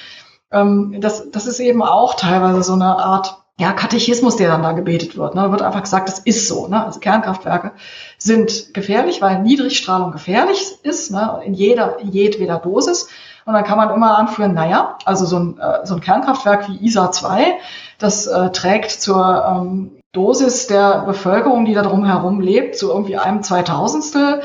[0.54, 4.72] Ähm, das, das ist eben auch teilweise so eine Art ja, Katechismus, der dann da
[4.72, 5.36] gebetet wird.
[5.36, 5.42] Ne?
[5.42, 6.68] Da wird einfach gesagt, das ist so.
[6.68, 6.84] Ne?
[6.84, 7.72] Also Kernkraftwerke
[8.18, 11.42] sind gefährlich, weil Niedrigstrahlung gefährlich ist, ne?
[11.46, 13.10] in jeder, jedweder Dosis.
[13.46, 16.86] Und dann kann man immer anführen, naja, also so ein, äh, so ein Kernkraftwerk wie
[16.86, 17.56] ISA 2,
[18.00, 23.44] das äh, trägt zur ähm, Dosis der Bevölkerung, die da drumherum lebt, zu irgendwie einem
[23.44, 24.42] Zweitausendstel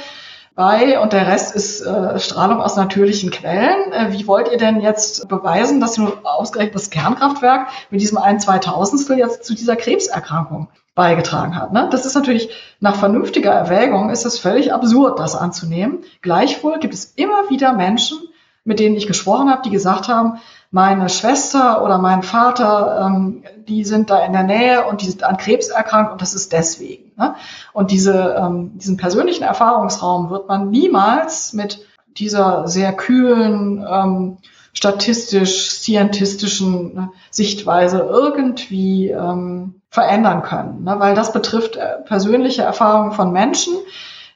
[0.58, 3.92] bei und der Rest ist äh, Strahlung aus natürlichen Quellen.
[3.92, 8.40] Äh, wie wollt ihr denn jetzt beweisen, dass nur ausgerechnet das Kernkraftwerk mit diesem ein
[8.40, 11.72] Zweitausendstel jetzt zu dieser Krebserkrankung beigetragen hat?
[11.72, 11.86] Ne?
[11.92, 12.50] Das ist natürlich
[12.80, 16.00] nach vernünftiger Erwägung ist es völlig absurd, das anzunehmen.
[16.22, 18.18] Gleichwohl gibt es immer wieder Menschen,
[18.64, 20.40] mit denen ich gesprochen habe, die gesagt haben,
[20.72, 25.22] meine Schwester oder mein Vater, ähm, die sind da in der Nähe und die sind
[25.22, 27.12] an Krebs erkrankt und das ist deswegen.
[27.16, 27.34] Ne?
[27.72, 31.86] Und diese, ähm, diesen persönlichen Erfahrungsraum wird man niemals mit
[32.16, 34.38] dieser sehr kühlen, ähm,
[34.72, 40.96] statistisch, scientistischen ne, Sichtweise irgendwie ähm, verändern können, ne?
[40.98, 43.74] weil das betrifft äh, persönliche Erfahrungen von Menschen.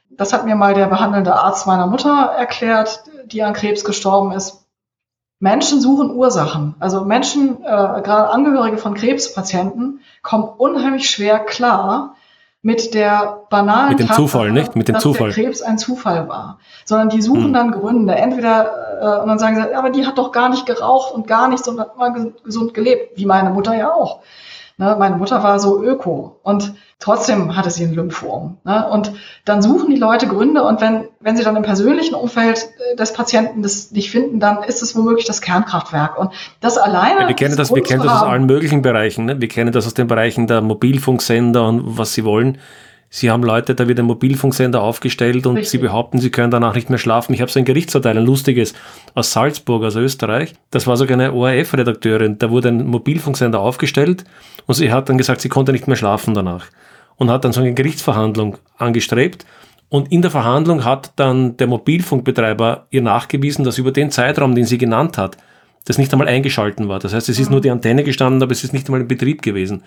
[0.09, 4.62] Das hat mir mal der behandelnde Arzt meiner Mutter erklärt, die an Krebs gestorben ist
[5.43, 6.73] Menschen suchen Ursachen.
[6.79, 12.15] Also Menschen, äh, gerade Angehörige von Krebspatienten, kommen unheimlich schwer klar
[12.61, 14.77] mit der banalen mit dem Tatsache, Zufall, nicht?
[14.77, 15.33] Mit dem dass Zufall.
[15.33, 17.53] der Krebs ein Zufall war, sondern die suchen hm.
[17.53, 18.15] dann Gründe.
[18.15, 21.49] Entweder äh, und dann sagen sie, aber die hat doch gar nicht geraucht und gar
[21.49, 22.13] nichts und hat mal
[22.45, 24.21] gesund gelebt, wie meine Mutter ja auch.
[24.77, 24.95] Ne?
[24.97, 28.57] Meine Mutter war so öko und trotzdem hatte sie ein Lymphom.
[28.63, 28.87] Ne?
[28.89, 29.11] Und
[29.43, 33.11] dann suchen die Leute Gründe und wenn, wenn sie dann im persönlichen Umfeld äh, des
[33.11, 36.17] Patienten das nicht finden, dann ist es womöglich das Kernkraftwerk.
[36.17, 36.31] Und
[36.61, 37.21] das alleine.
[37.21, 39.25] Ja, wir kennen das, wir kennen das aus allen möglichen Bereichen.
[39.25, 39.41] Ne?
[39.41, 42.57] Wir kennen das aus den Bereichen der Mobilfunksender und was sie wollen.
[43.09, 45.69] Sie haben Leute, da wird ein Mobilfunksender aufgestellt und Richtig.
[45.69, 47.33] sie behaupten, sie können danach nicht mehr schlafen.
[47.33, 48.73] Ich habe so ein Gerichtsurteil, ein lustiges,
[49.13, 50.55] aus Salzburg, aus Österreich.
[50.71, 52.39] Das war sogar eine ORF-Redakteurin.
[52.39, 54.23] Da wurde ein Mobilfunksender aufgestellt
[54.65, 56.65] und sie hat dann gesagt, sie konnte nicht mehr schlafen danach.
[57.17, 59.45] Und hat dann so eine Gerichtsverhandlung angestrebt.
[59.89, 64.65] Und in der Verhandlung hat dann der Mobilfunkbetreiber ihr nachgewiesen, dass über den Zeitraum, den
[64.65, 65.37] sie genannt hat,
[65.85, 66.99] das nicht einmal eingeschalten war.
[66.99, 67.51] Das heißt, es ist mhm.
[67.53, 69.83] nur die Antenne gestanden, aber es ist nicht einmal in Betrieb gewesen.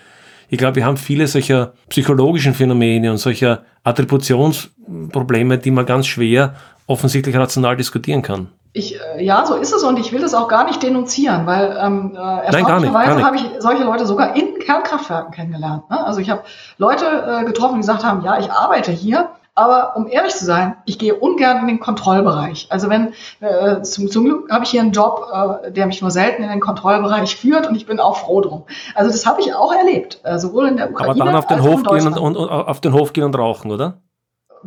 [0.48, 6.54] Ich glaube, wir haben viele solcher psychologischen Phänomene und solcher Attributionsprobleme, die man ganz schwer
[6.86, 8.48] offensichtlich rational diskutieren kann.
[8.72, 11.78] Ich, äh, ja, so ist es und ich will das auch gar nicht denunzieren, weil
[11.80, 15.88] ähm, äh, erstaunlicherweise habe ich solche Leute sogar in Kernkraftwerken kennengelernt.
[15.88, 16.04] Ne?
[16.04, 16.42] Also ich habe
[16.76, 20.76] Leute äh, getroffen, die gesagt haben, ja, ich arbeite hier aber um ehrlich zu sein,
[20.84, 22.66] ich gehe ungern in den Kontrollbereich.
[22.68, 26.10] Also wenn äh, zum, zum Glück habe ich hier einen Job, äh, der mich nur
[26.10, 28.64] selten in den Kontrollbereich führt und ich bin auch froh drum.
[28.94, 31.62] Also das habe ich auch erlebt, äh, sowohl in der Ukraine Aber dann auf den
[31.62, 33.94] Hof gehen und, und, und auf den Hof gehen und rauchen, oder?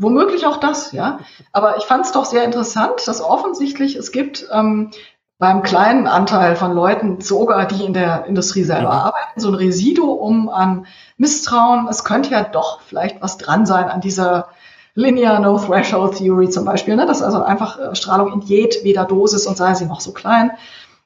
[0.02, 1.20] Womöglich auch das, ja.
[1.52, 4.92] Aber ich fand es doch sehr interessant, dass offensichtlich es gibt ähm,
[5.40, 9.00] beim kleinen Anteil von Leuten, sogar die in der Industrie selber mhm.
[9.00, 10.86] arbeiten, so ein Residuum an
[11.18, 11.88] Misstrauen.
[11.90, 14.50] Es könnte ja doch vielleicht was dran sein an dieser
[14.96, 17.06] Linear No Threshold Theory zum Beispiel, ne?
[17.06, 20.52] dass also einfach äh, Strahlung in jedweder Dosis und sei sie noch so klein,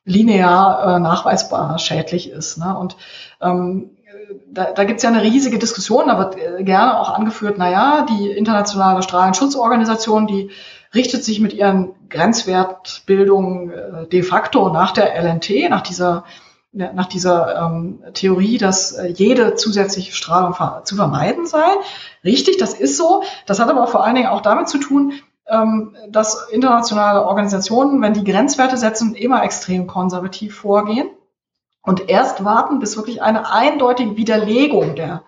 [0.05, 2.57] linear äh, nachweisbar schädlich ist.
[2.57, 2.75] Ne?
[2.77, 2.97] Und
[3.41, 3.91] ähm,
[4.51, 7.69] da, da gibt es ja eine riesige Diskussion, da wird äh, gerne auch angeführt, na
[7.69, 10.51] ja, die internationale Strahlenschutzorganisation, die
[10.93, 16.23] richtet sich mit ihren Grenzwertbildungen äh, de facto nach der LNT, nach dieser
[16.75, 21.67] nach dieser ähm, Theorie, dass äh, jede zusätzliche Strahlung zu vermeiden sei.
[22.23, 23.21] Richtig, das ist so.
[23.45, 25.13] Das hat aber vor allen Dingen auch damit zu tun,
[25.47, 31.09] ähm, dass internationale Organisationen, wenn die Grenzwerte setzen, immer extrem konservativ vorgehen
[31.83, 35.21] und erst warten, bis wirklich eine eindeutige Widerlegung der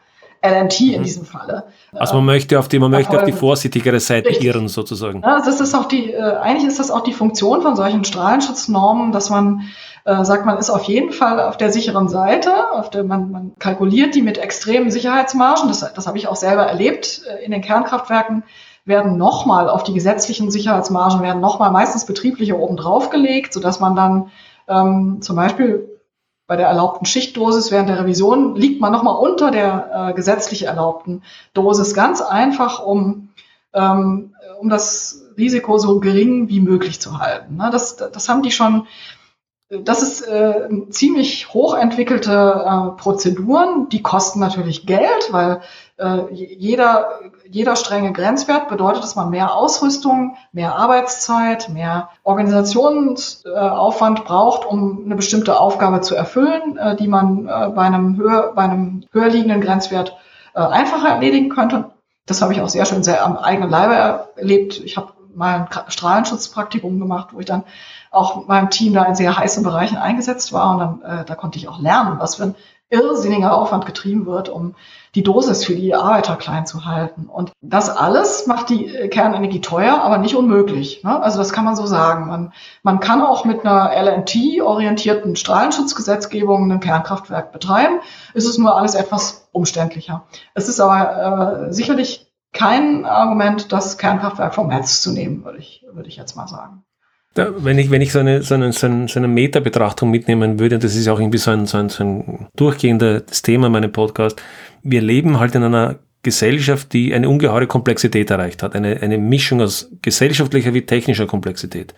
[0.45, 1.03] LNT in mhm.
[1.03, 1.65] diesem Falle.
[1.93, 4.45] Also man möchte auf die, man möchte auf die vorsichtigere Seite Richtig.
[4.45, 5.21] irren sozusagen.
[5.21, 9.11] Ja, das ist auch die, äh, eigentlich ist das auch die Funktion von solchen Strahlenschutznormen,
[9.11, 9.61] dass man
[10.05, 13.51] äh, sagt, man ist auf jeden Fall auf der sicheren Seite, auf der man, man
[13.59, 15.67] kalkuliert die mit extremen Sicherheitsmargen.
[15.67, 17.23] Das, das habe ich auch selber erlebt.
[17.27, 18.43] Äh, in den Kernkraftwerken
[18.85, 23.95] werden nochmal auf die gesetzlichen Sicherheitsmargen werden nochmal meistens betriebliche oben drauf gelegt, sodass man
[23.95, 24.29] dann
[24.67, 25.89] ähm, zum Beispiel
[26.47, 31.23] bei der erlaubten Schichtdosis während der Revision liegt man nochmal unter der äh, gesetzlich erlaubten
[31.53, 33.29] Dosis, ganz einfach, um,
[33.73, 37.57] ähm, um das Risiko so gering wie möglich zu halten.
[37.57, 37.69] Ne?
[37.71, 38.87] Das, das haben die schon
[39.69, 43.89] das ist äh, ziemlich hochentwickelte äh, Prozeduren.
[43.89, 45.61] Die kosten natürlich Geld, weil
[46.31, 55.03] jeder, jeder strenge Grenzwert bedeutet, dass man mehr Ausrüstung, mehr Arbeitszeit, mehr Organisationsaufwand braucht, um
[55.05, 59.29] eine bestimmte Aufgabe zu erfüllen, äh, die man äh, bei, einem höher, bei einem höher
[59.29, 60.17] liegenden Grenzwert
[60.53, 61.91] äh, einfacher erledigen könnte.
[62.25, 64.81] Das habe ich auch sehr schön sehr am eigenen Leibe erlebt.
[64.83, 67.63] Ich habe mal ein Strahlenschutzpraktikum gemacht, wo ich dann
[68.11, 70.71] auch meinem Team da in sehr heißen Bereichen eingesetzt war.
[70.71, 72.55] Und dann, äh, da konnte ich auch lernen, was für ein
[72.89, 74.75] irrsinniger Aufwand getrieben wird, um
[75.15, 77.27] die Dosis für die Arbeiter klein zu halten.
[77.27, 81.03] Und das alles macht die Kernenergie teuer, aber nicht unmöglich.
[81.03, 81.21] Ne?
[81.21, 82.27] Also das kann man so sagen.
[82.27, 87.99] Man, man kann auch mit einer LNT-orientierten Strahlenschutzgesetzgebung ein Kernkraftwerk betreiben.
[88.33, 90.25] Es ist nur alles etwas umständlicher.
[90.53, 95.85] Es ist aber äh, sicherlich kein Argument, das Kernkraftwerk vom Netz zu nehmen, würde ich,
[95.93, 96.83] würde ich jetzt mal sagen.
[97.35, 100.57] Da, wenn ich, wenn ich so eine, so eine, so eine, so eine Meta-Betrachtung mitnehmen
[100.57, 103.91] würde, das ist auch irgendwie so ein, so ein, so ein durchgehendes Thema in meinem
[103.91, 104.41] Podcast,
[104.85, 109.61] wir leben halt in einer Gesellschaft, die eine ungeheure Komplexität erreicht hat, eine, eine Mischung
[109.61, 111.95] aus gesellschaftlicher wie technischer Komplexität.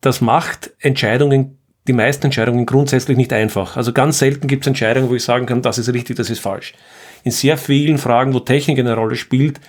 [0.00, 3.76] Das macht Entscheidungen, die meisten Entscheidungen grundsätzlich nicht einfach.
[3.76, 6.40] Also ganz selten gibt es Entscheidungen, wo ich sagen kann, das ist richtig, das ist
[6.40, 6.74] falsch.
[7.22, 9.60] In sehr vielen Fragen, wo Technik eine Rolle spielt,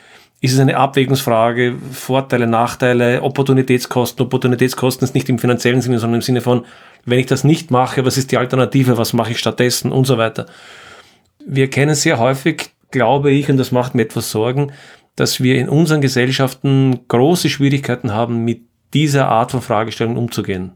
[0.41, 4.25] ist es eine Abwägungsfrage, Vorteile, Nachteile, Opportunitätskosten.
[4.25, 6.65] Opportunitätskosten ist nicht im finanziellen Sinne, sondern im Sinne von,
[7.05, 10.17] wenn ich das nicht mache, was ist die Alternative, was mache ich stattdessen und so
[10.17, 10.47] weiter.
[11.49, 14.74] Wir kennen sehr häufig, glaube ich, und das macht mir etwas Sorgen,
[15.15, 18.64] dass wir in unseren Gesellschaften große Schwierigkeiten haben, mit
[18.94, 20.74] dieser Art von Fragestellungen umzugehen.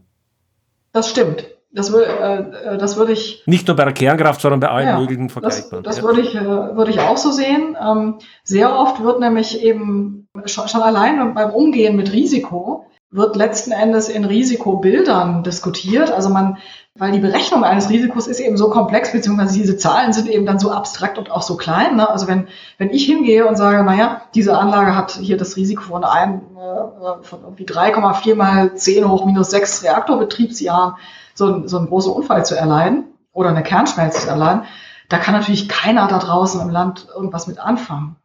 [0.92, 1.46] Das stimmt.
[1.74, 3.42] Das, äh, äh, das würde ich.
[3.46, 5.84] Nicht nur bei der Kernkraft, sondern bei allen ja, möglichen Vergleichbaren.
[5.84, 6.08] Das, das ja.
[6.08, 7.76] würde, ich, äh, würde ich auch so sehen.
[7.80, 13.72] Ähm, sehr oft wird nämlich eben schon, schon allein beim Umgehen mit Risiko wird letzten
[13.72, 16.10] Endes in Risikobildern diskutiert.
[16.10, 16.58] Also man,
[16.94, 20.58] weil die Berechnung eines Risikos ist eben so komplex, beziehungsweise diese Zahlen sind eben dann
[20.58, 21.96] so abstrakt und auch so klein.
[21.96, 22.08] Ne?
[22.08, 26.04] Also wenn, wenn ich hingehe und sage, naja, diese Anlage hat hier das Risiko von
[26.04, 30.96] einem, äh, von irgendwie 3,4 mal 10 hoch minus 6 Reaktorbetriebsjahren,
[31.34, 34.64] so, so einen großen Unfall zu erleiden oder eine Kernschmelze zu erleiden,
[35.08, 38.16] da kann natürlich keiner da draußen im Land irgendwas mit anfangen.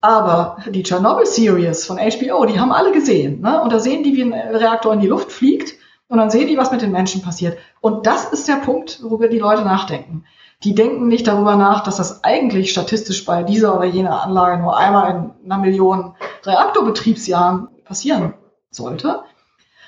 [0.00, 3.40] Aber die Chernobyl-Series von HBO, die haben alle gesehen.
[3.40, 3.60] Ne?
[3.60, 5.74] Und da sehen die, wie ein Reaktor in die Luft fliegt.
[6.08, 7.58] Und dann sehen die, was mit den Menschen passiert.
[7.80, 10.24] Und das ist der Punkt, worüber die Leute nachdenken.
[10.64, 14.76] Die denken nicht darüber nach, dass das eigentlich statistisch bei dieser oder jener Anlage nur
[14.76, 18.34] einmal in einer Million Reaktorbetriebsjahren passieren
[18.70, 19.22] sollte,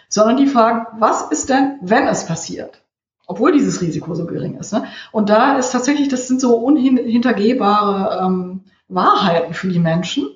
[0.09, 2.82] sondern die fragen, was ist denn, wenn es passiert?
[3.26, 4.72] Obwohl dieses Risiko so gering ist.
[4.72, 4.84] Ne?
[5.12, 10.28] Und da ist tatsächlich, das sind so unhintergehbare ähm, Wahrheiten für die Menschen.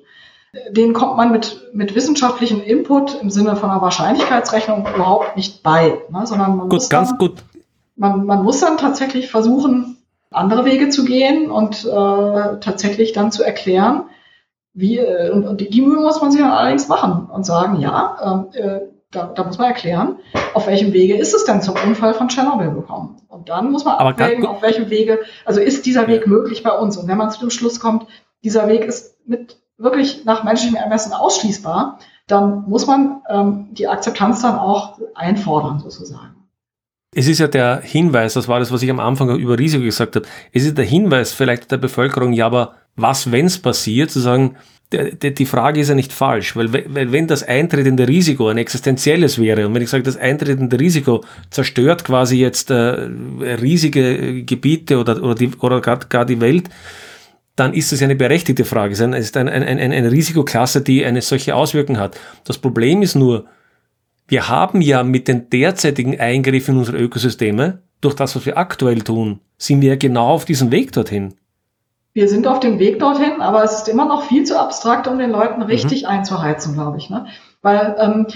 [0.69, 5.97] Denen kommt man mit, mit wissenschaftlichem Input im Sinne von einer Wahrscheinlichkeitsrechnung überhaupt nicht bei,
[6.09, 6.25] ne?
[6.25, 7.43] sondern man gut, muss ganz dann, gut.
[7.95, 9.97] Man, man muss dann tatsächlich versuchen,
[10.31, 14.03] andere Wege zu gehen und äh, tatsächlich dann zu erklären,
[14.73, 18.17] wie, äh, und, die, die Mühe muss man sich dann allerdings machen und sagen, ja,
[18.21, 18.79] ähm, äh,
[19.11, 20.17] da, da muss man erklären,
[20.53, 23.21] auf welchem Wege ist es denn zum Unfall von Tschernobyl gekommen.
[23.29, 26.97] Und dann muss man abwägen, auf welchem Wege, also ist dieser Weg möglich bei uns.
[26.97, 28.07] Und wenn man zu dem Schluss kommt,
[28.43, 34.41] dieser Weg ist mit wirklich nach menschlichem Ermessen ausschließbar, dann muss man ähm, die Akzeptanz
[34.41, 36.35] dann auch einfordern, sozusagen.
[37.13, 40.15] Es ist ja der Hinweis, das war das, was ich am Anfang über Risiko gesagt
[40.15, 40.25] habe.
[40.51, 44.55] Es ist der Hinweis vielleicht der Bevölkerung, ja, aber was, wenn es passiert, zu sagen,
[44.93, 49.39] die Frage ist ja nicht falsch, weil, we- weil wenn das eintretende Risiko ein existenzielles
[49.39, 55.21] wäre und wenn ich sage, das eintretende Risiko zerstört quasi jetzt äh, riesige Gebiete oder,
[55.23, 56.69] oder, die, oder gar, gar die Welt,
[57.55, 58.93] dann ist das ja eine berechtigte Frage.
[58.93, 62.19] Es ist, ein, es ein, ein, ein, eine Risikoklasse, die eine solche Auswirkung hat.
[62.43, 63.45] Das Problem ist nur,
[64.27, 69.01] wir haben ja mit den derzeitigen Eingriffen in unsere Ökosysteme, durch das, was wir aktuell
[69.01, 71.35] tun, sind wir ja genau auf diesem Weg dorthin.
[72.13, 75.17] Wir sind auf dem Weg dorthin, aber es ist immer noch viel zu abstrakt, um
[75.17, 77.09] den Leuten richtig einzuheizen, glaube ich.
[77.09, 77.27] Ne?
[77.61, 78.27] Weil ähm,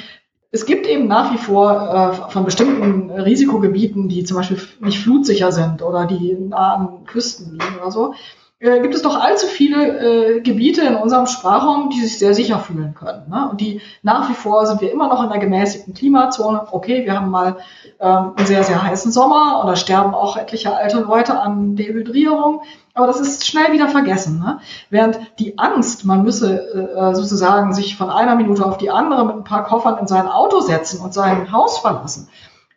[0.51, 5.51] es gibt eben nach wie vor äh, von bestimmten Risikogebieten, die zum Beispiel nicht flutsicher
[5.51, 8.13] sind oder die nah an Küsten liegen oder so,
[8.59, 12.59] äh, gibt es doch allzu viele äh, Gebiete in unserem Sprachraum, die sich sehr sicher
[12.59, 13.29] fühlen können.
[13.29, 13.47] Ne?
[13.49, 16.67] Und die nach wie vor sind wir immer noch in einer gemäßigten Klimazone.
[16.71, 17.57] Okay, wir haben mal
[18.01, 22.61] ähm, einen sehr, sehr heißen Sommer und da sterben auch etliche alte Leute an Dehydrierung.
[22.93, 24.39] Aber das ist schnell wieder vergessen.
[24.39, 24.59] Ne?
[24.89, 26.59] Während die Angst, man müsse
[26.97, 30.27] äh, sozusagen sich von einer Minute auf die andere mit ein paar Koffern in sein
[30.27, 32.27] Auto setzen und sein Haus verlassen,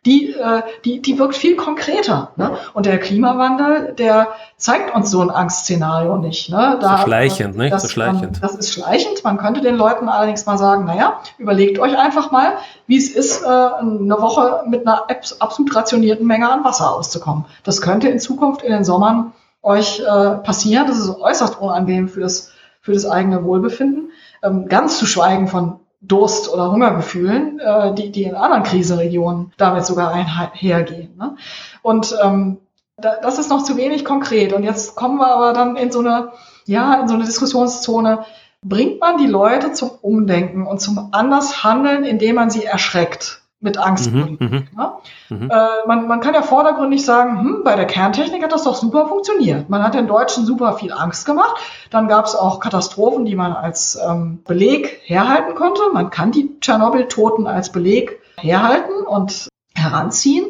[0.05, 2.31] die, äh, die, die wirkt viel konkreter.
[2.35, 2.57] Ne?
[2.73, 6.49] Und der Klimawandel, der zeigt uns so ein Angstszenario nicht.
[6.49, 6.77] Ne?
[6.81, 7.73] So schleichend, nicht?
[7.73, 8.23] Das, So schleichend.
[8.35, 9.23] ähm, das ist schleichend.
[9.23, 12.53] Man könnte den Leuten allerdings mal sagen, naja, überlegt euch einfach mal,
[12.87, 17.45] wie es ist, äh, eine Woche mit einer abs- absolut rationierten Menge an Wasser auszukommen.
[17.63, 19.31] Das könnte in Zukunft in den Sommern
[19.61, 20.87] euch äh, passieren.
[20.87, 22.51] Das ist äußerst unangenehm für das,
[22.81, 24.11] für das eigene Wohlbefinden.
[24.43, 29.85] Ähm, ganz zu schweigen von Durst- oder Hungergefühlen, äh, die, die in anderen Krisenregionen damit
[29.85, 31.15] sogar einhergehen.
[31.17, 31.37] Ne?
[31.81, 32.57] Und ähm,
[32.97, 34.53] da, das ist noch zu wenig konkret.
[34.53, 36.31] Und jetzt kommen wir aber dann in so eine,
[36.65, 38.25] ja, in so eine Diskussionszone.
[38.61, 43.77] Bringt man die Leute zum Umdenken und zum anders Handeln, indem man sie erschreckt mit
[43.77, 44.11] Angst?
[44.11, 44.91] Mhm, mhm, Ne?
[45.29, 45.49] mhm.
[45.49, 49.07] Äh, man, man kann ja vordergründig sagen, hm, bei der Kerntechnik hat das doch super
[49.07, 49.69] funktioniert.
[49.69, 51.55] Man hat den Deutschen super viel Angst gemacht.
[51.89, 55.81] Dann gab es auch Katastrophen, die man als ähm, Beleg herhalten konnte.
[55.93, 60.45] Man kann die Tschernobyl-Toten als Beleg herhalten und heranziehen.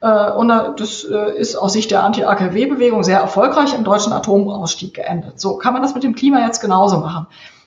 [0.00, 4.94] Äh, und äh, das äh, ist aus Sicht der Anti-AKW-Bewegung sehr erfolgreich im deutschen Atomausstieg
[4.94, 5.40] geendet.
[5.40, 7.26] So kann man das mit dem Klima jetzt genauso machen.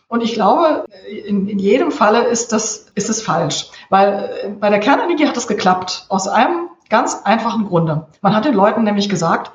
[0.09, 0.85] Und ich glaube,
[1.27, 3.69] in, in jedem Falle ist das, ist es falsch.
[3.89, 6.05] Weil äh, bei der Kernenergie hat das geklappt.
[6.09, 8.07] Aus einem ganz einfachen Grunde.
[8.21, 9.51] Man hat den Leuten nämlich gesagt,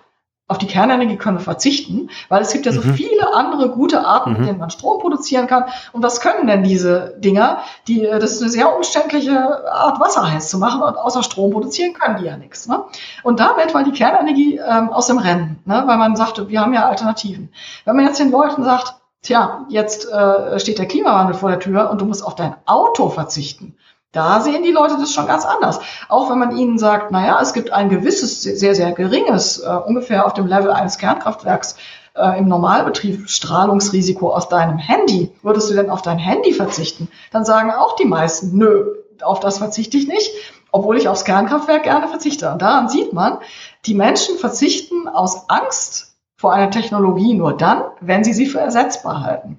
[0.47, 2.95] auf die Kernenergie können wir verzichten, weil es gibt ja so Mhm.
[2.95, 4.47] viele andere gute Arten, mit Mhm.
[4.47, 5.65] denen man Strom produzieren kann.
[5.93, 7.59] Und was können denn diese Dinger?
[7.89, 9.37] Die, äh, das ist eine sehr umständliche
[9.73, 12.69] Art, Wasser heiß zu machen und außer Strom produzieren können die ja nichts.
[12.69, 12.85] Ne?
[13.25, 15.83] Und damit war die Kernenergie ähm, aus dem Rennen, ne?
[15.87, 17.51] weil man sagte, wir haben ja Alternativen.
[17.87, 18.95] Wenn man jetzt den Leuten sagt,
[19.25, 23.09] tja, jetzt äh, steht der Klimawandel vor der Tür und du musst auf dein Auto
[23.09, 23.77] verzichten,
[24.15, 25.81] da sehen die Leute das schon ganz anders.
[26.09, 30.25] Auch wenn man ihnen sagt, naja, es gibt ein gewisses, sehr, sehr geringes, äh, ungefähr
[30.25, 31.75] auf dem Level eines Kernkraftwerks
[32.15, 35.33] äh, im Normalbetrieb Strahlungsrisiko aus deinem Handy.
[35.43, 37.09] Würdest du denn auf dein Handy verzichten?
[37.33, 40.31] Dann sagen auch die meisten, nö, auf das verzichte ich nicht,
[40.71, 42.53] obwohl ich aufs Kernkraftwerk gerne verzichte.
[42.53, 43.39] Und daran sieht man,
[43.85, 46.14] die Menschen verzichten aus Angst
[46.45, 49.59] vor einer Technologie nur dann, wenn sie sie für ersetzbar halten.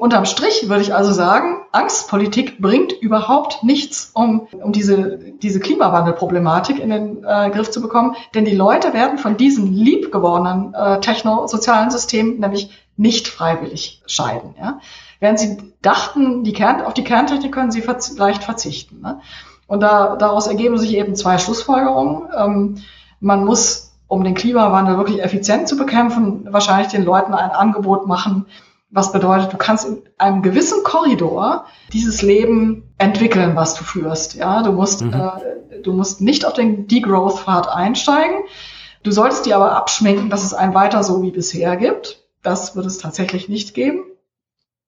[0.00, 6.78] Unterm Strich würde ich also sagen, Angstpolitik bringt überhaupt nichts, um, um diese, diese Klimawandelproblematik
[6.78, 8.16] in den äh, Griff zu bekommen.
[8.34, 14.54] Denn die Leute werden von diesen liebgewordenen äh, technosozialen Systemen nämlich nicht freiwillig scheiden.
[14.58, 14.80] Ja?
[15.20, 19.02] Während sie dachten, die Kern, auf die Kerntechnik können sie verz leicht verzichten.
[19.02, 19.20] Ne?
[19.66, 22.22] Und da, daraus ergeben sich eben zwei Schlussfolgerungen.
[22.34, 22.76] Ähm,
[23.20, 28.44] man muss, um den Klimawandel wirklich effizient zu bekämpfen, wahrscheinlich den Leuten ein Angebot machen,
[28.90, 31.64] was bedeutet, du kannst in einem gewissen Korridor
[31.94, 34.34] dieses Leben entwickeln, was du führst.
[34.34, 35.14] Ja, du musst, mhm.
[35.14, 38.40] äh, du musst nicht auf den Degrowth-Pfad einsteigen.
[39.02, 42.22] Du solltest dir aber abschminken, dass es ein weiter so wie bisher gibt.
[42.42, 44.04] Das wird es tatsächlich nicht geben.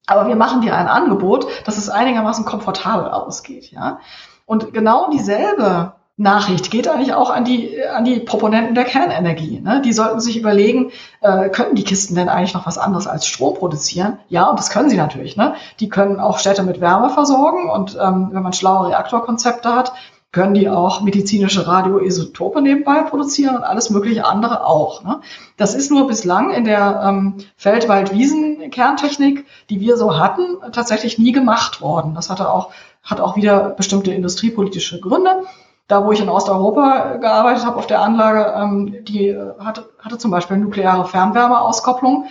[0.04, 3.70] Aber wir machen dir ein Angebot, dass es einigermaßen komfortabel ausgeht.
[3.70, 4.00] Ja,
[4.44, 9.60] und genau dieselbe Nachricht geht eigentlich auch an die, an die Proponenten der Kernenergie.
[9.60, 9.82] Ne?
[9.84, 13.54] Die sollten sich überlegen, äh, können die Kisten denn eigentlich noch was anderes als Strom
[13.54, 14.18] produzieren?
[14.28, 15.36] Ja, und das können sie natürlich.
[15.36, 15.54] Ne?
[15.80, 19.92] Die können auch Städte mit Wärme versorgen und ähm, wenn man schlaue Reaktorkonzepte hat,
[20.30, 25.02] können die auch medizinische Radioisotope nebenbei produzieren und alles mögliche andere auch.
[25.02, 25.20] Ne?
[25.56, 31.80] Das ist nur bislang in der ähm, Feldwald-Wiesen-Kerntechnik, die wir so hatten, tatsächlich nie gemacht
[31.80, 32.14] worden.
[32.14, 32.70] Das hatte auch,
[33.02, 35.42] hat auch wieder bestimmte industriepolitische Gründe
[35.86, 40.30] da wo ich in Osteuropa gearbeitet habe auf der Anlage, ähm, die hatte, hatte zum
[40.30, 42.26] Beispiel nukleare Fernwärmeauskopplung.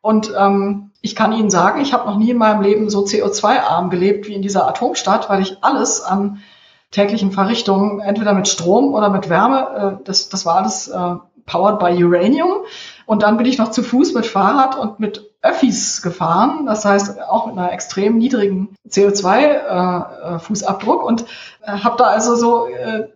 [0.00, 3.90] Und ähm, ich kann Ihnen sagen, ich habe noch nie in meinem Leben so CO2-arm
[3.90, 6.42] gelebt wie in dieser Atomstadt, weil ich alles an
[6.90, 11.14] täglichen Verrichtungen, entweder mit Strom oder mit Wärme, äh, das, das war alles äh,
[11.44, 12.64] powered by Uranium.
[13.06, 17.22] Und dann bin ich noch zu Fuß mit Fahrrad und mit Öffis gefahren, das heißt
[17.22, 21.24] auch mit einer extrem niedrigen CO2-Fußabdruck äh, äh und
[21.62, 22.66] äh, habe da also so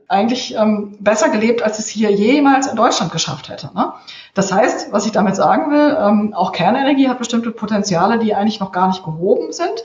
[0.07, 3.71] eigentlich ähm, besser gelebt, als es hier jemals in Deutschland geschafft hätte.
[3.75, 3.93] Ne?
[4.35, 8.61] Das heißt, was ich damit sagen will, ähm, auch Kernenergie hat bestimmte Potenziale, die eigentlich
[8.61, 9.83] noch gar nicht gehoben sind,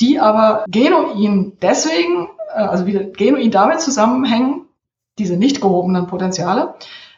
[0.00, 4.62] die aber genuin deswegen, also wieder genuin damit zusammenhängen,
[5.18, 6.74] diese nicht gehobenen Potenziale,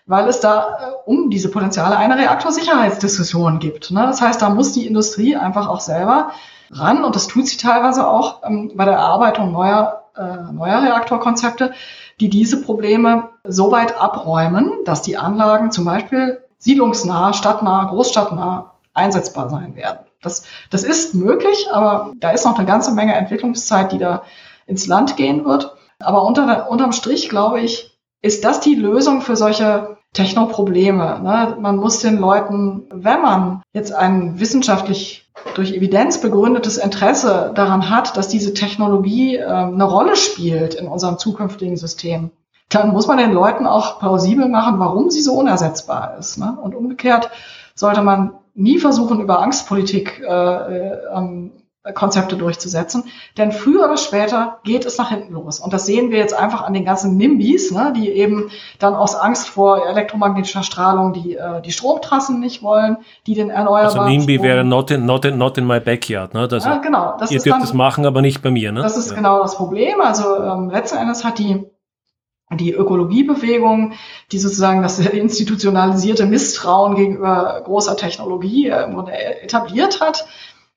[0.07, 3.91] weil es da äh, um diese Potenziale eine Reaktorsicherheitsdiskussion gibt.
[3.91, 4.03] Ne?
[4.07, 6.33] Das heißt, da muss die Industrie einfach auch selber
[6.71, 11.73] ran und das tut sie teilweise auch ähm, bei der Erarbeitung neuer, äh, neuer Reaktorkonzepte,
[12.21, 19.51] die diese Probleme so weit abräumen, dass die Anlagen zum Beispiel siedlungsnah, stadtnah, großstadtnah einsetzbar
[19.51, 20.01] sein werden.
[20.23, 24.23] Das, das ist möglich, aber da ist noch eine ganze Menge Entwicklungszeit, die da
[24.67, 25.77] ins Land gehen wird.
[25.99, 27.94] Aber unter, unterm Strich, glaube ich,
[28.25, 31.21] ist das die Lösung für solche Technoprobleme?
[31.23, 31.57] Ne?
[31.61, 38.17] Man muss den Leuten, wenn man jetzt ein wissenschaftlich durch Evidenz begründetes Interesse daran hat,
[38.17, 42.31] dass diese Technologie äh, eine Rolle spielt in unserem zukünftigen System,
[42.71, 46.39] dann muss man den Leuten auch plausibel machen, warum sie so unersetzbar ist.
[46.39, 46.57] Ne?
[46.63, 47.29] Und umgekehrt
[47.75, 51.53] sollte man nie versuchen, über Angstpolitik äh, äh, ähm,
[51.93, 53.05] Konzepte durchzusetzen.
[53.37, 55.61] Denn früher oder später geht es nach hinten los.
[55.61, 59.15] Und das sehen wir jetzt einfach an den ganzen NIMBYs, ne, die eben dann aus
[59.15, 62.97] Angst vor elektromagnetischer Strahlung die, äh, die Stromtrassen nicht wollen,
[63.27, 66.33] die den erneuerbaren Also NIMBY Strom wäre not in, not, in, not in my backyard.
[66.33, 66.49] Ne?
[66.49, 67.17] Das ja, genau.
[67.19, 68.73] Das ihr dürft es machen, aber nicht bei mir.
[68.73, 68.81] Ne?
[68.81, 69.17] Das ist ja.
[69.17, 70.01] genau das Problem.
[70.01, 71.67] Also ähm, letzten Endes hat die
[72.53, 73.95] die Ökologiebewegung,
[74.31, 80.27] die sozusagen das institutionalisierte Misstrauen gegenüber großer Technologie äh, im Grunde etabliert hat,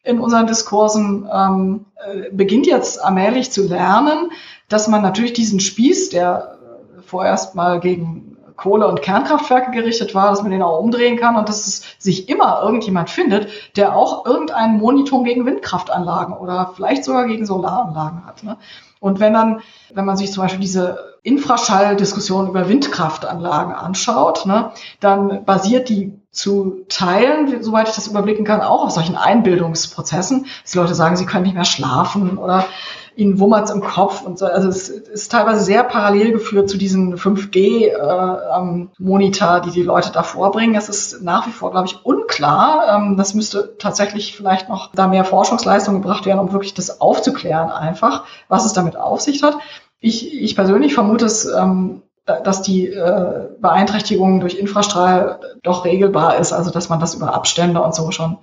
[0.08, 4.32] in unseren Diskursen ähm, äh, beginnt jetzt allmählich zu lernen,
[4.70, 6.58] dass man natürlich diesen Spieß, der
[6.98, 11.36] äh, vorerst mal gegen Kohle- und Kernkraftwerke gerichtet war, dass man den auch umdrehen kann
[11.36, 17.04] und dass es sich immer irgendjemand findet, der auch irgendein Monitor gegen Windkraftanlagen oder vielleicht
[17.04, 18.44] sogar gegen Solaranlagen hat.
[18.44, 18.58] Ne?
[19.00, 19.62] Und wenn dann,
[19.94, 26.86] wenn man sich zum Beispiel diese Infraschalldiskussion über Windkraftanlagen anschaut, ne, dann basiert die zu
[26.88, 31.26] teilen, soweit ich das überblicken kann, auch auf solchen Einbildungsprozessen, dass die Leute sagen, sie
[31.26, 32.68] können nicht mehr schlafen oder
[33.16, 34.46] ihnen wummert's im Kopf und so.
[34.46, 40.22] Also es ist teilweise sehr parallel geführt zu diesen 5G-Monitor, äh, die die Leute da
[40.22, 40.76] vorbringen.
[40.76, 42.96] Es ist nach wie vor, glaube ich, unklar.
[42.96, 47.72] Ähm, das müsste tatsächlich vielleicht noch da mehr Forschungsleistung gebracht werden, um wirklich das aufzuklären
[47.72, 49.58] einfach, was es damit auf sich hat.
[50.00, 52.04] Ich, ich persönlich vermute es, ähm,
[52.44, 57.82] dass die äh, Beeinträchtigung durch Infrastrahl doch regelbar ist, also dass man das über Abstände
[57.82, 58.38] und so schon,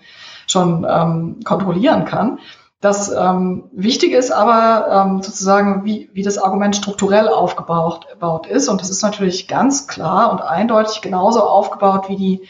[0.46, 2.38] schon ähm, kontrollieren kann.
[2.80, 8.68] Das ähm, Wichtige ist aber ähm, sozusagen, wie, wie das Argument strukturell aufgebaut, aufgebaut ist.
[8.68, 12.48] Und das ist natürlich ganz klar und eindeutig genauso aufgebaut wie die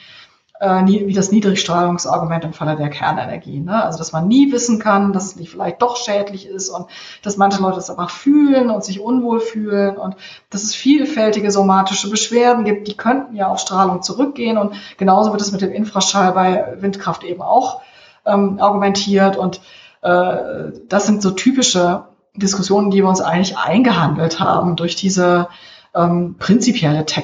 [0.60, 3.60] äh, wie das Niedrigstrahlungsargument im Falle der Kernenergie.
[3.60, 3.84] Ne?
[3.84, 6.86] Also, dass man nie wissen kann, dass es vielleicht doch schädlich ist und
[7.22, 10.16] dass manche Leute es aber fühlen und sich unwohl fühlen und
[10.50, 15.40] dass es vielfältige somatische Beschwerden gibt, die könnten ja auf Strahlung zurückgehen und genauso wird
[15.40, 17.80] es mit dem Infraschall bei Windkraft eben auch
[18.24, 19.60] ähm, argumentiert und
[20.02, 22.04] äh, das sind so typische
[22.36, 25.48] Diskussionen, die wir uns eigentlich eingehandelt haben durch diese
[25.94, 27.22] ähm, prinzipielle Te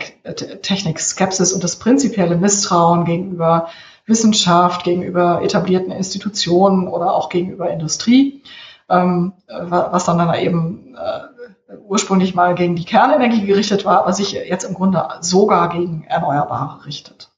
[0.62, 3.68] Technik-Skepsis und das prinzipielle Misstrauen gegenüber
[4.06, 8.42] Wissenschaft, gegenüber etablierten Institutionen oder auch gegenüber Industrie,
[8.88, 14.32] ähm, was dann dann eben äh, ursprünglich mal gegen die Kernenergie gerichtet war, aber sich
[14.32, 17.29] jetzt im Grunde sogar gegen Erneuerbare richtet.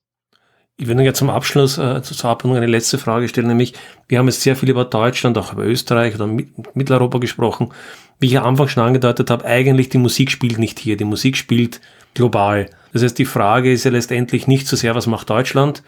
[0.79, 3.75] Ich würde jetzt zum Abschluss äh, zur Abrundung eine letzte Frage stellen, nämlich
[4.09, 7.73] wir haben jetzt sehr viel über Deutschland, auch über Österreich oder Mitteleuropa gesprochen.
[8.19, 11.37] Wie ich am Anfang schon angedeutet habe, eigentlich die Musik spielt nicht hier, die Musik
[11.37, 11.81] spielt
[12.15, 12.69] global.
[12.93, 15.83] Das heißt, die Frage ist ja letztendlich nicht so sehr, was macht Deutschland.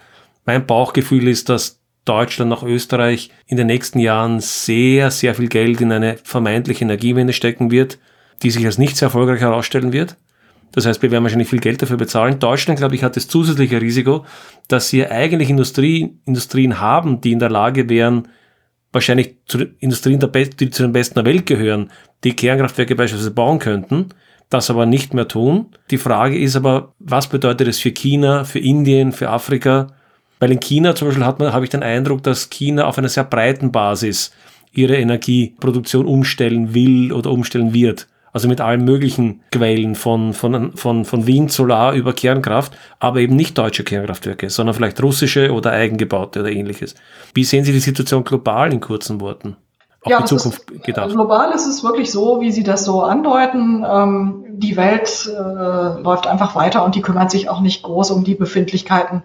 [0.44, 5.80] Mein Bauchgefühl ist, dass Deutschland nach Österreich in den nächsten Jahren sehr, sehr viel Geld
[5.80, 7.98] in eine vermeintliche Energiewende stecken wird,
[8.42, 10.16] die sich als nicht sehr erfolgreich herausstellen wird.
[10.74, 12.40] Das heißt, wir werden wahrscheinlich viel Geld dafür bezahlen.
[12.40, 14.26] Deutschland, glaube ich, hat das zusätzliche Risiko,
[14.66, 18.26] dass sie eigentlich Industrie, Industrien haben, die in der Lage wären,
[18.90, 21.90] wahrscheinlich zu den Industrien, der die zu den besten der Welt gehören,
[22.24, 24.06] die Kernkraftwerke beispielsweise bauen könnten,
[24.50, 25.66] das aber nicht mehr tun.
[25.90, 29.88] Die Frage ist aber, was bedeutet es für China, für Indien, für Afrika?
[30.40, 33.08] Weil in China zum Beispiel hat man, habe ich den Eindruck, dass China auf einer
[33.08, 34.32] sehr breiten Basis
[34.72, 41.04] ihre Energieproduktion umstellen will oder umstellen wird also mit allen möglichen Quellen von, von, von,
[41.04, 46.40] von Wind, Solar über Kernkraft, aber eben nicht deutsche Kernkraftwerke, sondern vielleicht russische oder eigengebaute
[46.40, 46.96] oder ähnliches.
[47.32, 49.56] Wie sehen Sie die Situation global in kurzen Worten?
[50.02, 51.10] Auch ja, die Zukunft ist, gedacht.
[51.10, 53.86] Global ist es wirklich so, wie Sie das so andeuten.
[53.88, 58.24] Ähm, die Welt äh, läuft einfach weiter und die kümmert sich auch nicht groß um
[58.24, 59.22] die Befindlichkeiten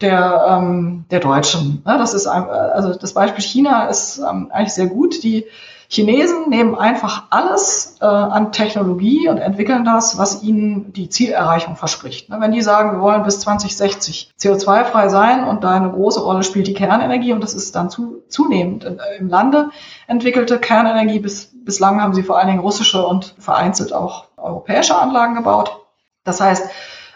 [0.00, 1.82] der, ähm, der Deutschen.
[1.84, 5.24] Ja, das ist also das Beispiel China ist ähm, eigentlich sehr gut.
[5.24, 5.44] Die
[5.90, 12.28] Chinesen nehmen einfach alles äh, an Technologie und entwickeln das, was ihnen die Zielerreichung verspricht.
[12.28, 16.42] Ne, wenn die sagen, wir wollen bis 2060 CO2-frei sein und da eine große Rolle
[16.42, 19.70] spielt die Kernenergie und das ist dann zu, zunehmend äh, im Lande
[20.06, 21.20] entwickelte Kernenergie.
[21.20, 25.74] Bis, bislang haben sie vor allen Dingen russische und vereinzelt auch europäische Anlagen gebaut.
[26.22, 26.68] Das heißt,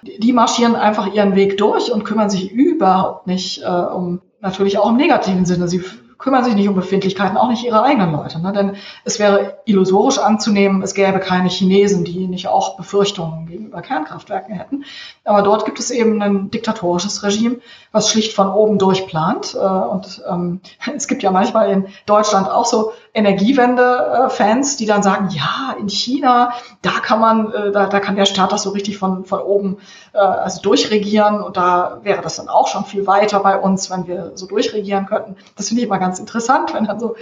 [0.02, 4.88] die marschieren einfach ihren Weg durch und kümmern sich überhaupt nicht äh, um, natürlich auch
[4.88, 5.68] im negativen Sinne.
[5.68, 5.84] Sie
[6.22, 8.40] kümmern sich nicht um Befindlichkeiten, auch nicht ihre eigenen Leute.
[8.40, 8.52] Ne?
[8.52, 14.54] Denn es wäre illusorisch anzunehmen, es gäbe keine Chinesen, die nicht auch Befürchtungen gegenüber Kernkraftwerken
[14.54, 14.84] hätten.
[15.24, 17.56] Aber dort gibt es eben ein diktatorisches Regime,
[17.92, 19.54] was schlicht von oben durchplant.
[19.54, 20.60] Äh, und ähm,
[20.96, 26.52] es gibt ja manchmal in Deutschland auch so Energiewende-Fans, die dann sagen, ja, in China,
[26.80, 29.78] da kann man, äh, da, da kann der Staat das so richtig von, von oben
[30.14, 34.06] äh, also durchregieren und da wäre das dann auch schon viel weiter bei uns, wenn
[34.06, 35.36] wir so durchregieren könnten.
[35.56, 37.16] Das finde ich immer ganz interessant, wenn dann so,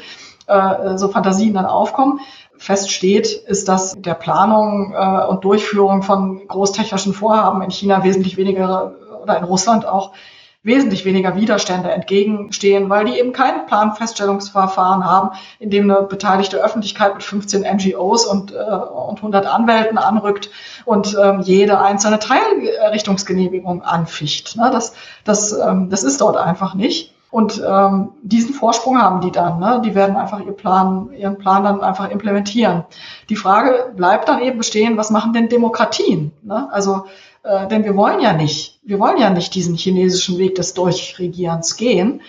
[0.46, 2.20] äh, so Fantasien dann aufkommen.
[2.56, 8.36] Fest steht, ist, dass der Planung äh, und Durchführung von großtechnischen Vorhaben in China wesentlich
[8.36, 8.92] weniger
[9.22, 10.12] oder in Russland auch
[10.62, 17.14] wesentlich weniger Widerstände entgegenstehen, weil die eben kein Planfeststellungsverfahren haben, in dem eine beteiligte Öffentlichkeit
[17.14, 20.50] mit 15 NGOs und, äh, und 100 Anwälten anrückt
[20.84, 24.56] und ähm, jede einzelne Teilrichtungsgenehmigung anficht.
[24.56, 24.70] Ne?
[24.70, 24.92] Das,
[25.24, 27.14] das, ähm, das ist dort einfach nicht.
[27.30, 29.60] Und ähm, diesen Vorsprung haben die dann.
[29.60, 29.80] Ne?
[29.84, 32.84] Die werden einfach ihr Plan, ihren Plan dann einfach implementieren.
[33.28, 36.32] Die Frage bleibt dann eben bestehen, was machen denn Demokratien?
[36.42, 36.68] Ne?
[36.72, 37.04] Also
[37.42, 41.76] äh, denn wir wollen ja nicht, wir wollen ja nicht diesen chinesischen Weg des Durchregierens
[41.76, 42.22] gehen.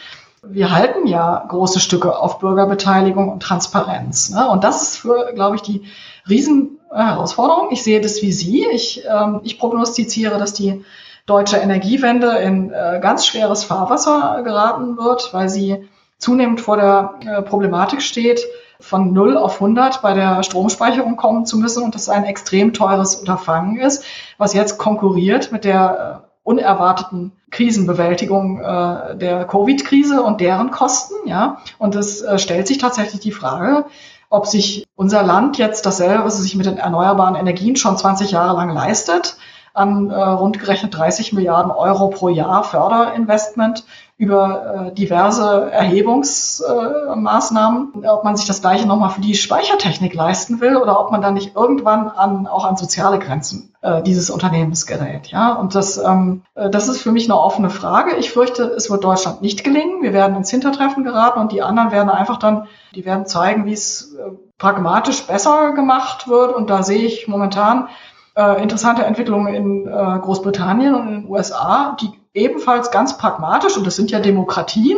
[0.43, 4.29] Wir halten ja große Stücke auf Bürgerbeteiligung und Transparenz.
[4.29, 4.49] Ne?
[4.49, 5.83] Und das ist für, glaube ich, die
[6.27, 7.69] Riesenherausforderung.
[7.71, 8.65] Ich sehe das wie Sie.
[8.71, 10.83] Ich, ähm, ich prognostiziere, dass die
[11.25, 17.41] deutsche Energiewende in äh, ganz schweres Fahrwasser geraten wird, weil sie zunehmend vor der äh,
[17.41, 18.41] Problematik steht,
[18.81, 23.15] von 0 auf 100 bei der Stromspeicherung kommen zu müssen und das ein extrem teures
[23.15, 24.03] Unterfangen ist,
[24.37, 31.15] was jetzt konkurriert mit der äh, unerwarteten Krisenbewältigung äh, der Covid-Krise und deren Kosten.
[31.25, 33.85] Ja, und es äh, stellt sich tatsächlich die Frage,
[34.29, 38.31] ob sich unser Land jetzt dasselbe, was es sich mit den erneuerbaren Energien schon 20
[38.31, 39.37] Jahre lang leistet,
[39.73, 43.85] an äh, rund gerechnet 30 Milliarden Euro pro Jahr Förderinvestment
[44.21, 50.61] über äh, diverse Erhebungsmaßnahmen, äh, ob man sich das gleiche nochmal für die Speichertechnik leisten
[50.61, 54.85] will oder ob man dann nicht irgendwann an, auch an soziale Grenzen äh, dieses Unternehmens
[54.85, 55.29] gerät.
[55.29, 58.15] Ja, und das, ähm, äh, das ist für mich eine offene Frage.
[58.17, 60.03] Ich fürchte, es wird Deutschland nicht gelingen.
[60.03, 63.73] Wir werden ins Hintertreffen geraten und die anderen werden einfach dann, die werden zeigen, wie
[63.73, 64.19] es äh,
[64.59, 66.55] pragmatisch besser gemacht wird.
[66.55, 67.87] Und da sehe ich momentan
[68.35, 73.85] äh, interessante Entwicklungen in äh, Großbritannien und in den USA, die ebenfalls ganz pragmatisch, und
[73.85, 74.97] das sind ja Demokratien,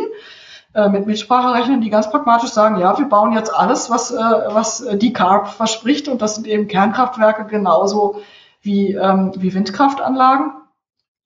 [0.74, 4.16] äh, mit Mitsprache rechnen, die ganz pragmatisch sagen, ja, wir bauen jetzt alles, was, äh,
[4.16, 8.22] was die CARB verspricht, und das sind eben Kernkraftwerke genauso
[8.60, 10.52] wie, ähm, wie Windkraftanlagen.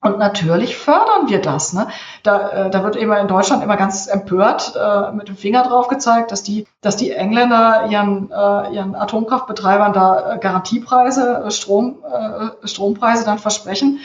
[0.01, 1.73] Und natürlich fördern wir das.
[1.73, 1.89] Ne?
[2.23, 5.89] Da, äh, da wird immer in Deutschland immer ganz empört äh, mit dem Finger drauf
[5.89, 11.97] gezeigt, dass die, dass die Engländer ihren, äh, ihren Atomkraftbetreibern da äh, Garantiepreise, äh, Strom,
[12.05, 13.99] äh, Strompreise dann versprechen.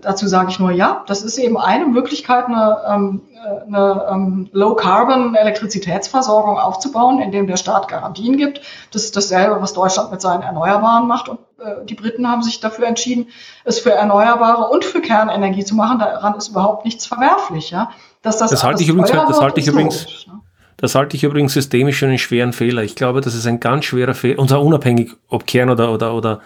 [0.00, 4.48] Dazu sage ich nur ja, das ist eben eine Möglichkeit, eine, ähm, äh, eine ähm,
[4.52, 8.60] Low-Carbon-Elektrizitätsversorgung aufzubauen, indem der Staat Garantien gibt.
[8.92, 11.28] Das ist dasselbe, was Deutschland mit seinen Erneuerbaren macht.
[11.28, 13.28] Und äh, die Briten haben sich dafür entschieden,
[13.64, 15.98] es für Erneuerbare und für Kernenergie zu machen.
[15.98, 17.70] Daran ist überhaupt nichts verwerflich.
[17.70, 17.90] Ja?
[18.22, 20.40] Dass das, das halte ich übrigens, das halte ich übrigens, logisch, ne?
[20.76, 22.82] das halte ich übrigens systemisch für einen schweren Fehler.
[22.82, 26.14] Ich glaube, das ist ein ganz schwerer Fehler, und zwar unabhängig, ob Kern oder, oder,
[26.14, 26.40] oder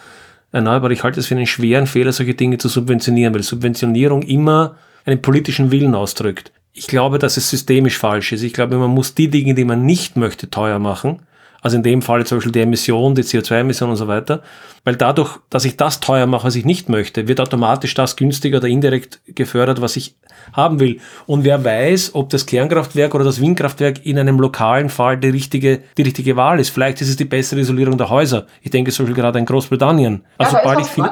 [0.52, 0.90] erneuerbar.
[0.90, 5.22] Ich halte es für einen schweren Fehler, solche Dinge zu subventionieren, weil Subventionierung immer einen
[5.22, 6.52] politischen Willen ausdrückt.
[6.72, 8.42] Ich glaube, dass es systemisch falsch ist.
[8.42, 11.20] Ich glaube, man muss die Dinge, die man nicht möchte, teuer machen
[11.62, 14.42] also in dem Fall zum Beispiel die Emission, die CO2-Emission und so weiter.
[14.84, 18.58] Weil dadurch, dass ich das teuer mache, was ich nicht möchte, wird automatisch das günstiger
[18.58, 20.14] oder indirekt gefördert, was ich
[20.52, 21.00] haben will.
[21.26, 25.80] Und wer weiß, ob das Kernkraftwerk oder das Windkraftwerk in einem lokalen Fall die richtige,
[25.98, 26.70] die richtige Wahl ist.
[26.70, 28.46] Vielleicht ist es die bessere Isolierung der Häuser.
[28.62, 30.24] Ich denke zum Beispiel gerade in Großbritannien.
[30.38, 31.04] Also ja, sobald ich viel,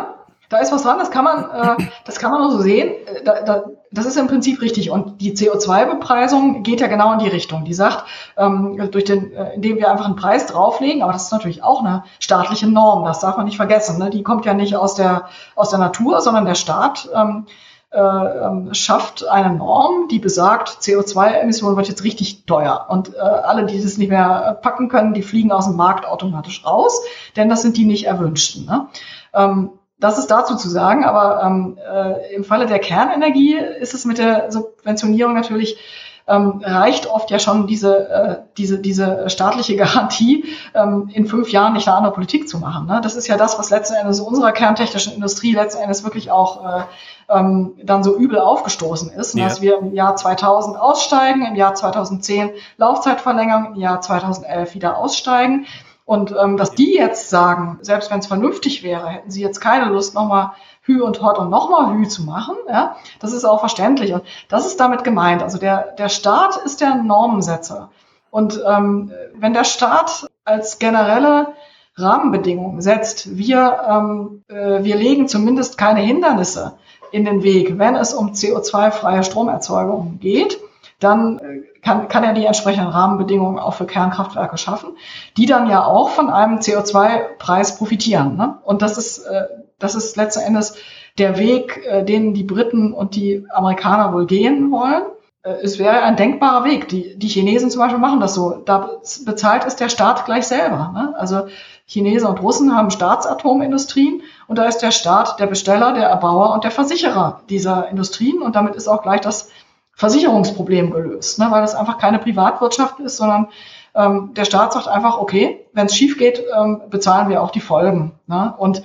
[0.48, 2.88] da ist was dran, das kann man, äh, das kann man auch so sehen.
[3.06, 4.90] Äh, da, da, das ist im Prinzip richtig.
[4.90, 7.64] Und die CO2-Bepreisung geht ja genau in die Richtung.
[7.64, 8.04] Die sagt,
[8.36, 11.80] ähm, durch den, äh, indem wir einfach einen Preis drauflegen, aber das ist natürlich auch
[11.80, 13.98] eine staatliche Norm, das darf man nicht vergessen.
[13.98, 14.10] Ne?
[14.10, 17.46] Die kommt ja nicht aus der, aus der Natur, sondern der Staat ähm,
[17.94, 22.86] äh, ähm, schafft eine Norm, die besagt, CO2-Emission wird jetzt richtig teuer.
[22.88, 26.64] Und äh, alle, die das nicht mehr packen können, die fliegen aus dem Markt automatisch
[26.64, 27.00] raus,
[27.36, 28.66] denn das sind die nicht erwünschten.
[28.66, 28.88] Ne?
[29.32, 34.04] Ähm, das ist dazu zu sagen, aber ähm, äh, im Falle der Kernenergie ist es
[34.04, 35.78] mit der Subventionierung natürlich
[36.26, 40.44] ähm, reicht oft ja schon diese, äh, diese, diese staatliche Garantie,
[40.74, 42.86] ähm, in fünf Jahren nicht eine andere Politik zu machen.
[42.86, 43.00] Ne?
[43.02, 46.82] Das ist ja das, was letzten Endes unserer kerntechnischen Industrie letzten Endes wirklich auch äh,
[47.28, 49.44] ähm, dann so übel aufgestoßen ist, ja.
[49.44, 55.66] dass wir im Jahr 2000 aussteigen, im Jahr 2010 Laufzeitverlängerung, im Jahr 2011 wieder aussteigen.
[56.06, 59.86] Und ähm, dass die jetzt sagen, selbst wenn es vernünftig wäre, hätten sie jetzt keine
[59.86, 60.52] Lust, nochmal
[60.82, 64.12] Hü und Hot und nochmal Hü zu machen, ja, das ist auch verständlich.
[64.12, 65.42] Und das ist damit gemeint.
[65.42, 67.90] Also der, der Staat ist der Normensetzer.
[68.30, 71.54] Und ähm, wenn der Staat als generelle
[71.96, 76.76] Rahmenbedingungen setzt, wir, ähm, äh, wir legen zumindest keine Hindernisse
[77.12, 80.58] in den Weg, wenn es um CO2-freie Stromerzeugung geht,
[80.98, 84.96] dann äh, kann, kann er die entsprechenden Rahmenbedingungen auch für Kernkraftwerke schaffen,
[85.36, 88.36] die dann ja auch von einem CO2-Preis profitieren.
[88.36, 88.58] Ne?
[88.64, 89.44] Und das ist, äh,
[89.78, 90.76] das ist letzten Endes
[91.18, 95.02] der Weg, äh, den die Briten und die Amerikaner wohl gehen wollen.
[95.42, 96.88] Äh, es wäre ein denkbarer Weg.
[96.88, 98.62] Die, die Chinesen zum Beispiel machen das so.
[98.64, 98.90] Da
[99.26, 100.90] bezahlt es der Staat gleich selber.
[100.94, 101.14] Ne?
[101.18, 101.46] Also
[101.86, 106.64] Chinesen und Russen haben Staatsatomindustrien und da ist der Staat der Besteller, der Erbauer und
[106.64, 109.50] der Versicherer dieser Industrien und damit ist auch gleich das
[109.96, 113.48] Versicherungsproblem gelöst, ne, weil das einfach keine Privatwirtschaft ist, sondern
[113.94, 117.60] ähm, der Staat sagt einfach, okay, wenn es schief geht, ähm, bezahlen wir auch die
[117.60, 118.12] Folgen.
[118.26, 118.54] Ne?
[118.58, 118.78] Und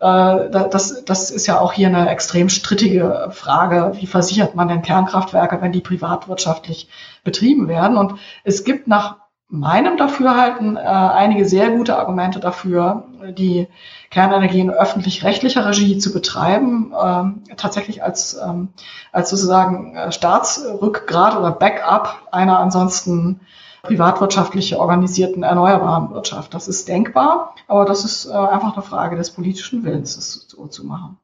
[0.00, 4.82] äh, das, das ist ja auch hier eine extrem strittige Frage, wie versichert man denn
[4.82, 6.88] Kernkraftwerke, wenn die privatwirtschaftlich
[7.22, 7.96] betrieben werden?
[7.96, 9.16] Und es gibt nach
[9.48, 13.04] meinem Dafürhalten äh, einige sehr gute Argumente dafür,
[13.36, 13.68] die
[14.10, 18.68] Kernenergie in öffentlich-rechtlicher Regie zu betreiben, ähm, tatsächlich als, ähm,
[19.12, 23.40] als sozusagen äh, Staatsrückgrat oder Backup einer ansonsten
[23.82, 26.52] privatwirtschaftlich organisierten erneuerbaren Wirtschaft.
[26.54, 30.66] Das ist denkbar, aber das ist äh, einfach eine Frage des politischen Willens, das so
[30.66, 31.16] zu machen.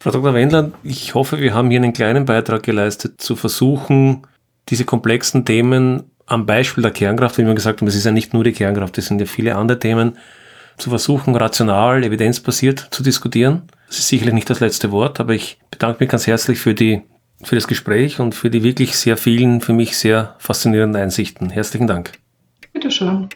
[0.00, 0.34] Frau Dr.
[0.34, 4.26] Wendland, ich hoffe, wir haben hier einen kleinen Beitrag geleistet, zu versuchen,
[4.68, 8.34] diese komplexen Themen am Beispiel der Kernkraft, wie wir gesagt haben, es ist ja nicht
[8.34, 10.18] nur die Kernkraft, es sind ja viele andere Themen,
[10.78, 13.62] zu versuchen, rational, evidenzbasiert zu diskutieren.
[13.88, 17.02] Das ist sicherlich nicht das letzte Wort, aber ich bedanke mich ganz herzlich für die,
[17.42, 21.50] für das Gespräch und für die wirklich sehr vielen, für mich sehr faszinierenden Einsichten.
[21.50, 22.12] Herzlichen Dank.
[22.72, 23.28] Bitteschön.